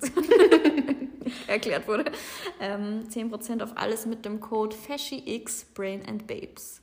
erklärt 1.48 1.88
wurde. 1.88 2.12
Ähm, 2.60 3.06
10% 3.10 3.64
auf 3.64 3.78
alles 3.78 4.06
mit 4.06 4.26
dem 4.26 4.42
Code 4.42 4.76
FeschiX 4.76 5.66
Brain 5.74 6.02
and 6.06 6.28
Babes. 6.28 6.82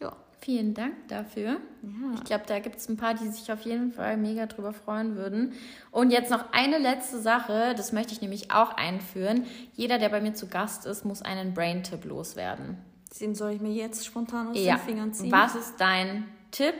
Ja. 0.00 0.16
Vielen 0.40 0.74
Dank 0.74 0.94
dafür. 1.08 1.60
ja. 1.82 2.14
Ich 2.14 2.24
glaube, 2.24 2.44
da 2.46 2.58
gibt 2.60 2.76
es 2.76 2.88
ein 2.88 2.96
paar, 2.96 3.14
die 3.14 3.26
sich 3.28 3.50
auf 3.50 3.62
jeden 3.62 3.92
Fall 3.92 4.16
mega 4.16 4.46
drüber 4.46 4.72
freuen 4.72 5.16
würden. 5.16 5.54
Und 5.90 6.10
jetzt 6.10 6.30
noch 6.30 6.52
eine 6.52 6.78
letzte 6.78 7.18
Sache, 7.20 7.74
das 7.76 7.92
möchte 7.92 8.12
ich 8.12 8.20
nämlich 8.20 8.52
auch 8.52 8.76
einführen. 8.76 9.46
Jeder, 9.74 9.98
der 9.98 10.08
bei 10.08 10.20
mir 10.20 10.34
zu 10.34 10.46
Gast 10.46 10.86
ist, 10.86 11.04
muss 11.04 11.22
einen 11.22 11.54
Brain-Tipp 11.54 12.04
loswerden. 12.04 12.78
Den 13.20 13.34
soll 13.34 13.52
ich 13.52 13.60
mir 13.60 13.72
jetzt 13.72 14.04
spontan 14.04 14.48
aus 14.48 14.56
Ja. 14.58 14.76
den 14.76 14.84
Fingern 14.84 15.14
ziehen. 15.14 15.32
Was 15.32 15.54
ist 15.54 15.74
dein 15.78 16.28
Tipp 16.50 16.74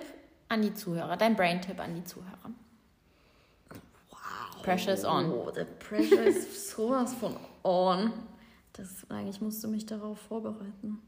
an 0.48 0.62
die 0.62 0.74
Zuhörer, 0.74 1.16
dein 1.16 1.34
Brain-Tipp 1.36 1.78
an 1.80 1.94
die 1.94 2.04
Zuhörer? 2.04 2.50
Wow. 4.10 4.62
Pressure 4.62 4.92
is 4.94 5.04
on. 5.04 5.30
Oh, 5.30 5.50
the 5.54 5.64
pressure 5.88 6.22
ist 6.24 6.70
sowas 6.70 7.14
von 7.14 7.36
on. 7.62 8.12
Das, 8.74 8.88
eigentlich 9.08 9.40
musst 9.40 9.62
du 9.64 9.68
mich 9.68 9.86
darauf 9.86 10.18
vorbereiten. 10.20 11.00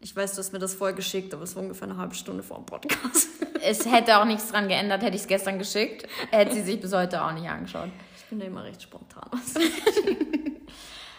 Ich 0.00 0.14
weiß, 0.14 0.34
du 0.34 0.38
hast 0.38 0.52
mir 0.52 0.60
das 0.60 0.74
vorher 0.74 0.94
geschickt, 0.94 1.34
aber 1.34 1.42
es 1.42 1.56
war 1.56 1.62
ungefähr 1.64 1.88
eine 1.88 1.96
halbe 1.96 2.14
Stunde 2.14 2.42
vor 2.42 2.58
dem 2.58 2.66
Podcast. 2.66 3.28
Es 3.60 3.84
hätte 3.90 4.18
auch 4.18 4.24
nichts 4.24 4.52
dran 4.52 4.68
geändert, 4.68 5.02
hätte 5.02 5.16
ich 5.16 5.22
es 5.22 5.26
gestern 5.26 5.58
geschickt. 5.58 6.06
Hätte 6.30 6.54
sie 6.54 6.62
sich 6.62 6.80
bis 6.80 6.92
heute 6.92 7.20
auch 7.24 7.32
nicht 7.32 7.48
angeschaut. 7.48 7.88
Ich 8.16 8.24
bin 8.26 8.38
da 8.38 8.46
immer 8.46 8.62
recht 8.62 8.80
spontan. 8.80 9.28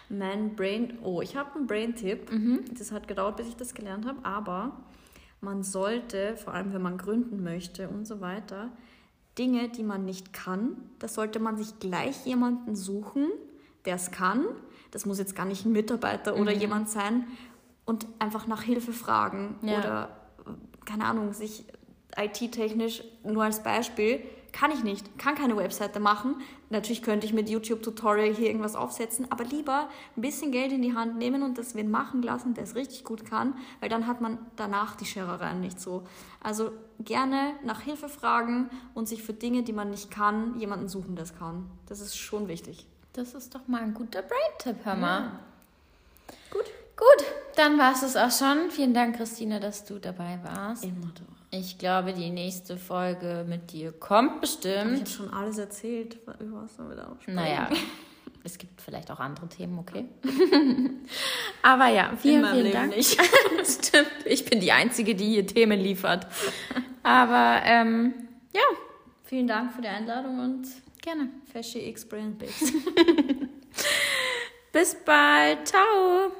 mein 0.10 0.56
Brain, 0.56 0.98
oh, 1.04 1.22
ich 1.22 1.36
habe 1.36 1.56
einen 1.56 1.68
Brain-Tipp. 1.68 2.30
Das 2.78 2.92
hat 2.92 3.08
gedauert, 3.08 3.38
bis 3.38 3.48
ich 3.48 3.56
das 3.56 3.74
gelernt 3.74 4.06
habe, 4.06 4.20
aber 4.24 4.72
man 5.42 5.64
sollte, 5.64 6.36
vor 6.38 6.54
allem 6.54 6.74
wenn 6.74 6.82
man 6.82 6.98
gründen 6.98 7.44
möchte 7.44 7.88
und 7.90 8.06
so 8.06 8.20
weiter, 8.22 8.70
Dinge, 9.38 9.70
die 9.70 9.84
man 9.84 10.04
nicht 10.06 10.34
kann, 10.34 10.76
das 11.00 11.14
sollte 11.14 11.40
man 11.40 11.58
sich 11.58 11.80
gleich 11.80 12.26
jemanden 12.26 12.76
suchen, 12.76 13.28
der 13.86 13.96
es 13.96 14.12
kann. 14.12 14.46
Das 14.92 15.06
muss 15.06 15.20
jetzt 15.20 15.36
gar 15.36 15.46
nicht 15.46 15.66
ein 15.66 15.72
Mitarbeiter 15.72 16.36
oder 16.36 16.52
jemand 16.52 16.90
sein 16.90 17.26
und 17.86 18.06
einfach 18.18 18.48
nach 18.48 18.64
Hilfe 18.64 18.92
fragen 18.92 19.56
Ja. 19.62 19.78
oder 19.80 20.18
keine 20.86 21.06
Ahnung, 21.06 21.32
sich 21.34 21.66
IT-technisch 22.18 23.04
nur 23.24 23.44
als 23.44 23.62
Beispiel 23.64 24.22
kann 24.54 24.72
ich 24.72 24.84
nicht, 24.84 25.18
kann 25.18 25.36
keine 25.36 25.58
Webseite 25.58 26.00
machen. 26.00 26.36
Natürlich 26.70 27.02
könnte 27.02 27.26
ich 27.26 27.34
mit 27.34 27.50
YouTube-Tutorial 27.50 28.34
hier 28.34 28.48
irgendwas 28.48 28.76
aufsetzen, 28.76 29.32
aber 29.32 29.44
lieber 29.44 29.90
ein 30.16 30.22
bisschen 30.22 30.52
Geld 30.52 30.72
in 30.72 30.82
die 30.82 30.94
Hand 30.94 31.18
nehmen 31.18 31.44
und 31.44 31.58
das 31.58 31.76
wen 31.76 31.90
machen 31.90 32.22
lassen, 32.22 32.54
der 32.54 32.64
es 32.64 32.76
richtig 32.76 33.04
gut 33.04 33.26
kann, 33.26 33.56
weil 33.80 33.90
dann 33.90 34.08
hat 34.08 34.22
man 34.22 34.38
danach 34.56 34.96
die 34.96 35.06
Scherereien 35.06 35.62
nicht 35.62 35.80
so. 35.80 36.04
Also 36.42 36.72
gerne 37.00 37.54
nach 37.64 37.82
Hilfe 37.82 38.10
fragen 38.10 38.70
und 38.94 39.08
sich 39.08 39.24
für 39.24 39.34
Dinge, 39.34 39.64
die 39.64 39.74
man 39.74 39.90
nicht 39.90 40.12
kann, 40.12 40.60
jemanden 40.60 40.90
suchen, 40.90 41.16
der 41.16 41.24
es 41.24 41.38
kann. 41.38 41.70
Das 41.88 42.02
ist 42.02 42.16
schon 42.16 42.48
wichtig. 42.48 42.88
Das 43.14 43.34
ist 43.34 43.56
doch 43.56 43.68
mal 43.68 43.82
ein 43.82 43.94
guter 43.94 44.22
Brain-Tipp, 44.22 44.78
hör 44.84 44.96
mal. 44.96 45.32
Gut. 46.52 46.66
Gut, 47.00 47.26
dann 47.56 47.78
war 47.78 47.94
es 47.94 48.02
das 48.02 48.16
auch 48.18 48.32
schon. 48.32 48.70
Vielen 48.72 48.94
Dank, 48.94 49.16
Christine, 49.16 49.60
dass 49.62 49.86
du 49.86 50.00
dabei 50.00 50.38
warst. 50.44 50.84
Immer 50.84 51.08
doch. 51.16 51.36
Ich 51.52 51.78
glaube, 51.80 52.14
die 52.14 52.30
nächste 52.30 52.78
Folge 52.78 53.46
mit 53.48 53.72
dir 53.72 53.92
kommt 53.94 54.36
Ich 54.36 54.42
bestimmt. 54.42 55.00
habe 55.00 55.10
schon 55.10 55.34
alles 55.34 55.58
erzählt, 55.58 56.18
über 56.40 56.64
was 56.64 56.78
wir 56.78 56.96
da 56.96 57.16
sprechen. 57.22 57.36
Naja, 57.36 57.70
Es 58.44 58.58
gibt 58.58 58.82
vielleicht 58.82 59.12
auch 59.12 59.20
andere 59.20 59.48
Themen, 59.50 59.78
okay? 59.80 60.06
Aber 61.62 61.88
ja, 61.88 62.14
vielen, 62.18 62.46
vielen 62.46 62.64
Leben 62.64 62.72
Dank. 62.74 62.96
nicht. 62.96 63.20
Stimmt, 63.66 64.12
ich 64.26 64.46
bin 64.46 64.60
die 64.62 64.72
Einzige, 64.72 65.14
die 65.14 65.26
hier 65.28 65.46
Themen 65.46 65.78
liefert. 65.80 66.26
Aber 67.04 67.62
ähm, 67.66 68.14
ja, 68.54 68.62
Vielen 69.24 69.46
Dank 69.48 69.74
für 69.74 69.82
die 69.82 69.88
Einladung 69.90 70.40
und 70.40 70.68
gerne. 71.02 71.30
X 71.54 72.06
Brand 72.08 72.40
Bits. 72.40 72.74
Bis 74.72 74.96
bald. 75.06 75.68
Ciao. 75.68 76.32